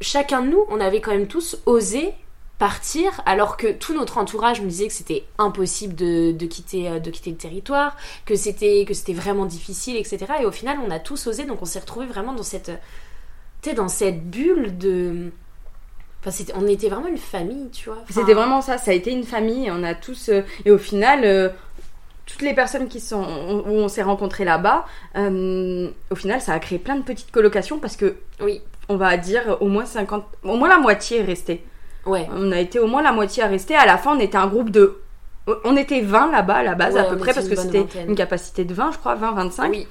chacun 0.00 0.42
de 0.42 0.48
nous, 0.48 0.64
on 0.68 0.80
avait 0.80 1.00
quand 1.00 1.12
même 1.12 1.28
tous 1.28 1.58
osé 1.66 2.14
partir, 2.62 3.20
alors 3.26 3.56
que 3.56 3.72
tout 3.72 3.92
notre 3.92 4.18
entourage 4.18 4.60
me 4.60 4.68
disait 4.68 4.86
que 4.86 4.92
c'était 4.92 5.24
impossible 5.36 5.96
de, 5.96 6.30
de 6.30 6.46
quitter, 6.46 6.88
euh, 6.88 7.00
de 7.00 7.10
quitter 7.10 7.32
le 7.32 7.36
territoire, 7.36 7.96
que 8.24 8.36
c'était, 8.36 8.84
que 8.86 8.94
c'était 8.94 9.14
vraiment 9.14 9.46
difficile, 9.46 9.96
etc. 9.96 10.26
Et 10.42 10.46
au 10.46 10.52
final, 10.52 10.78
on 10.86 10.88
a 10.92 11.00
tous 11.00 11.26
osé, 11.26 11.42
donc 11.42 11.60
on 11.60 11.64
s'est 11.64 11.80
retrouvés 11.80 12.06
vraiment 12.06 12.32
dans 12.32 12.44
cette, 12.44 12.70
dans 13.74 13.88
cette 13.88 14.30
bulle 14.30 14.78
de... 14.78 15.32
Enfin, 16.24 16.44
on 16.54 16.68
était 16.68 16.88
vraiment 16.88 17.08
une 17.08 17.18
famille, 17.18 17.68
tu 17.70 17.88
vois. 17.88 17.98
Enfin, 18.04 18.20
C'était 18.20 18.32
vraiment 18.32 18.60
ça, 18.60 18.78
ça 18.78 18.92
a 18.92 18.94
été 18.94 19.10
une 19.10 19.24
famille, 19.24 19.68
on 19.68 19.82
a 19.82 19.96
tous... 19.96 20.28
euh, 20.28 20.42
et 20.64 20.70
au 20.70 20.78
final, 20.78 21.22
euh, 21.24 21.48
toutes 22.26 22.42
les 22.42 22.54
personnes 22.54 22.86
qui 22.86 23.00
sont, 23.00 23.24
où 23.66 23.72
on 23.72 23.88
s'est 23.88 24.04
rencontrés 24.04 24.44
là-bas, 24.44 24.86
euh, 25.16 25.90
au 26.12 26.14
final, 26.14 26.40
ça 26.40 26.52
a 26.52 26.60
créé 26.60 26.78
plein 26.78 26.94
de 26.94 27.02
petites 27.02 27.32
colocations 27.32 27.80
parce 27.80 27.96
que, 27.96 28.14
Oui, 28.40 28.60
on 28.88 28.96
va 28.96 29.16
dire, 29.16 29.56
au 29.58 29.66
moins 29.66 29.84
50... 29.84 30.24
Au 30.44 30.56
moins 30.56 30.68
la 30.68 30.78
moitié 30.78 31.18
est 31.18 31.24
restée. 31.24 31.64
Ouais. 32.06 32.28
On 32.34 32.52
a 32.52 32.58
été 32.60 32.78
au 32.78 32.86
moins 32.86 33.02
la 33.02 33.12
moitié 33.12 33.42
à 33.42 33.46
rester. 33.46 33.74
À 33.74 33.86
la 33.86 33.98
fin, 33.98 34.16
on 34.16 34.20
était 34.20 34.36
un 34.38 34.46
groupe 34.46 34.70
de... 34.70 34.98
On 35.64 35.76
était 35.76 36.00
20 36.02 36.30
là-bas 36.30 36.56
à 36.56 36.62
la 36.62 36.74
base 36.74 36.94
Ouais, 36.94 37.00
à 37.00 37.04
peu 37.04 37.16
près 37.16 37.34
parce 37.34 37.48
que 37.48 37.56
c'était 37.56 37.84
une 38.06 38.14
capacité 38.14 38.64
de 38.64 38.72
20 38.74 38.92
je 38.92 38.98
crois, 38.98 39.16
20-25. 39.16 39.70
Oui, 39.70 39.88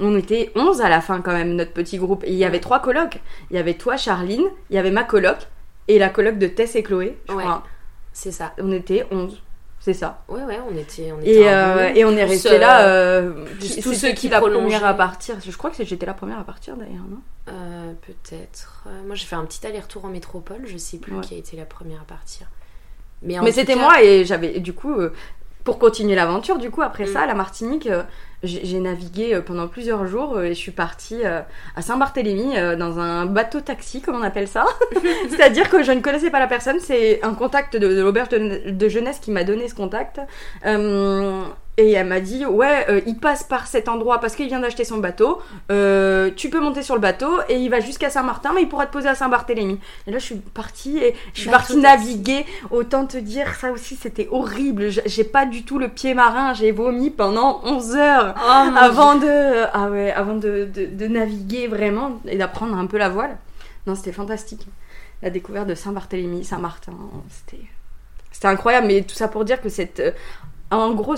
On 0.00 0.16
était 0.16 0.50
11 0.56 0.80
à 0.80 0.88
la 0.88 1.00
fin 1.00 1.20
quand 1.20 1.32
même, 1.32 1.54
notre 1.54 1.72
petit 1.72 1.98
groupe. 1.98 2.24
Et 2.24 2.30
il 2.32 2.36
y 2.38 2.44
avait 2.44 2.58
trois 2.60 2.80
colocs. 2.80 3.20
Il 3.50 3.56
y 3.56 3.60
avait 3.60 3.74
toi, 3.74 3.96
Charline, 3.96 4.44
il 4.70 4.76
y 4.76 4.78
avait 4.78 4.90
ma 4.90 5.04
coloc 5.04 5.36
et 5.88 5.98
la 6.00 6.08
coloc 6.08 6.38
de 6.38 6.46
Tess 6.48 6.74
et 6.76 6.82
Chloé, 6.82 7.16
je 7.28 7.34
Ouais. 7.34 7.42
crois. 7.44 7.62
c'est 8.12 8.32
ça. 8.32 8.52
On 8.58 8.72
était 8.72 9.06
11, 9.12 9.40
c'est 9.84 9.94
ça. 9.94 10.22
Ouais, 10.28 10.44
ouais, 10.44 10.58
on 10.70 10.76
était. 10.76 11.10
On 11.12 11.20
était 11.20 11.40
Et, 11.40 11.48
euh, 11.48 11.92
et 11.92 12.04
on 12.04 12.12
est 12.16 12.24
resté 12.24 12.52
euh, 12.52 12.58
là. 12.58 12.86
euh, 12.86 13.32
qui- 13.58 13.82
tous 13.82 13.94
ceux 13.94 14.12
qui 14.12 14.28
la 14.28 14.40
première 14.40 14.84
à 14.84 14.94
partir? 14.94 15.34
Je 15.44 15.56
crois 15.56 15.70
que 15.70 15.84
j'étais 15.84 16.06
la 16.06 16.14
première 16.14 16.38
à 16.38 16.44
partir 16.44 16.76
d'ailleurs, 16.76 17.04
non? 17.10 17.18
Euh, 17.48 17.92
Peut-être. 18.06 18.84
Euh, 18.86 19.02
moi, 19.06 19.16
j'ai 19.16 19.26
fait 19.26 19.34
un 19.34 19.44
petit 19.44 19.66
aller-retour 19.66 20.04
en 20.04 20.08
métropole. 20.08 20.60
Je 20.66 20.76
sais 20.76 20.98
plus 20.98 21.14
Ouais. 21.16 21.20
qui 21.22 21.34
a 21.34 21.38
été 21.38 21.56
la 21.56 21.64
première 21.64 22.00
à 22.00 22.04
partir. 22.04 22.46
Mais, 23.22 23.34
c'était 23.52 23.74
cas- 23.74 23.80
moi 23.80 24.02
et 24.02 24.24
j'avais 24.24 24.60
du 24.60 24.72
coup 24.72 24.92
euh, 24.94 25.12
pour 25.64 25.78
continuer 25.78 26.14
l'aventure 26.16 26.58
du 26.58 26.70
coup 26.70 26.82
après 26.82 27.04
Mm. 27.04 27.12
ça 27.12 27.26
la 27.26 27.34
Martinique 27.34 27.86
euh, 27.86 28.02
j'ai 28.42 28.80
navigué 28.80 29.34
euh, 29.34 29.40
pendant 29.40 29.68
plusieurs 29.68 30.06
jours 30.06 30.36
euh, 30.36 30.44
et 30.44 30.54
je 30.54 30.58
suis 30.58 30.72
partie 30.72 31.20
euh, 31.24 31.40
à 31.76 31.82
Saint-Barthélemy 31.82 32.54
dans 32.78 32.98
un 32.98 33.26
bateau 33.26 33.60
taxi 33.60 34.00
comme 34.00 34.16
on 34.16 34.22
appelle 34.22 34.48
ça. 34.48 34.64
C'est-à-dire 35.30 35.70
que 35.70 35.82
je 35.82 35.92
ne 35.92 36.00
connaissais 36.00 36.30
pas 36.30 36.40
la 36.40 36.46
personne 36.46 36.80
c'est 36.80 37.22
un 37.22 37.34
contact 37.34 37.76
de, 37.76 37.88
de 37.88 38.00
l'auberge 38.00 38.30
de, 38.30 38.88
jeunesse 38.88 39.20
qui 39.20 39.30
m'a 39.30 39.44
donné 39.44 39.68
ce 39.68 39.74
contact 39.74 40.20
et 41.78 41.92
elle 41.92 42.06
m'a 42.06 42.20
dit 42.20 42.44
ouais 42.44 42.84
euh, 42.90 43.00
il 43.06 43.16
passe 43.16 43.44
par 43.44 43.66
cet 43.66 43.88
endroit 43.88 44.20
parce 44.20 44.36
qu'il 44.36 44.46
vient 44.46 44.60
d'acheter 44.60 44.84
son 44.84 44.98
bateau. 44.98 45.40
Euh, 45.70 46.30
tu 46.36 46.50
peux 46.50 46.60
monter 46.60 46.82
sur 46.82 46.94
le 46.94 47.00
bateau 47.00 47.30
et 47.48 47.56
il 47.56 47.70
va 47.70 47.80
jusqu'à 47.80 48.10
Saint-Martin 48.10 48.52
mais 48.54 48.62
il 48.62 48.68
pourra 48.68 48.86
te 48.86 48.92
poser 48.92 49.08
à 49.08 49.14
Saint-Barthélemy. 49.14 49.80
Et 50.06 50.10
là 50.10 50.18
je 50.18 50.24
suis 50.24 50.34
partie 50.34 50.98
et 50.98 51.14
je 51.32 51.40
suis 51.40 51.50
Bateau 51.50 51.58
partie 51.58 51.76
naviguer. 51.78 52.44
Autant 52.70 53.06
te 53.06 53.16
dire 53.16 53.54
ça 53.54 53.72
aussi 53.72 53.96
c'était 53.96 54.28
horrible. 54.30 54.90
J'ai 55.06 55.24
pas 55.24 55.46
du 55.46 55.64
tout 55.64 55.78
le 55.78 55.88
pied 55.88 56.12
marin. 56.12 56.52
J'ai 56.52 56.72
vomi 56.72 57.08
pendant 57.08 57.62
11 57.64 57.96
heures 57.96 58.34
Oh, 58.36 58.76
avant 58.78 59.14
de 59.16 59.64
ah 59.72 59.88
ouais 59.88 60.12
avant 60.12 60.34
de, 60.34 60.68
de, 60.72 60.84
de 60.84 61.06
naviguer 61.06 61.68
vraiment 61.68 62.20
et 62.26 62.36
d'apprendre 62.36 62.76
un 62.76 62.86
peu 62.86 62.98
la 62.98 63.08
voile. 63.08 63.38
Non 63.86 63.94
c'était 63.94 64.12
fantastique. 64.12 64.66
La 65.22 65.30
découverte 65.30 65.68
de 65.68 65.74
Saint-Barthélemy 65.74 66.44
Saint-Martin 66.44 66.92
c'était 67.30 67.62
c'était 68.30 68.48
incroyable. 68.48 68.88
Mais 68.88 69.00
tout 69.02 69.14
ça 69.14 69.28
pour 69.28 69.46
dire 69.46 69.62
que 69.62 69.70
cette 69.70 70.00
euh, 70.00 70.12
en 70.70 70.92
gros 70.92 71.16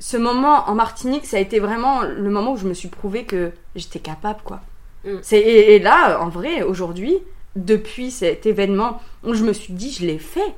ce 0.00 0.16
moment 0.16 0.68
en 0.68 0.74
Martinique 0.74 1.26
ça 1.26 1.36
a 1.36 1.40
été 1.40 1.60
vraiment 1.60 2.02
le 2.02 2.30
moment 2.30 2.52
où 2.52 2.56
je 2.56 2.66
me 2.66 2.74
suis 2.74 2.88
prouvé 2.88 3.24
que 3.24 3.52
j'étais 3.76 4.00
capable 4.00 4.40
quoi. 4.42 4.60
Mm. 5.04 5.18
c'est 5.22 5.38
et, 5.38 5.74
et 5.76 5.78
là 5.78 6.20
en 6.20 6.28
vrai 6.28 6.62
aujourd'hui 6.62 7.18
depuis 7.56 8.10
cet 8.10 8.46
événement 8.46 9.00
où 9.24 9.34
je 9.34 9.44
me 9.44 9.52
suis 9.52 9.72
dit 9.74 9.92
je 9.92 10.04
l'ai 10.06 10.18
fait 10.18 10.54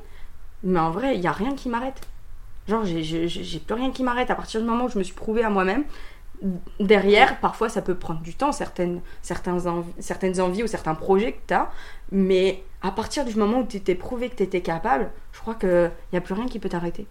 mais 0.63 0.79
en 0.79 0.91
vrai 0.91 1.15
il 1.15 1.21
y 1.21 1.27
a 1.27 1.31
rien 1.31 1.53
qui 1.55 1.69
m'arrête. 1.69 2.01
Genre 2.67 2.85
j'ai- 2.85 3.03
j'ai 3.03 3.27
j'ai 3.27 3.59
plus 3.59 3.75
rien 3.75 3.91
qui 3.91 4.03
m'arrête. 4.03 4.31
À 4.31 4.35
partir 4.35 4.61
du 4.61 4.65
moment 4.67 4.85
où 4.85 4.89
je 4.89 4.97
me 4.97 5.03
suis 5.03 5.13
prouvé 5.13 5.43
à 5.43 5.49
moi-même 5.49 5.83
derrière 6.79 7.39
parfois 7.39 7.69
ça 7.69 7.81
peut 7.81 7.95
prendre 7.95 8.21
du 8.21 8.33
temps 8.33 8.51
certaines 8.51 9.01
certains 9.21 9.65
envi- 9.65 9.93
certaines 9.99 10.39
envies 10.41 10.63
ou 10.63 10.67
certains 10.67 10.95
projets 10.95 11.33
que 11.33 11.39
tu 11.47 11.53
as 11.53 11.69
mais 12.11 12.63
à 12.81 12.91
partir 12.91 13.23
du 13.25 13.35
moment 13.35 13.59
où 13.59 13.65
tu 13.65 13.81
t'es 13.81 13.95
prouvé 13.95 14.29
que 14.29 14.35
tu 14.35 14.43
étais 14.43 14.61
capable 14.61 15.09
je 15.31 15.39
crois 15.39 15.55
que 15.55 15.89
il 16.11 16.15
y 16.15 16.17
a 16.17 16.21
plus 16.21 16.33
rien 16.33 16.47
qui 16.47 16.59
peut 16.59 16.69
t'arrêter 16.69 17.05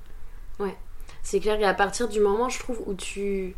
C'est 1.23 1.41
clair 1.41 1.59
qu'à 1.59 1.75
partir 1.75 2.09
du 2.09 2.21
moment, 2.21 2.49
je 2.49 2.59
trouve, 2.59 2.81
où 2.87 2.95
tu. 2.95 3.55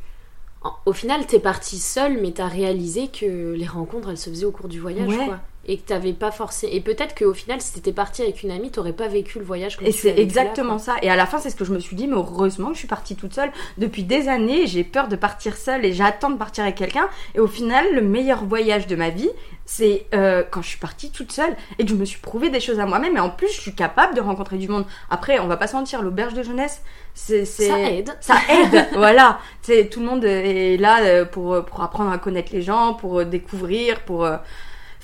Au 0.86 0.92
final, 0.92 1.26
t'es 1.26 1.38
partie 1.40 1.78
seule, 1.78 2.20
mais 2.20 2.32
t'as 2.32 2.48
réalisé 2.48 3.08
que 3.08 3.52
les 3.52 3.66
rencontres, 3.66 4.10
elles 4.10 4.18
se 4.18 4.30
faisaient 4.30 4.46
au 4.46 4.50
cours 4.52 4.68
du 4.68 4.80
voyage, 4.80 5.08
Ouais. 5.10 5.26
quoi. 5.26 5.40
Et 5.66 5.78
que 5.78 5.86
t'avais 5.86 6.12
pas 6.12 6.30
forcé. 6.30 6.68
Et 6.72 6.80
peut-être 6.80 7.14
qu'au 7.14 7.34
final, 7.34 7.60
si 7.60 7.72
t'étais 7.72 7.92
partie 7.92 8.22
avec 8.22 8.42
une 8.42 8.50
amie, 8.50 8.70
t'aurais 8.70 8.92
pas 8.92 9.08
vécu 9.08 9.38
le 9.38 9.44
voyage 9.44 9.76
comme 9.76 9.86
Et 9.86 9.92
c'est 9.92 10.14
là, 10.14 10.20
exactement 10.20 10.78
ça. 10.78 10.96
Et 11.02 11.10
à 11.10 11.16
la 11.16 11.26
fin, 11.26 11.38
c'est 11.38 11.50
ce 11.50 11.56
que 11.56 11.64
je 11.64 11.72
me 11.72 11.78
suis 11.78 11.96
dit, 11.96 12.06
mais 12.06 12.16
heureusement 12.16 12.68
que 12.68 12.74
je 12.74 12.80
suis 12.80 12.88
partie 12.88 13.16
toute 13.16 13.34
seule. 13.34 13.50
Depuis 13.78 14.04
des 14.04 14.28
années, 14.28 14.66
j'ai 14.66 14.84
peur 14.84 15.08
de 15.08 15.16
partir 15.16 15.56
seule 15.56 15.84
et 15.84 15.92
j'attends 15.92 16.30
de 16.30 16.36
partir 16.36 16.64
avec 16.64 16.76
quelqu'un. 16.76 17.08
Et 17.34 17.40
au 17.40 17.46
final, 17.46 17.94
le 17.94 18.02
meilleur 18.02 18.44
voyage 18.44 18.86
de 18.86 18.96
ma 18.96 19.10
vie, 19.10 19.30
c'est 19.66 20.06
euh, 20.14 20.42
quand 20.50 20.62
je 20.62 20.68
suis 20.68 20.78
partie 20.78 21.10
toute 21.10 21.32
seule 21.32 21.56
et 21.78 21.84
que 21.84 21.90
je 21.90 21.94
me 21.94 22.04
suis 22.04 22.20
prouvé 22.20 22.50
des 22.50 22.60
choses 22.60 22.80
à 22.80 22.86
moi-même. 22.86 23.16
Et 23.16 23.20
en 23.20 23.30
plus, 23.30 23.48
je 23.48 23.60
suis 23.60 23.74
capable 23.74 24.14
de 24.14 24.20
rencontrer 24.20 24.58
du 24.58 24.68
monde. 24.68 24.84
Après, 25.10 25.38
on 25.38 25.46
va 25.46 25.56
pas 25.56 25.66
se 25.66 25.76
mentir, 25.76 26.02
l'auberge 26.02 26.34
de 26.34 26.42
jeunesse, 26.42 26.82
c'est... 27.14 27.44
Ça 27.44 27.78
aide. 27.78 28.16
ça 28.20 28.36
aide, 28.50 28.88
voilà. 28.94 29.38
C'est 29.62 29.88
tout 29.88 30.00
le 30.00 30.06
monde 30.06 30.24
est 30.24 30.76
là 30.76 31.02
euh, 31.02 31.24
pour 31.24 31.64
pour 31.64 31.82
apprendre 31.82 32.10
à 32.10 32.18
connaître 32.18 32.52
les 32.52 32.62
gens, 32.62 32.94
pour 32.94 33.20
euh, 33.20 33.24
découvrir, 33.24 34.00
pour 34.00 34.28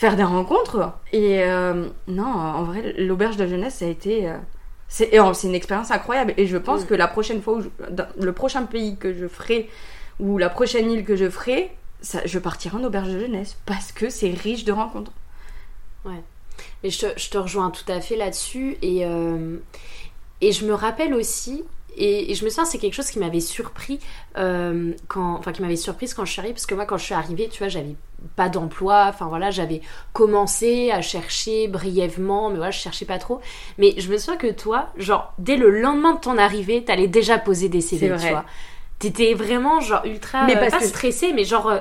faire 0.01 0.17
des 0.17 0.25
rencontres. 0.25 0.93
Et 1.13 1.43
euh, 1.45 1.87
non, 2.09 2.25
en 2.25 2.65
vrai, 2.65 2.95
l'auberge 2.97 3.37
de 3.37 3.47
jeunesse, 3.47 3.75
ça 3.81 3.85
a 3.85 3.89
été 3.89 4.29
euh, 4.29 4.37
c'est 4.89 5.11
une 5.45 5.55
expérience 5.55 5.91
incroyable. 5.91 6.33
Et 6.39 6.47
je 6.47 6.57
pense 6.57 6.83
Mm. 6.83 6.87
que 6.87 6.95
la 6.95 7.07
prochaine 7.07 7.43
fois, 7.43 7.55
où 7.57 7.61
je- 7.61 7.69
dans 7.91 8.07
le 8.19 8.33
prochain 8.33 8.63
pays 8.65 8.97
que 8.97 9.13
je 9.13 9.29
ferai 9.29 9.69
ou 10.19 10.39
la 10.39 10.49
prochaine 10.49 10.91
île 10.91 11.05
que 11.05 11.17
je 11.17 11.29
ferai, 11.29 11.71
ça, 12.01 12.21
je 12.25 12.39
partirai 12.39 12.79
en 12.79 12.85
auberge 12.85 13.09
de 13.13 13.21
jeunesse 13.21 13.57
parce 13.67 13.93
que 13.93 14.09
c'est 14.09 14.31
riche 14.31 14.65
de 14.65 14.73
rencontres. 14.73 15.13
Mais 16.83 16.91
je 16.91 16.99
te, 17.07 17.19
je 17.21 17.29
te 17.29 17.37
rejoins 17.39 17.71
tout 17.71 17.91
à 17.93 18.01
fait 18.01 18.17
là-dessus. 18.17 18.79
Et, 18.81 19.05
euh, 19.05 19.57
et 20.41 20.53
je 20.53 20.65
me 20.65 20.73
rappelle 20.73 21.13
aussi, 21.15 21.63
et, 21.97 22.31
et 22.31 22.35
je 22.35 22.43
me 22.45 22.49
souviens, 22.51 22.65
c'est 22.65 22.79
quelque 22.79 22.95
chose 22.95 23.11
qui 23.11 23.19
m'avait 23.19 23.41
surpris, 23.41 24.01
quand, 24.35 25.35
enfin 25.39 25.53
qui 25.53 25.61
m'avait 25.63 25.77
surprise 25.77 26.15
quand 26.15 26.25
je 26.25 26.33
suis 26.33 26.41
arrivée, 26.41 26.55
parce 26.55 26.67
que 26.67 26.75
moi, 26.75 26.87
quand 26.87 26.97
je 26.97 27.05
suis 27.05 27.15
arrivée, 27.15 27.49
tu 27.51 27.59
vois, 27.59 27.69
j'avais 27.69 27.97
pas 28.37 28.49
d'emploi, 28.49 29.07
enfin 29.09 29.27
voilà, 29.27 29.51
j'avais 29.51 29.81
commencé 30.13 30.91
à 30.91 31.01
chercher 31.03 31.69
brièvement, 31.69 32.51
mais 32.51 32.57
voilà, 32.57 32.71
je 32.71 32.79
cherchais 32.79 33.05
pas 33.05 33.19
trop. 33.19 33.41
Mais 33.79 33.95
je 33.99 34.11
me 34.11 34.19
souviens 34.19 34.37
que 34.37 34.51
toi, 34.53 34.89
genre, 34.97 35.33
dès 35.39 35.57
le 35.57 35.71
lendemain 35.71 36.15
de 36.15 36.21
ton 36.21 36.37
arrivée, 36.39 36.85
t'allais 36.85 37.09
déjà 37.09 37.39
poser 37.39 37.69
des 37.69 37.81
CV, 37.81 38.11
tu 38.19 38.29
vois. 38.29 38.45
T'étais 38.99 39.33
vraiment, 39.35 39.81
genre, 39.81 40.05
ultra, 40.05 40.45
Mais 40.45 40.57
euh, 40.57 40.61
parce 40.61 40.73
pas 40.73 40.79
que- 40.81 40.85
stressée, 40.87 41.33
mais 41.33 41.45
genre, 41.45 41.69
euh, 41.69 41.79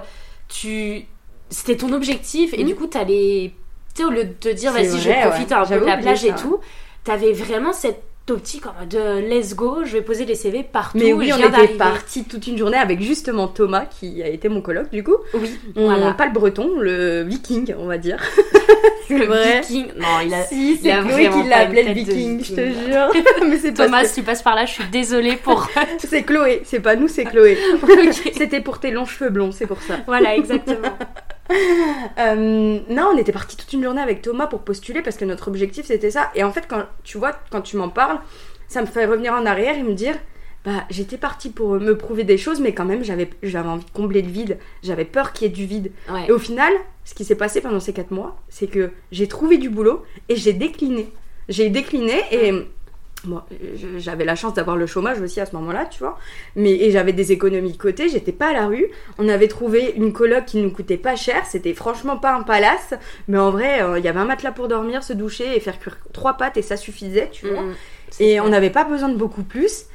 tu... 0.48 1.06
C'était 1.50 1.76
ton 1.78 1.92
objectif, 1.94 2.54
et 2.54 2.60
Mhm. 2.64 2.68
du 2.68 2.76
coup, 2.76 2.88
t'allais... 2.88 3.54
Tu 3.96 4.04
sais, 4.04 4.06
au 4.06 4.12
lieu 4.12 4.24
de 4.24 4.34
te 4.34 4.50
dire, 4.50 4.72
vas-y, 4.72 5.00
je 5.00 5.10
profite 5.28 5.50
ouais. 5.50 5.56
un 5.56 5.66
peu 5.66 5.80
de 5.80 5.86
la 5.86 5.98
plage 5.98 6.24
et 6.24 6.34
tout, 6.36 6.60
t'avais 7.04 7.34
vraiment 7.34 7.74
cette 7.74 8.04
en 8.32 8.80
mode 8.80 8.96
euh, 8.96 9.22
let's 9.22 9.56
go, 9.56 9.80
je 9.86 9.94
vais 9.94 10.02
poser 10.02 10.26
des 10.26 10.36
CV 10.36 10.64
partout. 10.64 10.98
Mais 10.98 11.14
oui, 11.14 11.32
on 11.34 11.38
était 11.38 11.74
partis 11.76 12.24
toute 12.26 12.48
une 12.48 12.58
journée 12.58 12.78
avec 12.78 13.02
justement 13.02 13.48
Thomas 13.48 13.86
qui 13.86 14.22
a 14.24 14.28
été 14.28 14.50
mon 14.50 14.62
coloc 14.62 14.90
du 14.92 15.04
coup. 15.04 15.16
Oui, 15.34 15.60
On- 15.76 15.86
voilà. 15.86 16.14
Pas 16.14 16.26
le 16.28 16.34
breton, 16.34 16.80
le 16.80 17.24
viking, 17.24 17.74
on 17.78 17.86
va 17.86 17.98
dire. 17.98 18.18
Le 19.10 19.26
vrai. 19.26 19.62
viking. 19.62 19.88
Non, 19.98 20.20
il 20.24 20.32
a. 20.32 20.44
Si, 20.44 20.78
c'est 20.78 20.92
Chloé 20.92 21.24
qui 21.24 21.30
pas 21.30 21.44
l'a 21.48 21.64
une 21.64 21.68
appelé 21.68 21.82
le 21.82 21.90
de 21.90 21.94
viking, 21.96 22.44
je 22.44 22.54
te 22.54 22.62
jure. 22.62 23.12
Mais 23.50 23.58
c'est 23.58 23.74
Thomas, 23.74 24.04
si 24.06 24.20
tu 24.20 24.22
passes 24.24 24.44
par 24.44 24.54
là, 24.54 24.66
je 24.68 24.74
suis 24.74 24.84
désolée 24.92 25.36
pour. 25.36 25.68
c'est 25.98 26.22
Chloé, 26.22 26.62
c'est 26.64 26.80
pas 26.80 26.96
nous, 26.96 27.08
c'est 27.08 27.26
Chloé. 27.26 27.58
C'était 28.38 28.62
pour 28.62 28.80
tes 28.80 28.92
longs 28.92 29.06
cheveux 29.06 29.32
blonds, 29.32 29.52
c'est 29.52 29.66
pour 29.66 29.82
ça. 29.82 29.96
Voilà, 30.06 30.36
exactement. 30.36 30.90
Euh, 32.18 32.80
non, 32.90 33.12
on 33.14 33.18
était 33.18 33.32
parti 33.32 33.56
toute 33.56 33.72
une 33.72 33.84
journée 33.84 34.02
avec 34.02 34.22
Thomas 34.22 34.48
pour 34.48 34.62
postuler 34.62 35.02
parce 35.02 35.16
que 35.16 35.24
notre 35.24 35.48
objectif 35.48 35.86
c'était 35.86 36.12
ça. 36.12 36.32
Et 36.36 36.44
en 36.44 36.52
fait, 36.52 36.66
quand 36.68 36.84
tu 37.04 37.18
vois, 37.18 37.32
quand 37.50 37.62
tu 37.62 37.78
m'en 37.78 37.88
parles, 37.88 38.20
ça 38.68 38.82
me 38.82 38.88
fait 38.88 39.06
revenir 39.06 39.34
en 39.34 39.46
arrière 39.46 39.78
et 39.78 39.84
me 39.84 39.94
dire 39.94 40.16
bah, 40.66 40.84
j'étais 40.90 41.18
partie 41.18 41.50
pour 41.50 41.80
me 41.80 41.98
prouver 41.98 42.26
des 42.26 42.38
choses, 42.38 42.60
mais 42.60 42.74
quand 42.74 42.86
même, 42.86 43.04
j'avais, 43.04 43.30
j'avais 43.42 43.70
envie 43.70 43.86
de 43.86 43.92
combler 43.92 44.22
le 44.22 44.30
vide. 44.30 44.58
J'avais 44.84 45.06
peur 45.06 45.32
qu'il 45.32 45.48
y 45.48 45.50
ait 45.50 45.54
du 45.54 45.66
vide. 45.66 45.92
Ouais. 46.12 46.26
Et 46.28 46.32
au 46.32 46.40
final, 46.40 46.74
ce 47.06 47.14
qui 47.14 47.24
s'est 47.24 47.36
passé 47.36 47.62
pendant 47.62 47.80
ces 47.80 47.94
quatre 47.94 48.12
mois, 48.12 48.38
c'est 48.50 48.68
que 48.68 48.92
j'ai 49.12 49.28
trouvé 49.28 49.58
du 49.58 49.70
boulot 49.70 50.04
et 50.28 50.36
j'ai 50.36 50.54
décliné. 50.54 51.12
J'ai 51.48 51.70
décliné 51.70 52.22
et 52.32 52.52
bon, 53.26 53.42
j'avais 53.98 54.26
la 54.26 54.36
chance 54.36 54.54
d'avoir 54.54 54.78
le 54.78 54.86
chômage 54.88 55.20
aussi 55.22 55.40
à 55.42 55.46
ce 55.46 55.56
moment-là, 55.56 55.86
tu 55.86 56.00
vois. 56.00 56.18
Mais 56.56 56.72
et 56.72 56.92
j'avais 56.92 57.14
des 57.14 57.32
économies 57.32 57.72
de 57.74 57.78
côté, 57.78 58.10
j'étais 58.10 58.32
pas 58.32 58.48
à 58.50 58.54
la 58.54 58.68
rue. 58.68 58.88
On 59.18 59.28
avait 59.30 59.48
trouvé 59.48 59.94
une 59.96 60.14
coloc 60.14 60.46
qui 60.46 60.58
nous 60.62 60.72
coûtait 60.72 60.98
pas 60.98 61.16
cher. 61.16 61.46
C'était 61.46 61.74
franchement 61.74 62.18
pas 62.18 62.34
un 62.34 62.44
palace, 62.44 62.94
mais 63.28 63.38
en 63.38 63.52
vrai, 63.52 63.82
euh, 63.82 64.00
il 64.00 64.06
y 64.06 64.08
avait 64.08 64.20
un 64.20 64.26
matelas 64.26 64.52
pour 64.52 64.68
dormir, 64.68 65.04
se 65.04 65.14
doucher 65.14 65.56
et 65.56 65.60
faire 65.60 65.80
cuire 65.80 65.98
trois 66.14 66.34
pâtes 66.34 66.58
et 66.58 66.62
ça 66.62 66.78
suffisait, 66.78 67.30
tu 67.32 67.48
vois. 67.48 67.62
Mm, 67.64 67.74
c'est 68.10 68.24
Et 68.26 68.40
on 68.40 68.50
n'avait 68.50 68.70
pas 68.70 68.84
besoin 68.86 69.10
de 69.10 69.16
beaucoup 69.18 69.44
plus. 69.44 69.86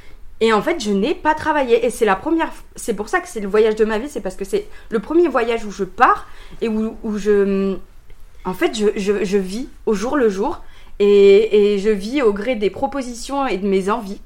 Et 0.40 0.52
en 0.52 0.60
fait, 0.60 0.82
je 0.82 0.90
n'ai 0.90 1.14
pas 1.14 1.34
travaillé. 1.34 1.86
Et 1.86 1.90
c'est 1.90 2.04
la 2.04 2.16
première. 2.16 2.50
C'est 2.76 2.94
pour 2.94 3.08
ça 3.08 3.20
que 3.20 3.28
c'est 3.28 3.40
le 3.40 3.48
voyage 3.48 3.76
de 3.76 3.84
ma 3.84 3.98
vie. 3.98 4.08
C'est 4.08 4.20
parce 4.20 4.34
que 4.36 4.44
c'est 4.44 4.66
le 4.90 4.98
premier 4.98 5.28
voyage 5.28 5.64
où 5.64 5.70
je 5.70 5.84
pars 5.84 6.26
et 6.60 6.68
où, 6.68 6.96
où 7.02 7.16
je. 7.18 7.76
En 8.44 8.52
fait, 8.52 8.76
je, 8.76 8.86
je- 8.96 9.24
je 9.24 9.38
vis 9.38 9.68
au 9.86 9.94
jour 9.94 10.16
le 10.16 10.28
jour. 10.28 10.62
Et, 11.00 11.74
et 11.74 11.78
je 11.78 11.90
vis 11.90 12.22
au 12.22 12.32
gré 12.32 12.54
des 12.56 12.70
propositions 12.70 13.46
et 13.46 13.56
de 13.58 13.66
mes 13.66 13.90
envies. 13.90 14.20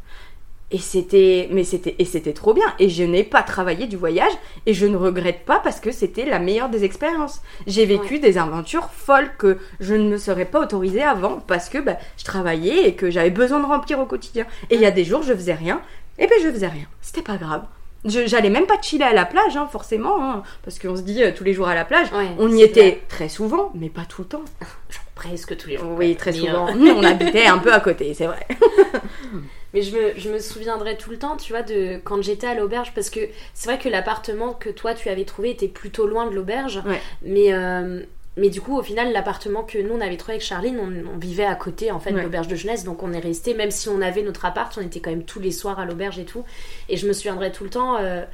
Et 0.70 0.76
c'était, 0.78 1.48
mais 1.50 1.64
c'était, 1.64 1.94
et 1.98 2.04
c'était 2.04 2.34
trop 2.34 2.52
bien. 2.52 2.66
Et 2.78 2.90
je 2.90 3.02
n'ai 3.02 3.24
pas 3.24 3.42
travaillé 3.42 3.86
du 3.86 3.96
voyage 3.96 4.32
et 4.66 4.74
je 4.74 4.84
ne 4.84 4.96
regrette 4.98 5.46
pas 5.46 5.60
parce 5.60 5.80
que 5.80 5.90
c'était 5.92 6.26
la 6.26 6.38
meilleure 6.38 6.68
des 6.68 6.84
expériences. 6.84 7.40
J'ai 7.66 7.86
vécu 7.86 8.18
des 8.18 8.36
aventures 8.36 8.90
folles 8.90 9.30
que 9.38 9.56
je 9.80 9.94
ne 9.94 10.10
me 10.10 10.18
serais 10.18 10.44
pas 10.44 10.60
autorisée 10.60 11.02
avant 11.02 11.40
parce 11.46 11.70
que 11.70 11.78
bah, 11.78 11.96
je 12.18 12.24
travaillais 12.24 12.86
et 12.86 12.94
que 12.94 13.10
j'avais 13.10 13.30
besoin 13.30 13.60
de 13.60 13.64
remplir 13.66 13.98
au 13.98 14.04
quotidien. 14.04 14.44
Et 14.68 14.74
il 14.74 14.80
y 14.82 14.86
a 14.86 14.90
des 14.90 15.04
jours 15.06 15.22
je 15.22 15.32
faisais 15.32 15.54
rien. 15.54 15.80
Et 16.18 16.26
ben 16.26 16.36
je 16.42 16.50
faisais 16.50 16.66
rien. 16.68 16.84
C'était 17.00 17.22
pas 17.22 17.36
grave. 17.38 17.62
Je- 18.04 18.26
J'allais 18.26 18.50
même 18.50 18.66
pas 18.66 18.80
chiller 18.82 19.04
à 19.04 19.14
la 19.14 19.24
plage, 19.24 19.56
hein, 19.56 19.68
forcément, 19.72 20.22
hein, 20.22 20.42
parce 20.64 20.78
qu'on 20.78 20.96
se 20.96 21.02
dit 21.02 21.22
euh, 21.22 21.32
tous 21.34 21.44
les 21.44 21.54
jours 21.54 21.68
à 21.68 21.74
la 21.74 21.84
plage. 21.86 22.12
Ouais, 22.12 22.28
On 22.38 22.52
y 22.52 22.62
était 22.62 23.00
très 23.08 23.28
souvent, 23.30 23.72
mais 23.74 23.88
pas 23.88 24.04
tout 24.06 24.20
le 24.22 24.28
temps. 24.28 24.44
Presque 25.18 25.56
tous 25.56 25.68
les 25.68 25.76
jours. 25.78 25.90
Oui, 25.96 26.14
très 26.16 26.30
Mais, 26.32 26.38
souvent. 26.38 26.68
euh, 26.68 26.92
on 26.96 27.02
habitait 27.02 27.46
un 27.46 27.58
peu 27.58 27.72
à 27.72 27.80
côté, 27.80 28.14
c'est 28.14 28.26
vrai. 28.26 28.46
Mais 29.74 29.82
je 29.82 29.94
me, 29.94 30.12
je 30.16 30.30
me 30.30 30.38
souviendrai 30.38 30.96
tout 30.96 31.10
le 31.10 31.18
temps, 31.18 31.36
tu 31.36 31.52
vois, 31.52 31.62
de 31.62 31.98
quand 32.02 32.22
j'étais 32.22 32.46
à 32.46 32.54
l'auberge, 32.54 32.92
parce 32.94 33.10
que 33.10 33.20
c'est 33.52 33.68
vrai 33.68 33.78
que 33.78 33.88
l'appartement 33.88 34.54
que 34.54 34.70
toi 34.70 34.94
tu 34.94 35.08
avais 35.10 35.24
trouvé 35.24 35.50
était 35.50 35.68
plutôt 35.68 36.06
loin 36.06 36.26
de 36.30 36.34
l'auberge. 36.34 36.80
Ouais. 36.86 37.00
Mais, 37.22 37.52
euh, 37.52 38.00
mais 38.38 38.48
du 38.48 38.60
coup, 38.62 38.78
au 38.78 38.82
final, 38.82 39.12
l'appartement 39.12 39.64
que 39.64 39.76
nous 39.78 39.92
on 39.94 40.00
avait 40.00 40.16
trouvé 40.16 40.34
avec 40.34 40.44
Charline, 40.44 40.78
on, 40.80 41.14
on 41.14 41.18
vivait 41.18 41.44
à 41.44 41.54
côté 41.54 41.90
en 41.90 41.98
fait 42.00 42.12
de 42.12 42.20
l'auberge 42.20 42.48
de 42.48 42.56
jeunesse, 42.56 42.84
donc 42.84 43.02
on 43.02 43.12
est 43.12 43.18
resté, 43.18 43.52
même 43.52 43.70
si 43.70 43.88
on 43.90 44.00
avait 44.00 44.22
notre 44.22 44.44
appart, 44.46 44.72
on 44.78 44.80
était 44.80 45.00
quand 45.00 45.10
même 45.10 45.24
tous 45.24 45.40
les 45.40 45.50
soirs 45.52 45.78
à 45.78 45.84
l'auberge 45.84 46.18
et 46.18 46.24
tout. 46.24 46.44
Et 46.88 46.96
je 46.96 47.06
me 47.06 47.12
souviendrai 47.12 47.52
tout 47.52 47.64
le 47.64 47.70
temps. 47.70 47.96
euh, 48.00 48.24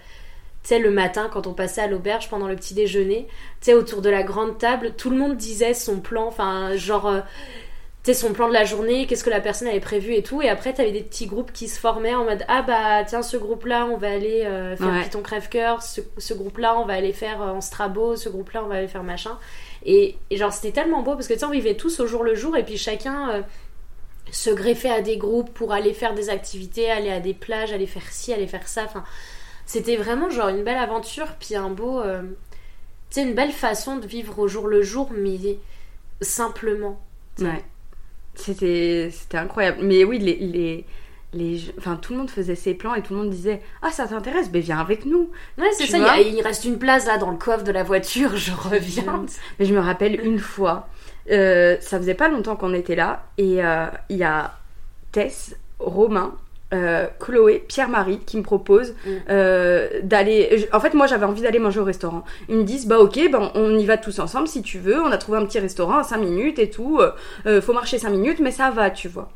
tu 0.65 0.71
sais, 0.71 0.79
le 0.79 0.91
matin, 0.91 1.29
quand 1.31 1.47
on 1.47 1.53
passait 1.53 1.83
à 1.83 1.87
l'auberge 1.87 2.31
pendant 2.31 2.49
le 2.49 2.57
petit 2.57 2.73
déjeuner, 2.73 3.27
tu 3.61 3.67
sais, 3.67 3.75
autour 3.75 4.01
de 4.01 4.09
la 4.09 4.23
grande 4.23 4.57
table, 4.57 4.95
tout 4.97 5.11
le 5.11 5.17
monde 5.17 5.37
disait 5.37 5.75
son 5.75 6.01
plan, 6.01 6.27
enfin, 6.27 6.75
genre, 6.75 7.07
euh, 7.07 7.21
tu 8.03 8.13
sais, 8.13 8.15
son 8.15 8.33
plan 8.33 8.49
de 8.49 8.55
la 8.55 8.65
journée, 8.65 9.07
qu'est-ce 9.07 9.25
que 9.25 9.29
la 9.29 9.43
personne 9.43 9.69
avait 9.69 9.79
prévu 9.79 10.15
et 10.15 10.23
tout. 10.23 10.41
Et 10.41 10.49
après, 10.49 10.73
t'avais 10.73 10.91
des 10.91 11.03
petits 11.03 11.27
groupes 11.27 11.53
qui 11.53 11.69
se 11.69 11.79
formaient 11.79 12.15
en 12.15 12.25
mode, 12.25 12.47
ah 12.49 12.63
bah, 12.63 13.05
tiens, 13.05 13.21
ce 13.21 13.37
groupe-là, 13.37 13.85
on 13.93 13.99
va 13.99 14.09
aller 14.11 14.45
euh, 14.47 14.75
faire 14.75 14.87
Ouais. 14.89 15.03
Python 15.03 15.21
Crève-Cœur, 15.21 15.83
ce, 15.83 16.01
ce 16.17 16.33
groupe-là, 16.33 16.79
on 16.79 16.87
va 16.87 16.95
aller 16.95 17.13
faire 17.13 17.43
euh, 17.43 17.51
en 17.51 17.61
Strabo, 17.61 18.17
ce 18.17 18.31
groupe-là, 18.31 18.65
on 18.65 18.69
va 18.69 18.77
aller 18.77 18.89
faire 18.89 19.05
machin. 19.05 19.39
Et, 19.85 20.17
et 20.31 20.39
genre, 20.39 20.51
c'était 20.51 20.73
tellement 20.73 21.03
beau 21.03 21.13
parce 21.13 21.29
que 21.29 21.35
tu 21.35 21.41
sais, 21.41 21.45
on 21.45 21.51
vivait 21.51 21.75
tous 21.75 22.01
au 22.01 22.07
jour 22.07 22.25
le 22.25 22.35
jour 22.35 22.57
et 22.57 22.65
puis 22.65 22.79
chacun. 22.79 23.45
se 24.31 24.49
greffer 24.49 24.91
à 24.91 25.03
des 25.03 25.19
groupes 25.19 25.53
pour 25.53 25.75
aller 25.75 25.93
faire 25.93 26.15
des 26.15 26.31
activités, 26.31 26.91
aller 26.91 27.11
à 27.11 27.21
des 27.21 27.35
plages, 27.35 27.71
aller 27.73 27.87
faire 27.87 28.11
ci, 28.11 28.33
aller 28.33 28.47
faire 28.47 28.67
ça. 28.67 28.85
Enfin, 28.87 29.05
c'était 29.67 29.97
vraiment 29.97 30.31
genre 30.31 30.49
une 30.49 30.63
belle 30.65 30.77
aventure, 30.79 31.29
puis 31.41 31.55
un 31.57 31.71
beau. 31.71 32.01
euh, 32.01 32.23
tu 33.11 33.21
sais, 33.21 33.23
une 33.23 33.35
belle 33.35 33.53
façon 33.53 33.97
de 33.97 34.07
vivre 34.07 34.39
au 34.39 34.49
jour 34.49 34.67
le 34.69 34.83
jour, 34.83 35.11
mais 35.17 35.59
simplement. 36.21 37.01
Ouais. 37.41 37.65
C'était, 38.35 39.11
c'était 39.13 39.39
incroyable. 39.39 39.79
Mais 39.83 40.05
oui, 40.05 40.19
les, 40.19 40.37
les, 40.37 40.85
les, 41.33 41.73
enfin, 41.79 41.97
tout 41.97 42.13
le 42.13 42.19
monde 42.19 42.31
faisait 42.31 42.55
ses 42.57 42.75
plans 42.75 42.95
et 42.95 43.03
tout 43.03 43.15
le 43.15 43.21
monde 43.21 43.31
disait 43.31 43.63
Ah, 43.83 43.91
ça 43.91 44.07
t'intéresse 44.09 44.51
Ben 44.51 44.61
viens 44.63 44.79
avec 44.81 45.05
nous. 45.07 45.31
Ouais, 45.59 45.71
c'est 45.73 45.87
ça, 45.87 46.19
il 46.19 46.41
a- 46.41 46.43
reste 46.43 46.65
une 46.65 46.79
place 46.79 47.07
là 47.07 47.19
dans 47.19 47.31
le 47.31 47.37
coffre 47.37 47.65
de 47.65 47.73
la 47.73 47.83
voiture, 47.85 48.37
je 48.37 48.53
reviens. 48.53 49.25
Mais 49.59 49.65
je 49.67 49.75
me 49.75 49.81
rappelle 49.81 50.21
une 50.25 50.39
fois, 50.41 50.89
euh, 51.31 51.77
ça 51.81 51.99
faisait 51.99 52.15
pas 52.15 52.29
longtemps 52.29 52.57
qu'on 52.57 52.75
était 52.75 52.97
là, 52.97 53.25
et 53.39 53.65
euh, 53.65 53.87
il 54.09 54.17
y 54.17 54.25
a 54.25 54.59
Tess, 55.13 55.55
Romain, 55.79 56.35
euh, 56.75 57.07
Chloé, 57.21 57.65
Pierre-Marie 57.67 58.19
qui 58.27 58.37
me 58.37 58.43
proposent 58.43 58.95
Mm. 59.07 59.11
euh, 59.31 59.89
d'aller. 60.03 60.69
En 60.73 60.81
fait, 60.81 60.93
moi 60.95 61.07
j'avais 61.07 61.25
envie 61.25 61.41
d'aller 61.43 61.59
manger 61.59 61.81
au 61.81 61.85
restaurant. 61.85 62.25
Ils 62.49 62.57
me 62.57 62.65
disent 62.65 62.87
Bah 62.87 62.99
ok, 62.99 63.19
ben, 63.33 63.51
on 63.55 63.79
y 63.79 63.87
va 63.87 63.97
tous 63.97 64.19
ensemble 64.19 64.49
si 64.49 64.61
tu 64.63 64.79
veux. 64.79 65.01
On 65.01 65.11
a 65.13 65.17
trouvé 65.19 65.39
un 65.39 65.47
petit 65.47 65.59
restaurant 65.61 65.99
à 65.99 66.03
5 66.03 66.19
minutes 66.19 66.59
et 66.59 66.69
tout. 66.71 67.01
euh, 67.47 67.61
faut 67.63 67.73
marcher 67.73 67.99
5 67.99 68.11
minutes, 68.11 68.41
mais 68.41 68.51
ça 68.51 68.71
va, 68.71 68.91
tu 68.91 69.09
vois. 69.09 69.31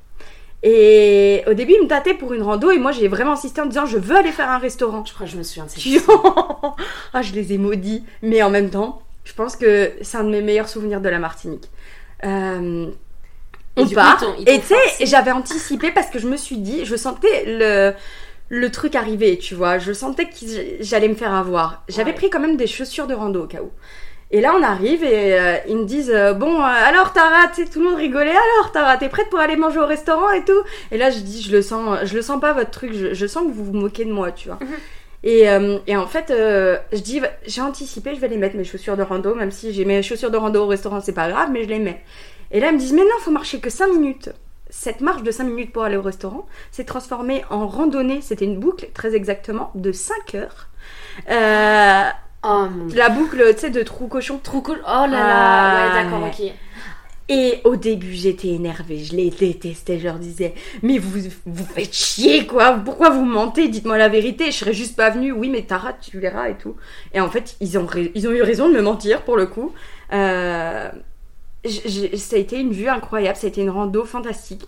Et 0.64 1.44
au 1.46 1.54
début, 1.54 1.74
ils 1.78 1.82
me 1.84 1.88
tâtaient 1.88 2.14
pour 2.14 2.32
une 2.34 2.42
rando, 2.42 2.70
et 2.72 2.78
moi 2.78 2.90
j'ai 2.90 3.06
vraiment 3.06 3.32
insisté 3.34 3.60
en 3.60 3.66
disant 3.66 3.86
Je 3.86 3.96
veux 3.98 4.16
aller 4.16 4.32
faire 4.32 4.50
un 4.50 4.58
restaurant. 4.58 5.04
Je 5.04 5.14
crois 5.14 5.24
que 5.26 5.32
je 5.32 5.38
me 5.38 5.42
souviens 5.44 5.66
de 5.66 5.70
Tu- 5.70 6.00
ah, 7.14 7.22
je 7.22 7.32
les 7.32 7.52
ai 7.52 7.58
maudits. 7.58 8.04
Mais 8.22 8.42
en 8.42 8.50
même 8.50 8.68
temps, 8.70 9.00
je 9.24 9.32
pense 9.34 9.54
que 9.56 9.92
c'est 10.02 10.16
un 10.18 10.24
de 10.24 10.30
mes 10.30 10.42
meilleurs 10.42 10.68
souvenirs 10.68 11.00
de 11.00 11.08
la 11.08 11.18
Martinique. 11.20 11.70
Euh, 12.24 12.86
on 13.82 13.86
coup, 13.88 13.94
part. 13.94 14.22
et 14.46 14.60
tu 14.60 14.66
sais, 14.66 15.06
j'avais 15.06 15.30
anticipé 15.32 15.90
parce 15.90 16.08
que 16.10 16.18
je 16.18 16.26
me 16.28 16.36
suis 16.36 16.56
dit, 16.58 16.84
je 16.84 16.96
sentais 16.96 17.44
le, 17.46 17.92
le 18.48 18.70
truc 18.70 18.94
arriver, 18.94 19.38
tu 19.38 19.54
vois. 19.54 19.78
Je 19.78 19.92
sentais 19.92 20.26
que 20.26 20.30
j'allais 20.80 21.08
me 21.08 21.14
faire 21.14 21.34
avoir. 21.34 21.82
J'avais 21.88 22.10
Ouais. 22.10 22.16
pris 22.16 22.30
quand 22.30 22.40
même 22.40 22.56
des 22.56 22.66
chaussures 22.66 23.06
de 23.06 23.14
rando 23.14 23.44
au 23.44 23.46
cas 23.46 23.60
où. 23.62 23.70
Et 24.30 24.42
là, 24.42 24.52
on 24.58 24.62
arrive 24.62 25.02
et 25.04 25.38
euh, 25.40 25.56
ils 25.68 25.76
me 25.78 25.84
disent 25.84 26.12
euh, 26.14 26.34
Bon, 26.34 26.60
euh, 26.60 26.62
alors 26.62 27.14
Tara, 27.14 27.48
tu 27.48 27.64
sais, 27.64 27.70
tout 27.70 27.78
le 27.80 27.86
monde 27.86 27.96
rigolait. 27.96 28.30
Alors 28.30 28.72
Tara, 28.72 28.98
t'es 28.98 29.08
prête 29.08 29.30
pour 29.30 29.38
aller 29.38 29.56
manger 29.56 29.78
au 29.80 29.86
restaurant 29.86 30.30
et 30.32 30.44
tout? 30.44 30.60
Et 30.92 30.98
là, 30.98 31.08
je 31.10 31.20
dis 31.20 31.40
Je 31.40 31.50
le 31.50 31.62
sens, 31.62 32.00
je 32.04 32.14
le 32.14 32.20
sens 32.20 32.38
pas 32.38 32.52
votre 32.52 32.70
truc, 32.70 32.92
je, 32.92 33.14
je 33.14 33.26
sens 33.26 33.44
que 33.46 33.52
vous 33.52 33.64
vous 33.64 33.72
moquez 33.72 34.04
de 34.04 34.12
moi, 34.12 34.30
tu 34.32 34.48
vois. 34.48 34.58
Mhm. 34.60 34.68
Et, 35.24 35.48
euh, 35.48 35.78
et 35.86 35.96
en 35.96 36.06
fait, 36.06 36.30
euh, 36.30 36.76
je 36.92 36.98
dis 36.98 37.22
J'ai 37.46 37.62
anticipé, 37.62 38.14
je 38.14 38.20
vais 38.20 38.28
les 38.28 38.36
mettre 38.36 38.54
mes 38.56 38.64
chaussures 38.64 38.98
de 38.98 39.02
rando, 39.02 39.34
même 39.34 39.50
si 39.50 39.72
j'ai 39.72 39.86
mes 39.86 40.02
chaussures 40.02 40.30
de 40.30 40.36
rando 40.36 40.62
au 40.62 40.66
restaurant, 40.66 41.00
c'est 41.00 41.12
pas 41.14 41.30
grave, 41.30 41.48
mais 41.50 41.64
je 41.64 41.68
les 41.70 41.78
mets. 41.78 42.02
Et 42.50 42.60
là, 42.60 42.68
ils 42.68 42.74
me 42.74 42.78
disent 42.78 42.92
Mais 42.92 43.02
non, 43.02 43.18
faut 43.20 43.30
marcher 43.30 43.60
que 43.60 43.70
5 43.70 43.88
minutes. 43.92 44.30
Cette 44.70 45.00
marche 45.00 45.22
de 45.22 45.30
5 45.30 45.44
minutes 45.44 45.72
pour 45.72 45.82
aller 45.84 45.96
au 45.96 46.02
restaurant 46.02 46.46
s'est 46.70 46.84
transformée 46.84 47.42
en 47.48 47.66
randonnée, 47.66 48.20
c'était 48.20 48.44
une 48.44 48.60
boucle 48.60 48.88
très 48.92 49.14
exactement 49.14 49.70
de 49.74 49.92
5 49.92 50.34
heures. 50.34 50.68
Euh, 51.30 52.04
Oh 52.44 52.66
mon 52.70 52.86
la 52.94 53.08
boucle, 53.08 53.42
tu 53.54 53.60
sais, 53.60 53.70
de 53.70 53.82
trou 53.82 54.06
cochon. 54.06 54.38
Trop 54.42 54.60
cool. 54.60 54.80
Oh 54.84 54.88
là 54.88 55.06
là. 55.08 55.18
Ah, 55.20 55.96
ouais, 55.96 56.04
d'accord, 56.04 56.28
ok. 56.28 56.52
Et 57.30 57.60
au 57.64 57.76
début, 57.76 58.14
j'étais 58.14 58.48
énervée, 58.48 59.04
je 59.04 59.14
les 59.14 59.28
détestais, 59.28 59.98
je 59.98 60.04
leur 60.04 60.18
disais, 60.18 60.54
mais 60.82 60.96
vous 60.96 61.28
vous 61.44 61.64
faites 61.64 61.92
chier 61.92 62.46
quoi, 62.46 62.72
pourquoi 62.82 63.10
vous 63.10 63.26
mentez, 63.26 63.68
dites-moi 63.68 63.98
la 63.98 64.08
vérité, 64.08 64.46
je 64.46 64.56
serais 64.56 64.72
juste 64.72 64.96
pas 64.96 65.10
venue, 65.10 65.30
oui 65.32 65.50
mais 65.50 65.60
Tara, 65.60 65.92
tu 65.92 66.18
verras 66.20 66.48
et 66.48 66.56
tout. 66.56 66.76
Et 67.12 67.20
en 67.20 67.28
fait, 67.28 67.56
ils 67.60 67.76
ont, 67.76 67.86
ils 68.14 68.26
ont 68.28 68.32
eu 68.32 68.40
raison 68.40 68.70
de 68.70 68.74
me 68.74 68.80
mentir 68.80 69.20
pour 69.24 69.36
le 69.36 69.44
coup. 69.44 69.74
Euh, 70.14 70.88
ça 71.64 72.36
a 72.36 72.38
été 72.38 72.58
une 72.58 72.72
vue 72.72 72.88
incroyable, 72.88 73.36
ça 73.36 73.46
a 73.46 73.48
été 73.48 73.60
une 73.62 73.70
rando 73.70 74.04
fantastique. 74.04 74.62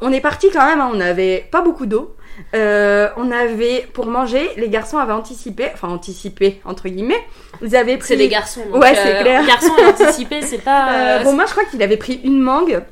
On 0.00 0.12
est 0.12 0.20
parti 0.20 0.50
quand 0.52 0.64
même, 0.66 0.80
hein, 0.80 0.90
on 0.92 1.00
avait 1.00 1.46
pas 1.50 1.62
beaucoup 1.62 1.86
d'eau. 1.86 2.14
Euh, 2.54 3.08
on 3.16 3.30
avait, 3.30 3.86
pour 3.92 4.06
manger, 4.06 4.50
les 4.56 4.68
garçons 4.68 4.98
avaient 4.98 5.12
anticipé, 5.12 5.70
enfin 5.72 5.88
anticipé 5.88 6.60
entre 6.64 6.88
guillemets, 6.88 7.22
ils 7.62 7.74
avaient 7.76 7.96
pris... 7.96 8.08
C'est 8.08 8.16
les 8.16 8.28
garçons. 8.28 8.60
donc, 8.70 8.82
Ouais, 8.82 8.94
c'est 8.94 9.20
clair. 9.20 9.46
Garçons 9.46 9.72
et 9.78 9.84
anticipé, 9.86 10.42
c'est 10.42 10.58
pas. 10.58 10.88
Euh, 10.92 11.20
euh, 11.20 11.22
Romain, 11.24 11.44
je 11.46 11.52
crois 11.52 11.64
qu'il 11.64 11.82
avait 11.82 11.96
pris 11.96 12.20
une 12.24 12.40
mangue. 12.40 12.82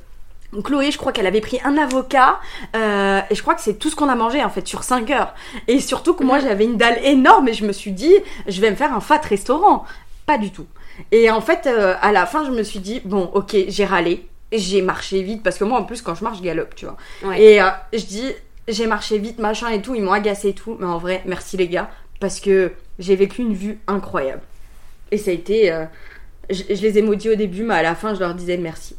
Chloé, 0.65 0.91
je 0.91 0.99
crois 0.99 1.13
qu'elle 1.13 1.27
avait 1.27 1.41
pris 1.41 1.59
un 1.65 1.77
avocat. 1.79 2.39
euh, 2.77 3.21
et 3.31 3.35
je 3.35 3.43
crois 3.43 3.55
que 3.55 3.61
c'est 3.63 3.75
tout 3.79 3.91
ce 3.91 3.97
qu'on 3.97 4.09
a 4.09 4.15
mangé 4.15 4.43
en 4.45 4.51
fait 4.51 4.67
sur 4.69 4.83
5 4.85 5.11
heures. 5.11 5.35
Et 5.67 5.81
surtout 5.81 6.15
que 6.15 6.23
moi 6.25 6.39
Mhm. 6.39 6.45
j'avais 6.45 6.65
une 6.65 6.77
dalle 6.77 6.99
énorme 7.05 7.49
et 7.49 7.55
je 7.55 7.65
me 7.67 7.73
suis 7.73 7.93
dit, 7.93 8.15
je 8.47 8.61
vais 8.61 8.71
me 8.71 8.77
faire 8.77 8.95
un 8.95 9.01
fat 9.01 9.21
restaurant. 9.29 9.85
Pas 10.27 10.39
du 10.39 10.51
tout. 10.53 10.67
Et 11.11 11.31
en 11.31 11.41
fait, 11.41 11.67
euh, 11.67 11.95
à 12.01 12.13
la 12.13 12.27
fin, 12.27 12.45
je 12.45 12.51
me 12.51 12.63
suis 12.63 12.81
dit, 12.81 13.01
bon, 13.05 13.31
ok, 13.35 13.57
j'ai 13.69 13.85
râlé. 13.85 14.27
J'ai 14.53 14.83
marché 14.83 15.23
vite 15.23 15.43
parce 15.43 15.57
que 15.57 15.65
moi 15.65 15.79
en 15.81 15.85
plus, 15.85 16.03
quand 16.03 16.15
je 16.15 16.23
marche, 16.25 16.39
je 16.39 16.43
galope, 16.43 16.75
tu 16.75 16.85
vois. 16.85 16.97
Ouais. 17.25 17.41
Et 17.43 17.63
euh, 17.63 17.69
je 17.95 18.05
dis, 18.05 18.27
j'ai 18.69 18.87
marché 18.87 19.17
vite, 19.19 19.39
machin 19.39 19.71
et 19.71 19.81
tout. 19.81 19.95
Ils 19.95 20.03
m'ont 20.03 20.13
agacé 20.13 20.49
et 20.51 20.53
tout. 20.55 20.77
Mais 20.79 20.87
en 20.87 20.99
vrai, 20.99 21.23
merci 21.25 21.57
les 21.57 21.69
gars. 21.69 21.91
Parce 22.21 22.39
que 22.39 22.73
j'ai 22.99 23.17
vécu 23.17 23.41
une 23.41 23.55
vue 23.55 23.79
incroyable. 23.87 24.43
Et 25.11 25.17
ça 25.17 25.31
a 25.31 25.35
été. 25.35 25.73
euh, 25.73 25.85
je, 26.51 26.63
je 26.69 26.83
les 26.83 26.99
ai 26.99 27.03
maudits 27.03 27.31
au 27.31 27.35
début, 27.35 27.63
mais 27.63 27.75
à 27.75 27.83
la 27.83 27.95
fin, 27.95 28.13
je 28.15 28.21
leur 28.21 28.35
disais 28.35 28.59
merci. 28.59 28.95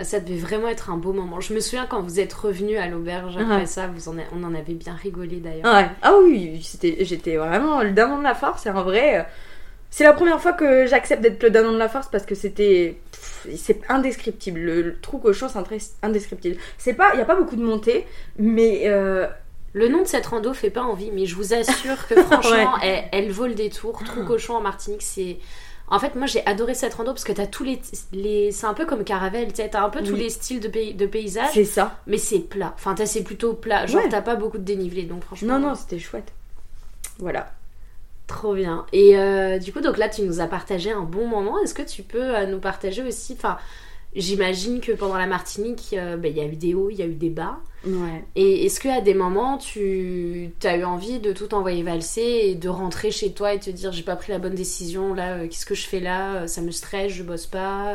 Ça 0.00 0.18
devait 0.20 0.36
vraiment 0.38 0.68
être 0.68 0.90
un 0.90 0.96
beau 0.96 1.12
moment. 1.12 1.40
Je 1.40 1.52
me 1.54 1.60
souviens 1.60 1.86
quand 1.86 2.00
vous 2.02 2.18
êtes 2.18 2.32
revenus 2.32 2.78
à 2.78 2.86
l'auberge 2.88 3.36
après 3.36 3.56
Ouais. 3.58 3.66
ça, 3.66 3.86
vous 3.88 4.08
en 4.08 4.18
a- 4.18 4.22
on 4.36 4.42
en 4.44 4.52
avait 4.54 4.72
bien 4.74 4.94
rigolé 4.94 5.36
d'ailleurs. 5.36 5.72
Ouais. 5.72 5.88
Ah 6.02 6.14
oui, 6.22 6.60
c'était, 6.64 6.96
j'étais 7.04 7.36
vraiment 7.36 7.80
le 7.82 7.90
danon 7.92 8.18
de 8.18 8.24
la 8.24 8.34
force. 8.34 8.62
C'est 8.62 8.70
un 8.70 8.82
vrai. 8.82 9.26
C'est 9.96 10.02
la 10.02 10.12
première 10.12 10.40
fois 10.40 10.52
que 10.54 10.86
j'accepte 10.88 11.22
d'être 11.22 11.40
le 11.40 11.50
danon 11.50 11.72
de 11.72 11.78
la 11.78 11.88
force 11.88 12.08
parce 12.10 12.26
que 12.26 12.34
c'était. 12.34 12.96
C'est 13.56 13.78
indescriptible. 13.88 14.58
Le, 14.58 14.82
le 14.82 14.98
trou 15.00 15.18
cochon, 15.18 15.46
c'est 15.48 15.92
indescriptible. 16.02 16.56
C'est 16.78 16.94
pas. 16.94 17.10
Il 17.12 17.16
n'y 17.18 17.22
a 17.22 17.26
pas 17.26 17.36
beaucoup 17.36 17.54
de 17.54 17.62
montées, 17.62 18.04
mais. 18.36 18.82
euh, 18.86 19.28
Le 19.72 19.86
nom 19.88 20.02
de 20.02 20.06
cette 20.08 20.26
rando 20.26 20.52
fait 20.52 20.70
pas 20.70 20.82
envie, 20.82 21.12
mais 21.12 21.26
je 21.26 21.36
vous 21.36 21.54
assure 21.54 22.08
que 22.08 22.16
franchement, 22.22 22.74
elle, 22.82 23.04
elle 23.12 23.30
vaut 23.30 23.46
le 23.46 23.54
détour. 23.54 24.02
Trou 24.04 24.24
cochon 24.24 24.54
en 24.56 24.60
Martinique, 24.60 25.02
c'est. 25.02 25.36
En 25.86 26.00
fait, 26.00 26.16
moi 26.16 26.26
j'ai 26.26 26.44
adoré 26.44 26.74
cette 26.74 26.94
rando 26.94 27.12
parce 27.12 27.22
que 27.24 27.32
t'as 27.32 27.46
tous 27.46 27.62
les. 27.62 27.80
les... 28.12 28.50
C'est 28.50 28.66
un 28.66 28.74
peu 28.74 28.86
comme 28.86 29.04
Caravelle, 29.04 29.48
tu 29.52 29.62
sais, 29.62 29.68
t'as 29.68 29.84
un 29.84 29.90
peu 29.90 30.00
tous 30.02 30.14
Oui. 30.14 30.18
les 30.24 30.30
styles 30.30 30.58
de, 30.58 30.66
pays, 30.68 30.94
de 30.94 31.06
paysages, 31.06 31.52
C'est 31.54 31.64
ça. 31.64 31.98
mais 32.08 32.18
c'est 32.18 32.40
plat. 32.40 32.72
Enfin, 32.74 32.94
t'as- 32.96 33.06
c'est 33.06 33.22
plutôt 33.22 33.52
plat. 33.52 33.86
Genre, 33.86 34.02
Ouais. 34.02 34.08
t'as 34.08 34.22
pas 34.22 34.34
beaucoup 34.34 34.58
de 34.58 34.64
dénivelé, 34.64 35.04
donc 35.04 35.22
franchement. 35.22 35.56
Non, 35.60 35.68
non, 35.68 35.74
c'était 35.76 36.00
chouette. 36.00 36.32
Voilà. 37.20 37.52
Trop 38.26 38.54
bien. 38.54 38.86
Et 38.92 39.18
euh, 39.18 39.58
du 39.58 39.72
coup, 39.72 39.80
donc 39.80 39.98
là, 39.98 40.08
tu 40.08 40.22
nous 40.22 40.40
as 40.40 40.46
partagé 40.46 40.90
un 40.90 41.02
bon 41.02 41.26
moment. 41.26 41.58
Est-ce 41.60 41.74
que 41.74 41.82
tu 41.82 42.02
peux 42.02 42.36
euh, 42.36 42.46
nous 42.46 42.58
partager 42.58 43.02
aussi. 43.02 43.34
Enfin, 43.34 43.58
j'imagine 44.14 44.80
que 44.80 44.92
pendant 44.92 45.18
la 45.18 45.26
Martinique, 45.26 45.94
euh, 45.98 46.16
ben, 46.16 46.30
il 46.30 46.38
y 46.38 46.40
a 46.40 46.46
eu 46.46 46.56
des 46.56 46.74
hauts, 46.74 46.88
il 46.90 46.96
y 46.96 47.02
a 47.02 47.06
eu 47.06 47.14
des 47.14 47.28
bas. 47.28 47.58
Ouais. 47.86 48.24
Et 48.34 48.64
est-ce 48.64 48.80
qu'à 48.80 49.02
des 49.02 49.12
moments, 49.12 49.58
tu 49.58 50.50
as 50.62 50.76
eu 50.76 50.84
envie 50.84 51.18
de 51.18 51.32
tout 51.32 51.54
envoyer 51.54 51.82
valser 51.82 52.40
et 52.44 52.54
de 52.54 52.68
rentrer 52.70 53.10
chez 53.10 53.32
toi 53.32 53.52
et 53.52 53.60
te 53.60 53.68
dire 53.68 53.92
j'ai 53.92 54.02
pas 54.02 54.16
pris 54.16 54.32
la 54.32 54.38
bonne 54.38 54.54
décision, 54.54 55.12
là, 55.12 55.34
euh, 55.34 55.48
qu'est-ce 55.48 55.66
que 55.66 55.74
je 55.74 55.86
fais 55.86 56.00
là 56.00 56.46
Ça 56.48 56.62
me 56.62 56.70
stresse, 56.70 57.12
je 57.12 57.22
bosse 57.22 57.46
pas. 57.46 57.94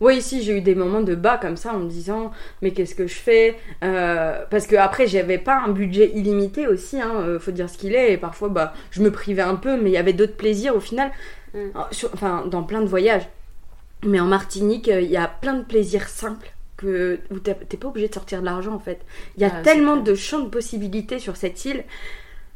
Oui, 0.00 0.16
ici 0.16 0.42
j'ai 0.42 0.56
eu 0.56 0.60
des 0.62 0.74
moments 0.74 1.02
de 1.02 1.14
bas 1.14 1.36
comme 1.36 1.56
ça 1.56 1.74
en 1.74 1.80
me 1.80 1.88
disant 1.90 2.30
mais 2.62 2.70
qu'est-ce 2.72 2.94
que 2.94 3.06
je 3.06 3.14
fais 3.14 3.56
Euh, 3.84 4.44
Parce 4.50 4.66
que 4.66 4.76
après 4.76 5.06
j'avais 5.06 5.38
pas 5.38 5.60
un 5.60 5.68
budget 5.68 6.10
illimité 6.14 6.66
aussi, 6.66 7.00
hein, 7.00 7.12
euh, 7.20 7.38
faut 7.38 7.50
dire 7.50 7.68
ce 7.68 7.76
qu'il 7.78 7.94
est. 7.94 8.12
Et 8.14 8.16
parfois 8.16 8.48
bah 8.48 8.72
je 8.90 9.02
me 9.02 9.10
privais 9.10 9.42
un 9.42 9.56
peu, 9.56 9.76
mais 9.80 9.90
il 9.90 9.92
y 9.92 9.98
avait 9.98 10.14
d'autres 10.14 10.36
plaisirs 10.36 10.74
au 10.74 10.80
final. 10.80 11.10
Mm. 11.54 11.58
Sur- 11.90 12.10
Enfin 12.14 12.44
dans 12.46 12.62
plein 12.62 12.80
de 12.80 12.86
voyages. 12.86 13.28
Mais 14.06 14.20
en 14.20 14.26
Martinique 14.26 14.88
euh, 14.88 15.00
il 15.02 15.10
y 15.10 15.16
a 15.18 15.28
plein 15.28 15.54
de 15.54 15.64
plaisirs 15.64 16.08
simples 16.08 16.50
que 16.78 17.18
où 17.30 17.38
t'es 17.38 17.54
pas 17.54 17.88
obligé 17.88 18.08
de 18.08 18.14
sortir 18.14 18.40
de 18.40 18.46
l'argent 18.46 18.72
en 18.74 18.78
fait. 18.78 19.00
Il 19.36 19.42
y 19.42 19.44
a 19.44 19.52
Ah, 19.54 19.62
tellement 19.62 19.96
de 19.98 20.14
champs 20.14 20.40
de 20.40 20.48
possibilités 20.48 21.18
sur 21.18 21.36
cette 21.36 21.62
île 21.66 21.84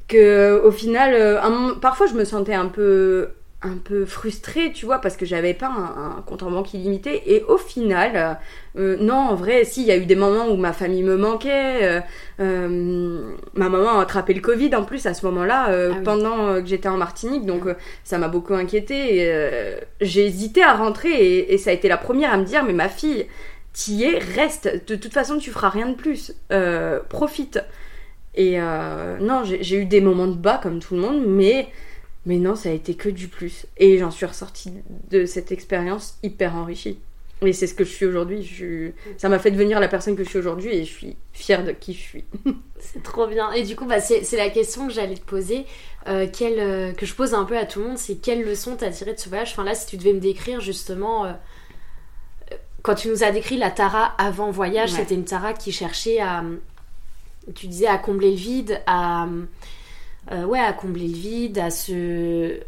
que 0.09 0.61
au 0.65 0.71
final 0.71 1.15
un 1.43 1.75
parfois 1.81 2.07
je 2.07 2.15
me 2.15 2.25
sentais 2.25 2.55
un 2.55 2.67
peu 2.69 3.31
un 3.65 3.77
peu 3.83 4.05
frustrée, 4.05 4.73
tu 4.73 4.87
vois, 4.87 4.99
parce 5.01 5.17
que 5.17 5.27
j'avais 5.27 5.55
pas 5.55 5.67
un, 5.69 6.19
un 6.19 6.23
compte 6.27 6.43
en 6.45 6.51
banque 6.51 6.75
illimité. 6.75 7.35
Et 7.35 7.43
au 7.45 7.57
final, 7.57 8.39
euh, 8.77 8.97
non, 9.01 9.15
en 9.17 9.35
vrai, 9.35 9.65
si, 9.65 9.81
il 9.83 9.87
y 9.89 9.91
a 9.91 9.97
eu 9.97 10.07
des 10.07 10.15
moments 10.17 10.47
où 10.49 10.57
ma 10.57 10.73
famille 10.73 11.03
me 11.03 11.17
manquait. 11.17 11.83
euh, 11.83 12.01
euh, 12.41 13.33
ma 13.55 13.69
maman 13.69 13.99
a 13.99 14.03
attrapé 14.03 14.35
le 14.35 14.41
Covid 14.41 14.75
en 14.75 14.85
plus 14.85 15.07
à 15.07 15.15
ce 15.15 15.25
moment-là, 15.27 15.71
euh, 15.71 15.91
Ah 15.93 15.97
oui. 15.99 16.05
pendant 16.05 16.47
euh, 16.49 16.61
que 16.61 16.67
j'étais 16.67 16.89
en 16.89 16.97
Martinique, 16.97 17.47
donc 17.47 17.67
euh, 17.67 17.75
ça 18.05 18.19
m'a 18.19 18.29
beaucoup 18.29 18.55
inquiétée. 18.55 19.19
euh, 19.27 19.79
J'ai 20.01 20.27
hésité 20.27 20.63
à 20.63 20.75
rentrer 20.75 21.11
et, 21.11 21.55
et 21.55 21.59
ça 21.59 21.71
a 21.71 21.73
été 21.73 21.89
la 21.89 21.97
première 21.97 22.33
à 22.33 22.37
me 22.37 22.45
dire, 22.45 22.65
mais 22.65 22.73
ma 22.75 22.89
fille, 22.89 23.27
t'y 23.73 24.05
es, 24.05 24.19
reste. 24.19 24.87
De 24.87 24.95
toute 24.97 25.13
façon, 25.13 25.39
tu 25.39 25.51
feras 25.51 25.71
rien 25.71 25.89
de 25.89 25.95
plus. 25.95 26.35
Euh, 26.53 27.01
profite. 27.09 27.61
Et 28.37 28.61
euh, 28.61 29.17
non, 29.21 29.43
j'ai 29.45 29.77
eu 29.77 29.85
des 29.85 30.01
moments 30.01 30.27
de 30.27 30.35
bas 30.35 30.59
comme 30.63 30.81
tout 30.81 30.95
le 30.97 31.01
monde, 31.01 31.25
mais, 31.27 31.69
mais 32.27 32.39
non, 32.39 32.55
ça 32.57 32.69
a 32.71 32.73
été 32.73 32.95
que 32.95 33.09
du 33.09 33.29
plus. 33.29 33.67
Et 33.77 33.99
j'en 33.99 34.11
suis 34.11 34.27
ressortie 34.27 34.73
de 35.11 35.27
cette 35.27 35.53
expérience 35.53 36.17
hyper 36.23 36.55
enrichie. 36.57 36.99
Et 37.43 37.53
c'est 37.53 37.67
ce 37.67 37.75
que 37.75 37.85
je 37.85 37.91
suis 37.91 38.07
aujourd'hui. 38.07 38.43
Je 38.43 38.91
Ça 39.19 39.29
m'a 39.29 39.39
fait 39.39 39.51
devenir 39.51 39.79
la 39.81 39.89
personne 39.89 40.17
que 40.17 40.25
je 40.25 40.29
suis 40.31 40.39
aujourd'hui 40.39 40.75
et 40.75 40.85
je 40.85 40.91
suis 40.91 41.17
fière 41.33 41.63
de 41.65 41.73
qui 41.73 41.93
je 41.93 41.99
suis. 42.01 42.25
C'est 42.79 43.03
trop 43.03 43.27
bien. 43.27 43.51
Et 43.53 43.63
du 43.65 43.77
coup, 43.77 43.87
bah, 43.87 44.01
c'est 44.01 44.37
la 44.37 44.51
question 44.51 44.87
que 44.87 44.93
j'allais 44.93 45.15
te 45.17 45.25
poser, 45.25 45.65
euh, 46.07 46.27
quelle, 46.31 46.59
euh, 46.61 46.93
que 46.93 47.07
je 47.07 47.15
pose 47.15 47.33
un 47.35 47.45
peu 47.45 47.57
à 47.59 47.65
tout 47.67 47.81
le 47.81 47.89
monde, 47.89 47.99
c'est 47.99 48.17
quelle 48.17 48.45
leçon 48.45 48.77
t'as 48.77 48.91
tiré 48.91 49.15
de 49.15 49.19
ce 49.19 49.29
voyage? 49.31 49.53
Enfin 49.53 49.65
là, 49.65 49.75
si 49.75 49.87
tu 49.87 49.97
devais 49.97 50.13
me 50.13 50.21
décrire 50.21 50.61
justement, 50.61 51.25
euh, 51.25 51.33
euh, 52.53 52.57
quand 52.83 52.95
tu 52.95 53.09
nous 53.09 53.25
as 53.25 53.31
décrit 53.31 53.57
la 53.57 53.71
Tara 53.71 54.15
avant 54.19 54.51
voyage, 54.51 54.93
Ouais. 54.93 54.99
c'était 55.01 55.15
une 55.15 55.25
Tara 55.25 55.55
qui 55.55 55.73
cherchait 55.73 56.21
à, 56.21 56.45
tu 57.55 57.67
disais, 57.69 57.87
à 57.87 57.97
combler 57.97 58.31
le 58.33 58.37
vide, 58.37 58.81
à, 58.87 59.27
euh, 60.33 60.45
ouais, 60.45 60.61
à 60.61 60.73
combler 60.73 61.09
le 61.09 61.15
vide, 61.15 61.59
à 61.59 61.71
se, 61.71 62.59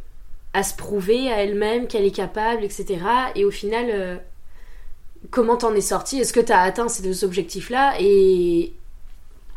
à 0.53 0.63
se 0.63 0.75
prouver 0.75 1.33
à 1.33 1.43
elle-même 1.43 1.87
qu'elle 1.87 2.05
est 2.05 2.15
capable, 2.15 2.65
etc. 2.65 2.99
Et 3.35 3.45
au 3.45 3.51
final, 3.51 3.87
euh, 3.91 4.17
comment 5.31 5.57
t'en 5.57 5.75
es 5.75 5.81
sorti? 5.81 6.19
Est-ce 6.19 6.33
que 6.33 6.41
t'as 6.41 6.61
atteint 6.61 6.89
ces 6.89 7.03
deux 7.03 7.25
objectifs-là? 7.25 7.95
Et 8.01 8.73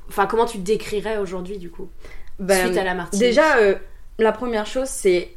Enfin, 0.10 0.26
comment 0.26 0.46
tu 0.46 0.58
te 0.58 0.64
décrirais 0.64 1.18
aujourd'hui, 1.18 1.58
du 1.58 1.70
coup 1.70 1.88
Ben, 2.40 2.66
Suite 2.66 2.78
à 2.78 2.84
la 2.84 2.96
Martinique. 2.96 3.24
Déjà, 3.24 3.58
euh, 3.58 3.76
la 4.18 4.32
première 4.32 4.66
chose, 4.66 4.88
c'est 4.88 5.30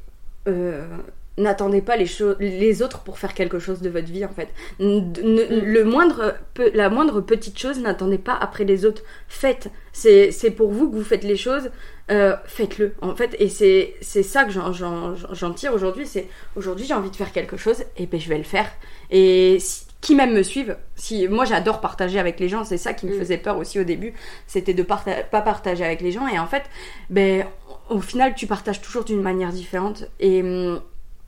n'attendez 1.39 1.81
pas 1.81 1.97
les, 1.97 2.07
choses, 2.07 2.37
les 2.41 2.83
autres 2.83 3.01
pour 3.01 3.19
faire 3.19 3.33
quelque 3.35 3.59
chose 3.59 3.81
de 3.81 3.89
votre 3.89 4.09
vie, 4.13 4.25
en 4.25 4.29
fait. 4.29 4.49
Ne- 4.81 5.01
Mm. 5.01 5.65
le 5.65 5.85
moindre, 5.85 6.35
pe- 6.55 6.71
la 6.75 6.91
moindre 6.91 7.21
petite 7.23 7.59
chose, 7.59 7.81
n'attendez 7.81 8.19
pas 8.19 8.35
après 8.39 8.65
les 8.65 8.85
autres. 8.85 9.03
Faites. 9.29 9.69
C'est 9.93 10.31
c'est 10.31 10.51
pour 10.51 10.71
vous 10.71 10.91
que 10.91 10.97
vous 10.97 11.05
faites 11.05 11.25
les 11.25 11.37
choses. 11.37 11.71
euh, 12.11 12.37
Faites-le, 12.47 12.95
en 13.01 13.15
fait. 13.15 13.35
Et 13.39 13.49
c'est 13.49 13.95
c'est 14.03 14.23
ça 14.25 14.45
que 14.45 14.51
j'en- 14.51 14.73
j'en 14.73 15.15
j'en 15.15 15.53
tire 15.53 15.73
aujourd'hui. 15.73 16.07
C'est 16.07 16.27
aujourd'hui, 16.57 16.85
j'ai 16.87 16.95
envie 16.95 17.11
de 17.11 17.17
faire 17.17 17.33
quelque 17.33 17.57
chose, 17.57 17.85
et 17.97 18.07
ben 18.07 18.21
je 18.21 18.29
vais 18.29 18.39
le 18.39 18.45
faire. 18.45 18.69
Et 19.11 19.59
si- 19.61 19.87
qui 20.03 20.15
même 20.17 20.35
me 20.35 20.43
suivent. 20.43 20.77
Si 20.97 21.29
moi 21.29 21.45
j'adore 21.45 21.81
partager 21.81 22.19
avec 22.19 22.41
les 22.41 22.49
gens, 22.49 22.65
c'est 22.65 22.77
ça 22.77 22.93
qui 22.93 23.07
me 23.07 23.15
Mm. 23.15 23.19
faisait 23.21 23.39
peur 23.39 23.57
aussi 23.57 23.79
au 23.81 23.85
début, 23.85 24.13
c'était 24.49 24.75
de 24.75 24.83
parta- 24.83 25.23
pas 25.23 25.41
partager 25.43 25.85
avec 25.85 26.01
les 26.03 26.11
gens. 26.11 26.27
Et 26.29 26.39
en 26.41 26.47
fait, 26.47 26.65
ben 27.09 27.47
au 27.89 28.01
final 28.01 28.35
tu 28.35 28.47
partages 28.49 28.81
toujours 28.83 29.05
d'une 29.05 29.23
manière 29.23 29.51
différente. 29.53 30.05
Et 30.19 30.43
hum, 30.43 30.81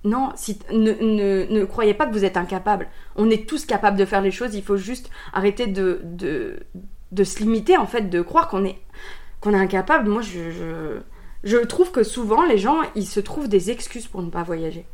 non, 0.05 0.31
si 0.37 0.59
ne, 0.71 0.93
ne, 0.93 1.47
ne 1.51 1.65
croyez 1.65 1.95
pas 1.95 2.07
que 2.07 2.13
vous 2.13 2.25
êtes 2.25 2.37
incapable. 2.37 2.89
On 3.17 3.31
est 3.31 3.49
tous 3.49 3.65
capables 3.67 3.97
de 3.97 4.05
faire 4.05 4.21
les 4.21 4.31
choses. 4.31 4.55
Il 4.55 4.63
faut 4.63 4.77
juste 4.77 5.11
arrêter 5.33 5.67
de 5.67 6.01
de, 6.05 6.61
de 7.13 7.25
se 7.25 7.39
limiter 7.41 7.77
en 7.77 7.87
fait, 7.87 8.11
de 8.11 8.21
croire 8.23 8.49
qu'on 8.49 8.65
est 8.65 8.79
qu'on 9.41 9.53
est 9.55 9.59
incapable. 9.59 10.09
Moi 10.09 10.23
je, 10.23 10.51
je 10.51 11.01
je 11.43 11.57
trouve 11.59 11.91
que 11.91 12.03
souvent 12.03 12.45
les 12.45 12.59
gens 12.59 12.79
ils 12.95 13.07
se 13.07 13.21
trouvent 13.21 13.49
des 13.49 13.71
excuses 13.71 14.07
pour 14.07 14.23
ne 14.23 14.31
pas 14.31 14.43
voyager. 14.43 14.85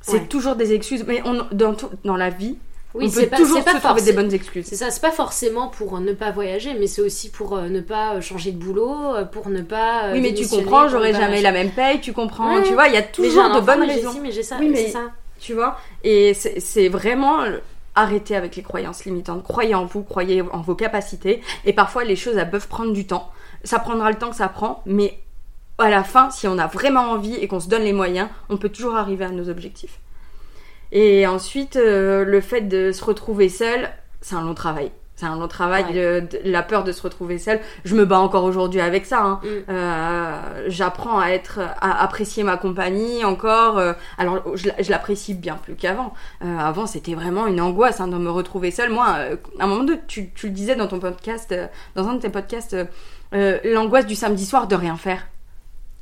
C'est 0.00 0.20
Ouais. 0.20 0.26
toujours 0.26 0.54
des 0.56 0.74
excuses, 0.74 1.04
mais 1.06 1.22
on, 1.24 1.46
dans, 1.52 1.74
tout- 1.74 1.88
dans 2.04 2.16
la 2.16 2.28
vie, 2.28 2.58
Oui, 2.94 3.06
on 3.06 3.10
c'est 3.10 3.24
peut 3.24 3.30
pas, 3.30 3.36
toujours 3.38 3.64
pas 3.64 3.72
se 3.72 3.78
trouver 3.78 4.02
des 4.02 4.12
bonnes 4.12 4.32
excuses. 4.32 4.66
C'est 4.66 4.76
ça, 4.76 4.90
c'est 4.90 5.00
pas 5.00 5.10
forcément 5.10 5.66
pour 5.68 5.98
ne 5.98 6.12
pas 6.12 6.30
voyager, 6.30 6.74
mais 6.78 6.86
c'est 6.86 7.02
aussi 7.02 7.28
pour 7.30 7.56
euh, 7.56 7.68
ne 7.68 7.80
pas 7.80 8.20
changer 8.20 8.52
de 8.52 8.56
boulot, 8.58 9.14
euh, 9.16 9.24
pour 9.24 9.48
ne 9.48 9.62
pas. 9.62 10.04
euh, 10.06 10.12
Oui, 10.12 10.20
mais 10.20 10.32
tu 10.32 10.46
comprends, 10.46 10.88
j'aurai 10.88 11.12
jamais 11.12 11.42
la 11.42 11.50
même 11.52 11.70
paye, 11.70 12.00
tu 12.00 12.12
comprends, 12.12 12.54
Ouais. 12.56 12.62
tu 12.62 12.72
vois, 12.74 12.86
il 12.88 12.94
y 12.94 12.96
a 12.96 13.02
toujours 13.02 13.50
de 13.52 13.60
bonnes 13.60 13.82
raisons, 13.82 14.12
ci, 14.12 14.20
mais 14.20 14.30
j'ai 14.30 14.44
ça. 14.44 14.56
Oui, 14.60 14.68
mais- 14.68 14.86
c'est 14.86 14.92
ça. 14.92 15.10
tu 15.40 15.54
vois. 15.54 15.76
Et 16.04 16.34
c'est 16.34 16.88
vraiment 16.88 17.40
euh, 17.42 17.58
arrêter 17.96 18.36
avec 18.36 18.54
les 18.56 18.62
croyances 18.62 19.04
limitantes. 19.04 19.42
Croyez 19.42 19.74
en 19.74 19.84
vous, 19.86 20.02
croyez 20.04 20.42
en 20.42 20.60
vos 20.60 20.74
capacités. 20.76 21.42
Et 21.64 21.72
parfois, 21.72 22.04
les 22.04 22.16
choses, 22.16 22.36
elles 22.36 22.50
peuvent 22.50 22.68
prendre 22.68 22.92
du 22.92 23.06
temps. 23.06 23.28
Ça 23.64 23.78
prendra 23.80 24.10
le 24.10 24.16
temps 24.18 24.30
que 24.30 24.36
ça 24.36 24.48
prend, 24.48 24.82
mais 24.86 25.18
à 25.78 25.90
la 25.90 26.04
fin, 26.04 26.30
si 26.30 26.46
on 26.46 26.58
a 26.58 26.66
vraiment 26.68 27.10
envie 27.10 27.34
et 27.34 27.48
qu'on 27.48 27.58
se 27.60 27.68
donne 27.68 27.82
les 27.82 27.92
moyens, 27.92 28.28
on 28.48 28.56
peut 28.56 28.68
toujours 28.68 28.94
arriver 28.96 29.24
à 29.24 29.30
nos 29.30 29.48
objectifs. 29.48 29.98
Et 30.94 31.26
ensuite, 31.26 31.76
euh, 31.76 32.24
le 32.24 32.40
fait 32.40 32.62
de 32.62 32.90
se 32.92 33.04
retrouver 33.04 33.48
seul, 33.50 33.90
c'est 34.22 34.36
un 34.36 34.42
long 34.42 34.54
travail. 34.54 34.90
C'est 35.16 35.26
un 35.26 35.36
long 35.38 35.46
travail, 35.46 35.84
Ouais. 35.84 35.92
de- 35.92 36.26
de- 36.26 36.40
la 36.50 36.62
peur 36.62 36.82
de 36.82 36.90
se 36.90 37.00
retrouver 37.02 37.38
seul. 37.38 37.60
Je 37.84 37.94
me 37.94 38.04
bats 38.04 38.18
encore 38.18 38.42
aujourd'hui 38.44 38.80
avec 38.80 39.04
ça. 39.06 39.20
hein. 39.22 39.40
Mm. 39.44 39.48
Euh, 39.70 40.64
J'apprends 40.68 41.20
à 41.20 41.28
être, 41.28 41.60
à 41.80 42.02
apprécier 42.02 42.42
ma 42.42 42.56
compagnie 42.56 43.24
encore. 43.24 43.78
euh, 43.78 43.92
alors, 44.18 44.56
je, 44.56 44.68
la- 44.68 44.82
je 44.82 44.90
l'apprécie 44.90 45.34
bien 45.34 45.54
plus 45.56 45.74
qu'avant. 45.76 46.14
Euh, 46.44 46.58
avant, 46.58 46.86
c'était 46.86 47.14
vraiment 47.14 47.46
une 47.46 47.60
angoisse 47.60 48.00
hein, 48.00 48.08
de 48.08 48.16
me 48.16 48.30
retrouver 48.30 48.70
seule. 48.72 48.90
Moi, 48.90 49.04
à 49.06 49.28
un 49.60 49.66
moment 49.68 49.84
donné, 49.84 50.00
tu, 50.08 50.30
tu 50.30 50.46
le 50.46 50.52
disais 50.52 50.74
dans 50.74 50.88
ton 50.88 50.98
podcast, 50.98 51.54
dans 51.94 52.08
un 52.08 52.14
de 52.14 52.20
tes 52.20 52.28
podcasts, 52.30 52.76
l'angoisse 53.32 54.06
du 54.06 54.14
samedi 54.16 54.46
soir 54.46 54.66
de 54.68 54.74
rien 54.74 54.96
faire. 54.96 55.26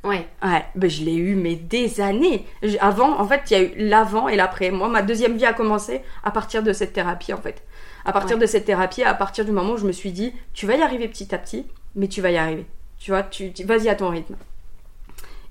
Ouais. 0.04 0.26
Ouais, 0.42 0.64
ben 0.74 0.90
je 0.90 1.04
l'ai 1.04 1.14
eu 1.14 1.36
mais 1.36 1.54
des 1.54 2.00
années. 2.00 2.44
Avant, 2.80 3.18
en 3.20 3.26
fait, 3.26 3.42
il 3.50 3.52
y 3.52 3.56
a 3.56 3.62
eu 3.62 3.72
l'avant 3.76 4.28
et 4.28 4.34
l'après. 4.36 4.70
Moi, 4.72 4.88
ma 4.88 5.02
deuxième 5.02 5.36
vie 5.36 5.46
a 5.46 5.52
commencé 5.52 6.00
à 6.24 6.30
partir 6.32 6.62
de 6.64 6.72
cette 6.72 6.92
thérapie, 6.92 7.32
en 7.32 7.40
fait. 7.40 7.62
À 8.04 8.12
partir 8.12 8.36
Ouais. 8.36 8.42
de 8.42 8.46
cette 8.46 8.64
thérapie, 8.64 9.04
à 9.04 9.14
partir 9.14 9.44
du 9.44 9.52
moment 9.52 9.74
où 9.74 9.76
je 9.76 9.86
me 9.86 9.92
suis 9.92 10.10
dit, 10.10 10.32
tu 10.54 10.66
vas 10.66 10.74
y 10.74 10.82
arriver 10.82 11.06
petit 11.06 11.32
à 11.32 11.38
petit, 11.38 11.66
mais 11.94 12.08
tu 12.08 12.20
vas 12.20 12.32
y 12.32 12.36
arriver. 12.36 12.66
Tu 12.98 13.12
vois, 13.12 13.22
tu, 13.22 13.52
tu- 13.52 13.64
vas-y 13.64 13.88
à 13.88 13.94
ton 13.94 14.08
rythme. 14.08 14.34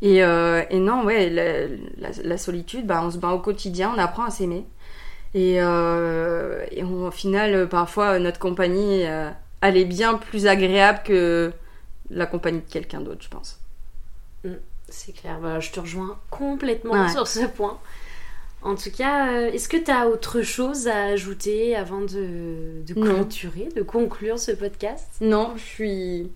Et, 0.02 0.22
euh, 0.24 0.64
et 0.70 0.80
non, 0.80 1.06
ouais, 1.06 1.30
la, 1.30 1.68
la- 2.10 2.22
la 2.24 2.38
solitude, 2.38 2.86
bah, 2.88 3.02
on 3.06 3.12
se 3.12 3.18
bat 3.20 3.30
au 3.30 3.40
quotidien, 3.40 3.94
on 3.96 4.00
apprend 4.00 4.26
à 4.26 4.32
s'aimer. 4.32 4.66
Et, 5.34 5.62
euh, 5.62 6.66
et 6.72 6.84
on- 6.84 7.08
au 7.08 7.12
final, 7.12 7.70
parfois, 7.70 8.20
notre 8.20 8.40
compagnie, 8.40 9.06
euh, 9.06 9.30
elle 9.62 9.78
est 9.78 9.86
bien 9.86 10.16
plus 10.16 10.46
agréable 10.48 11.00
que 11.06 11.54
la 12.10 12.26
compagnie 12.26 12.60
de 12.60 12.70
quelqu'un 12.70 13.00
d'autre, 13.00 13.22
je 13.24 13.30
pense. 13.30 13.61
C'est 14.92 15.14
clair, 15.14 15.40
Bah, 15.40 15.60
je 15.60 15.72
te 15.72 15.80
rejoins 15.80 16.20
complètement 16.30 16.92
Ouais. 16.94 17.10
sur 17.10 17.28
ce 17.28 17.46
point. 17.46 17.80
En 18.62 18.76
tout 18.76 18.92
cas, 18.92 19.32
euh, 19.34 19.52
est-ce 19.52 19.68
que 19.68 19.78
tu 19.78 19.90
as 19.90 20.08
autre 20.08 20.42
chose 20.44 20.88
à 20.88 21.06
ajouter 21.06 21.76
avant 21.76 22.02
de, 22.02 22.84
clôturer, 22.94 23.70
de 23.76 23.82
conclure 23.82 24.38
ce 24.38 24.52
podcast? 24.52 25.08
Non, 25.20 25.54
je 25.56 25.64
suis. 25.64 26.32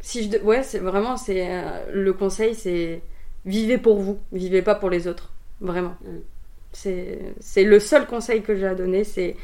Si 0.00 0.30
je. 0.30 0.36
Ouais, 0.38 0.62
c'est 0.62 0.78
vraiment. 0.80 1.16
c'est 1.16 1.46
euh, 1.48 1.86
Le 1.92 2.12
conseil, 2.12 2.54
c'est. 2.54 3.00
Vivez 3.46 3.78
pour 3.78 3.98
vous, 3.98 4.18
vivez 4.32 4.60
pas 4.62 4.74
pour 4.74 4.90
les 4.90 5.06
autres. 5.08 5.32
Vraiment. 5.60 5.96
Mm. 6.04 6.18
C'est 6.72 7.18
c'est 7.40 7.64
le 7.64 7.80
seul 7.80 8.06
conseil 8.06 8.42
que 8.42 8.54
j'ai 8.54 8.66
à 8.66 8.74
donner, 8.74 9.04
c'est. 9.04 9.36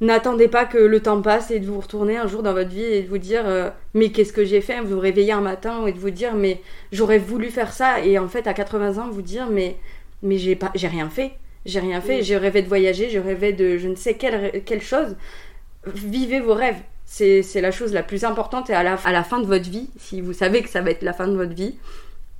N'attendez 0.00 0.48
pas 0.48 0.64
que 0.64 0.78
le 0.78 1.00
temps 1.00 1.20
passe 1.20 1.50
et 1.50 1.60
de 1.60 1.66
vous 1.66 1.78
retourner 1.80 2.16
un 2.16 2.26
jour 2.26 2.42
dans 2.42 2.54
votre 2.54 2.70
vie 2.70 2.82
et 2.82 3.02
de 3.02 3.08
vous 3.08 3.18
dire 3.18 3.42
euh, 3.46 3.68
mais 3.92 4.10
qu'est-ce 4.10 4.32
que 4.32 4.44
j'ai 4.46 4.62
fait? 4.62 4.80
Vous 4.80 4.94
vous 4.94 5.00
réveillez 5.00 5.32
un 5.32 5.42
matin 5.42 5.86
et 5.86 5.92
de 5.92 5.98
vous 5.98 6.10
dire 6.10 6.34
mais 6.34 6.62
j'aurais 6.90 7.18
voulu 7.18 7.50
faire 7.50 7.72
ça 7.72 8.00
et 8.00 8.18
en 8.18 8.26
fait 8.28 8.46
à 8.46 8.54
80 8.54 8.96
ans 8.98 9.10
vous 9.10 9.20
dire 9.22 9.48
mais 9.50 9.76
mais 10.22 10.38
j'ai 10.38 10.56
pas 10.56 10.70
j'ai 10.74 10.88
rien 10.88 11.10
fait. 11.10 11.32
J'ai 11.66 11.80
rien 11.80 12.00
fait, 12.00 12.16
Oui. 12.18 12.22
j'ai 12.22 12.38
rêvé 12.38 12.62
de 12.62 12.68
voyager, 12.68 13.10
je 13.10 13.18
rêvais 13.18 13.52
de 13.52 13.76
je 13.76 13.88
ne 13.88 13.94
sais 13.94 14.14
quelle, 14.14 14.62
quelle 14.64 14.80
chose. 14.80 15.14
Vivez 15.86 16.40
vos 16.40 16.54
rêves. 16.54 16.80
C'est 17.04 17.42
la 17.60 17.70
chose 17.72 17.92
la 17.92 18.02
plus 18.02 18.24
importante 18.24 18.70
et 18.70 18.74
à 18.74 18.82
la, 18.82 18.94
à 18.94 19.12
la 19.12 19.24
fin 19.24 19.40
de 19.40 19.46
votre 19.46 19.68
vie, 19.68 19.90
si 19.98 20.20
vous 20.22 20.32
savez 20.32 20.62
que 20.62 20.68
ça 20.70 20.80
va 20.80 20.90
être 20.90 21.02
la 21.02 21.12
fin 21.12 21.26
de 21.28 21.34
votre 21.36 21.54
vie, 21.54 21.74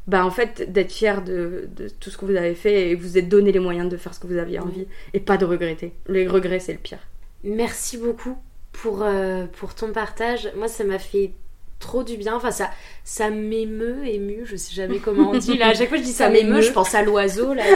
bah 0.07 0.25
en 0.25 0.31
fait 0.31 0.73
d'être 0.73 0.93
fier 0.93 1.23
de, 1.23 1.69
de 1.77 1.89
tout 1.89 2.09
ce 2.11 2.17
que 2.17 2.25
vous 2.25 2.37
avez 2.37 2.55
fait 2.55 2.91
et 2.91 2.95
vous 2.95 3.19
êtes 3.19 3.29
donné 3.29 3.53
les 3.53 3.59
moyens 3.59 3.91
de 3.91 3.97
faire 3.99 4.15
ce 4.15 4.21
que 4.21 4.27
vous 4.29 4.39
aviez 4.39 4.61
envie 4.61 4.87
et 5.13 5.21
pas 5.21 5.37
de 5.37 5.45
regretter. 5.45 5.93
Les 6.09 6.27
regrets 6.27 6.61
c'est 6.61 6.73
le 6.73 6.79
pire. 6.79 7.01
Merci 7.45 7.97
beaucoup 7.97 8.36
pour, 8.72 9.03
euh, 9.03 9.47
pour 9.59 9.74
ton 9.74 9.93
partage. 9.93 10.51
Moi, 10.57 10.68
ça 10.68 10.84
m'a 10.84 10.99
fait 10.99 11.32
trop 11.80 12.05
du 12.05 12.16
bien. 12.16 12.36
Enfin, 12.36 12.53
ça, 12.53 12.70
ça 13.03 13.30
m'émeut, 13.30 14.07
ému, 14.07 14.43
je 14.45 14.55
sais 14.55 14.74
jamais 14.74 14.99
comment 14.99 15.30
on 15.30 15.38
dit. 15.38 15.57
Là, 15.57 15.68
à 15.68 15.74
chaque 15.74 15.88
fois 15.88 15.97
que 15.97 16.05
je 16.05 16.09
dis 16.09 16.12
ça, 16.14 16.26
Ça 16.26 16.30
m'émeut, 16.30 16.61
je 16.61 16.70
pense 16.70 16.95
à 16.95 17.03
l'oiseau. 17.03 17.53
Là, 17.55 17.64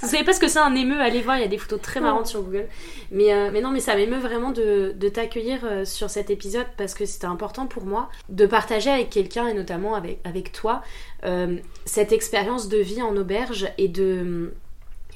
Vous 0.00 0.08
savez 0.08 0.24
pas 0.24 0.32
ce 0.32 0.40
que 0.40 0.48
c'est 0.48 0.58
un 0.58 0.74
émeu 0.74 1.00
Allez 1.00 1.20
voir, 1.20 1.36
il 1.36 1.42
y 1.42 1.44
a 1.44 1.48
des 1.48 1.58
photos 1.58 1.80
très 1.80 2.00
marrantes 2.00 2.26
sur 2.26 2.42
Google. 2.42 2.66
Mais, 3.12 3.32
euh, 3.32 3.50
mais 3.52 3.60
non, 3.60 3.70
mais 3.70 3.80
ça 3.80 3.94
m'émeut 3.94 4.18
vraiment 4.18 4.50
de, 4.50 4.94
de 4.96 5.08
t'accueillir 5.08 5.60
euh, 5.64 5.84
sur 5.84 6.10
cet 6.10 6.30
épisode 6.30 6.66
parce 6.76 6.94
que 6.94 7.04
c'était 7.04 7.26
important 7.26 7.66
pour 7.66 7.84
moi 7.84 8.08
de 8.30 8.46
partager 8.46 8.90
avec 8.90 9.10
quelqu'un 9.10 9.46
et 9.46 9.54
notamment 9.54 9.94
avec, 9.94 10.18
avec 10.24 10.52
toi 10.52 10.82
euh, 11.24 11.56
cette 11.84 12.12
expérience 12.12 12.68
de 12.68 12.78
vie 12.78 13.02
en 13.02 13.16
auberge 13.16 13.68
et 13.78 13.88
de, 13.88 14.54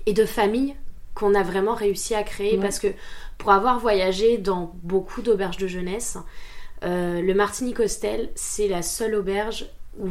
et 0.05 0.13
de 0.13 0.25
famille 0.27 0.75
qu'on 1.17 1.35
a 1.35 1.43
vraiment 1.43 1.75
réussi 1.75 2.15
à 2.15 2.23
créer 2.23 2.57
Ouais. 2.57 2.63
parce 2.63 2.79
que 2.79 2.89
pour 3.39 3.51
avoir 3.51 3.81
voyagé 3.81 4.39
dans 4.39 4.73
beaucoup 4.85 5.23
d'auberges 5.23 5.57
de 5.57 5.67
jeunesse, 5.67 6.19
euh, 6.85 7.21
le 7.21 7.35
Martinique 7.35 7.81
Hostel, 7.81 8.31
c'est 8.37 8.69
la 8.69 8.83
seule 8.83 9.15
auberge 9.17 9.67
où 9.99 10.09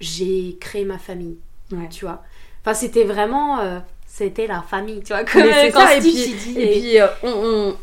j'ai 0.00 0.56
créé 0.60 0.84
ma 0.84 0.98
famille, 0.98 1.36
Ouais. 1.70 1.88
tu 1.90 2.04
vois. 2.06 2.22
Enfin, 2.62 2.74
c'était 2.74 3.04
vraiment... 3.04 3.60
euh, 3.60 3.78
c'était 4.06 4.46
la 4.46 4.62
famille, 4.62 5.00
tu 5.02 5.12
vois, 5.12 5.24
comme 5.24 5.42
ça, 5.72 5.96
et 5.96 6.00
puis- 6.00 6.34
Et 6.56 6.76
et- 6.76 6.80
puis, 6.80 7.00
euh, 7.00 7.06
on, 7.22 7.28
on, 7.30 7.76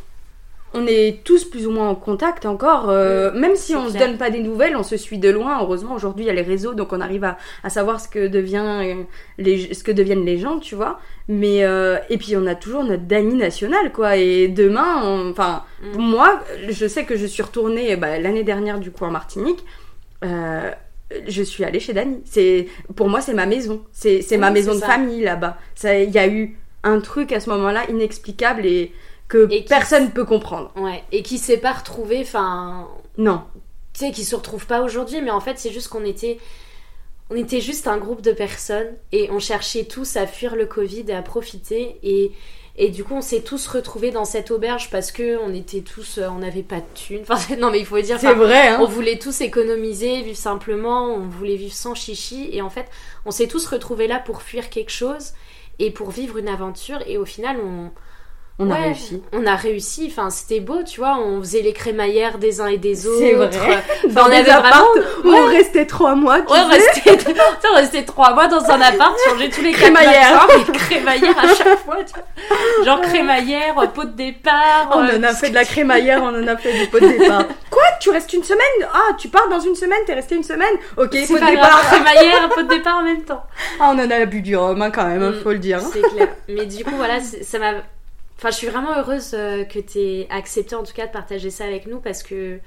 on 0.74 0.86
est 0.88 1.24
tous 1.24 1.43
plus 1.45 1.67
ou 1.67 1.72
moins 1.72 1.89
en 1.89 1.95
contact 1.95 2.45
encore. 2.45 2.89
euh, 2.89 3.32
même 3.34 3.55
si 3.55 3.76
on 3.76 3.88
se 3.89 3.93
clair. 3.95 4.07
donne 4.07 4.17
pas 4.17 4.30
des 4.30 4.39
nouvelles, 4.39 4.76
on 4.78 4.84
se 4.84 4.95
suit 4.97 5.17
de 5.17 5.30
loin. 5.30 5.59
Heureusement, 5.61 5.93
aujourd'hui, 5.95 6.26
il 6.26 6.28
y 6.28 6.32
a 6.32 6.34
les 6.34 6.41
réseaux, 6.41 6.74
donc 6.74 6.93
on 6.93 7.01
arrive 7.01 7.24
à, 7.26 7.38
à 7.63 7.69
savoir 7.69 7.99
ce 7.99 8.07
que, 8.07 8.28
devient, 8.28 8.63
euh, 8.65 9.03
les, 9.38 9.74
ce 9.74 9.84
que 9.84 9.91
deviennent 9.91 10.26
les 10.26 10.38
gens, 10.38 10.59
tu 10.59 10.76
vois. 10.76 10.99
Mais, 11.28 11.63
euh, 11.63 11.97
et 12.09 12.17
puis, 12.17 12.36
on 12.38 12.45
a 12.47 12.55
toujours 12.55 12.84
notre 12.84 13.03
Dany 13.03 13.36
national, 13.36 13.91
quoi. 13.91 14.17
Et 14.17 14.47
demain, 14.47 15.30
enfin, 15.30 15.63
Mm. 15.82 15.97
moi, 15.99 16.39
je 16.69 16.88
sais 16.88 17.05
que 17.05 17.15
je 17.17 17.26
suis 17.26 17.41
retournée 17.43 17.95
bah, 17.95 18.19
l'année 18.19 18.43
dernière, 18.43 18.80
du 18.80 18.91
coup, 18.91 19.03
en 19.03 19.11
Martinique. 19.11 19.65
Euh, 20.24 20.69
je 21.28 21.41
suis 21.43 21.63
allée 21.65 21.80
chez 21.82 21.93
Dany. 21.93 22.22
C'est 22.26 22.67
pour 22.95 23.09
moi 23.09 23.19
c'est 23.19 23.34
ma 23.34 23.45
maison. 23.45 23.82
C'est 23.91 24.22
Oui, 24.32 24.38
ma 24.38 24.49
maison 24.51 24.74
de 24.76 24.80
ça. 24.80 24.86
famille 24.86 25.22
là-bas. 25.24 25.57
Ça 25.76 25.97
il 25.99 26.11
y 26.11 26.17
a 26.19 26.28
eu 26.28 26.55
un 26.84 26.99
truc 27.01 27.32
à 27.34 27.39
ce 27.41 27.49
moment-là 27.49 27.82
inexplicable 27.89 28.65
et 28.65 28.93
que 29.32 29.47
Et 29.51 29.63
qui- 29.63 29.69
personne 29.69 30.11
peut 30.11 30.25
comprendre. 30.25 30.71
Ouais, 30.75 31.03
et 31.13 31.23
qui 31.23 31.38
s'est 31.38 31.57
pas 31.57 31.71
retrouvé, 31.73 32.19
enfin, 32.21 32.88
Non. 33.17 33.41
tu 33.93 34.05
sais, 34.05 34.11
qui 34.11 34.25
se 34.25 34.36
retrouvent 34.36 34.65
pas 34.67 34.82
aujourd'hui, 34.82 35.21
mais 35.21 35.32
en 35.32 35.39
fait, 35.39 35.57
c'est 35.57 35.71
juste 35.71 35.88
qu'on 35.88 36.03
était, 36.03 36.38
on 37.29 37.36
était 37.36 37.61
juste 37.61 37.88
un 37.88 37.97
groupe 37.97 38.21
de 38.21 38.34
personnes 38.34 38.89
et 39.13 39.29
on 39.32 39.39
cherchait 39.39 39.86
tous 39.86 40.17
à 40.17 40.27
fuir 40.27 40.55
le 40.55 40.65
Covid 40.65 41.05
et 41.07 41.13
à 41.13 41.21
profiter. 41.21 41.95
Et, 42.03 42.34
et 42.75 42.89
du 42.89 43.03
coup, 43.05 43.13
on 43.13 43.21
s'est 43.21 43.41
tous 43.41 43.67
retrouvés 43.67 44.11
dans 44.11 44.25
cette 44.25 44.51
auberge 44.51 44.89
parce 44.89 45.13
que 45.13 45.38
on 45.39 45.53
était 45.53 45.79
tous, 45.82 46.17
euh, 46.17 46.27
on 46.29 46.39
n'avait 46.39 46.61
pas 46.63 46.82
de 46.82 46.86
thunes. 46.93 47.23
Enfin, 47.29 47.55
non, 47.55 47.71
mais 47.71 47.79
il 47.79 47.86
faut 47.86 47.99
dire, 48.01 48.19
C'est 48.19 48.34
vrai 48.34 48.67
hein. 48.69 48.79
on 48.82 48.86
voulait 48.86 49.17
tous 49.17 49.39
économiser, 49.41 50.21
vivre 50.23 50.38
simplement, 50.38 51.05
on 51.13 51.27
voulait 51.29 51.55
vivre 51.55 51.73
sans 51.73 51.95
chichi. 51.95 52.49
Et 52.51 52.61
en 52.61 52.69
fait, 52.69 52.88
on 53.25 53.32
s'est 53.32 53.47
tous 53.47 53.65
retrouvés 53.65 54.07
là 54.07 54.19
pour 54.19 54.41
fuir 54.41 54.69
quelque 54.69 54.91
chose 54.91 55.32
et 55.79 55.89
pour 55.91 56.11
vivre 56.11 56.38
une 56.38 56.49
aventure. 56.49 56.99
Et 57.07 57.17
au 57.17 57.25
final, 57.25 57.57
on, 57.63 57.91
On 58.59 58.69
a 58.69 58.75
Ouais, 58.75 58.83
réussi. 58.83 59.23
On 59.33 59.45
a 59.47 59.55
réussi, 59.55 60.07
enfin 60.11 60.29
c'était 60.29 60.59
beau, 60.59 60.83
tu 60.83 60.99
vois, 60.99 61.17
on 61.17 61.39
faisait 61.39 61.61
les 61.63 61.73
crémaillères 61.73 62.37
des 62.37 62.61
uns 62.61 62.67
et 62.67 62.77
des 62.77 63.07
autres. 63.07 63.17
C'est 63.17 63.33
vrai. 63.33 63.47
Enfin, 63.51 63.81
Dans 64.09 64.21
on 64.23 64.25
avait 64.25 64.49
apparts 64.51 64.85
vraiment- 64.93 65.07
où 65.23 65.29
on 65.29 65.45
restait 65.47 65.85
trois 65.87 66.13
mois. 66.13 66.41
Tu 66.41 66.53
Ouais, 66.53 66.59
on 66.63 66.67
restait, 66.67 67.17
on 67.71 67.75
restait 67.75 68.03
trois 68.03 68.35
mois 68.35 68.47
dans 68.47 68.63
un 68.63 68.79
appart, 68.81 69.15
changer 69.27 69.49
tous 69.49 69.61
les 69.61 69.71
quatre 69.71 69.81
Crémaillère. 69.81 70.33
matins, 70.47 70.53
mais 70.67 70.77
crémaillère 70.77 71.39
à 71.39 71.47
chaque 71.55 71.79
fois, 71.83 71.97
tu 72.05 72.13
vois. 72.13 72.85
Genre 72.85 73.01
crémaillère, 73.01 73.79
euh, 73.79 73.87
pot 73.87 74.03
de 74.05 74.11
départ. 74.11 74.91
On 74.93 75.05
euh, 75.05 75.17
en 75.17 75.23
a 75.23 75.33
fait 75.33 75.49
de 75.49 75.55
la 75.55 75.65
crémaillère, 75.65 76.21
on 76.21 76.27
en 76.27 76.47
a 76.47 76.55
fait 76.57 76.73
du 76.77 76.85
pot 76.87 76.99
de 76.99 77.07
départ. 77.07 77.45
Quoi? 77.71 77.81
Tu 77.99 78.11
restes 78.11 78.31
une 78.33 78.43
semaine? 78.43 78.87
Ah, 78.93 79.13
tu 79.17 79.27
pars 79.29 79.47
dans 79.49 79.59
une 79.59 79.75
semaine 79.75 79.99
T'es 80.05 80.13
resté 80.13 80.35
une 80.35 80.43
semaine? 80.43 80.75
Ok, 80.97 81.09
pot 81.09 81.15
de 81.39 81.45
départ. 81.49 81.81
crémaillère, 81.91 82.49
pot 82.49 82.61
de 82.61 82.67
départ 82.67 82.97
en 82.97 83.03
même 83.03 83.23
temps. 83.23 83.43
Ah, 83.79 83.91
on 83.95 83.97
en 83.99 84.11
a 84.11 84.25
bu 84.25 84.41
du 84.41 84.55
rhum 84.55 84.79
hein, 84.83 84.91
quand 84.91 85.05
même, 85.07 85.23
hein, 85.23 85.31
Mm. 85.31 85.41
faut 85.41 85.51
le 85.51 85.57
dire. 85.59 85.79
C'est 85.81 86.01
clair. 86.01 86.27
Mais 86.47 86.65
du 86.67 86.83
coup, 86.83 86.93
voilà, 86.95 87.15
ça 87.21 87.57
m'a. 87.57 87.71
Enfin, 88.41 88.49
je 88.49 88.55
suis 88.55 88.67
vraiment 88.67 88.97
heureuse 88.97 89.31
euh, 89.35 89.63
que 89.65 89.77
tu 89.77 89.99
aies 89.99 90.27
accepté 90.31 90.73
en 90.75 90.81
tout 90.83 90.93
cas 90.93 91.05
de 91.05 91.11
partager 91.11 91.51
ça 91.51 91.65
avec 91.65 91.85
nous 91.85 91.99
parce 91.99 92.23
que. 92.23 92.59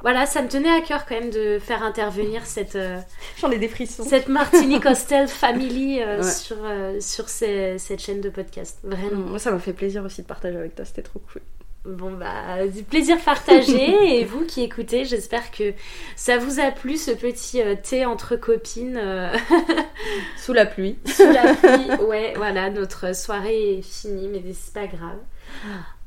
Voilà, 0.00 0.26
ça 0.26 0.42
me 0.42 0.48
tenait 0.48 0.68
à 0.70 0.82
cœur 0.82 1.06
quand 1.06 1.14
même 1.18 1.30
de 1.30 1.58
faire 1.58 1.82
intervenir 1.82 2.44
cette, 2.44 2.76
euh, 2.76 2.98
J'en 3.40 3.50
ai 3.50 3.58
des 3.58 3.68
frissons. 3.68 4.02
cette 4.04 4.28
Martinique 4.28 4.84
Hostel 4.84 5.28
Family 5.28 6.02
euh, 6.02 6.18
Ouais. 6.20 6.30
sur, 6.30 6.56
euh, 6.62 7.00
sur 7.00 7.28
ces- 7.30 7.78
cette 7.78 8.00
chaîne 8.00 8.20
de 8.20 8.28
podcast. 8.28 8.78
Vraiment. 8.82 9.22
Moi, 9.30 9.38
ça 9.38 9.50
m'a 9.50 9.58
fait 9.58 9.72
plaisir 9.72 10.04
aussi 10.04 10.20
de 10.20 10.26
partager 10.26 10.58
avec 10.58 10.74
toi, 10.74 10.84
c'était 10.84 11.00
trop 11.02 11.20
cool. 11.32 11.40
Bon 11.84 12.12
bah, 12.12 12.66
du 12.66 12.82
plaisir 12.82 13.20
partagé 13.20 14.18
et 14.18 14.24
vous 14.24 14.46
qui 14.46 14.62
écoutez, 14.62 15.04
j'espère 15.04 15.50
que 15.50 15.74
ça 16.16 16.38
vous 16.38 16.58
a 16.58 16.70
plu 16.70 16.96
ce 16.96 17.10
petit 17.10 17.60
euh, 17.60 17.74
thé 17.80 18.06
entre 18.06 18.36
copines 18.36 18.96
euh, 18.96 19.36
Sous 20.38 20.54
la 20.54 20.64
pluie. 20.64 20.98
sous 21.04 21.30
la 21.30 21.54
pluie. 21.54 21.90
Ouais, 22.06 22.32
voilà, 22.36 22.70
notre 22.70 23.14
soirée 23.14 23.78
est 23.78 23.82
finie, 23.82 24.28
mais 24.28 24.42
c'est 24.54 24.72
pas 24.72 24.86
grave. 24.86 25.18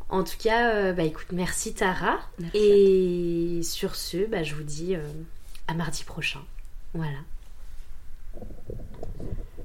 En 0.10 0.24
tout 0.24 0.38
cas, 0.40 0.74
euh, 0.74 0.94
bah 0.94 1.04
écoute, 1.04 1.28
merci 1.32 1.74
Tara. 1.74 2.20
Merci 2.40 2.58
et 2.58 3.62
sur 3.64 3.96
ce, 3.96 4.26
bah, 4.26 4.42
je 4.42 4.56
vous 4.56 4.64
dis 4.64 4.96
euh, 4.96 5.02
à 5.68 5.74
mardi 5.74 6.04
prochain. 6.04 6.42
Voilà. 6.94 7.18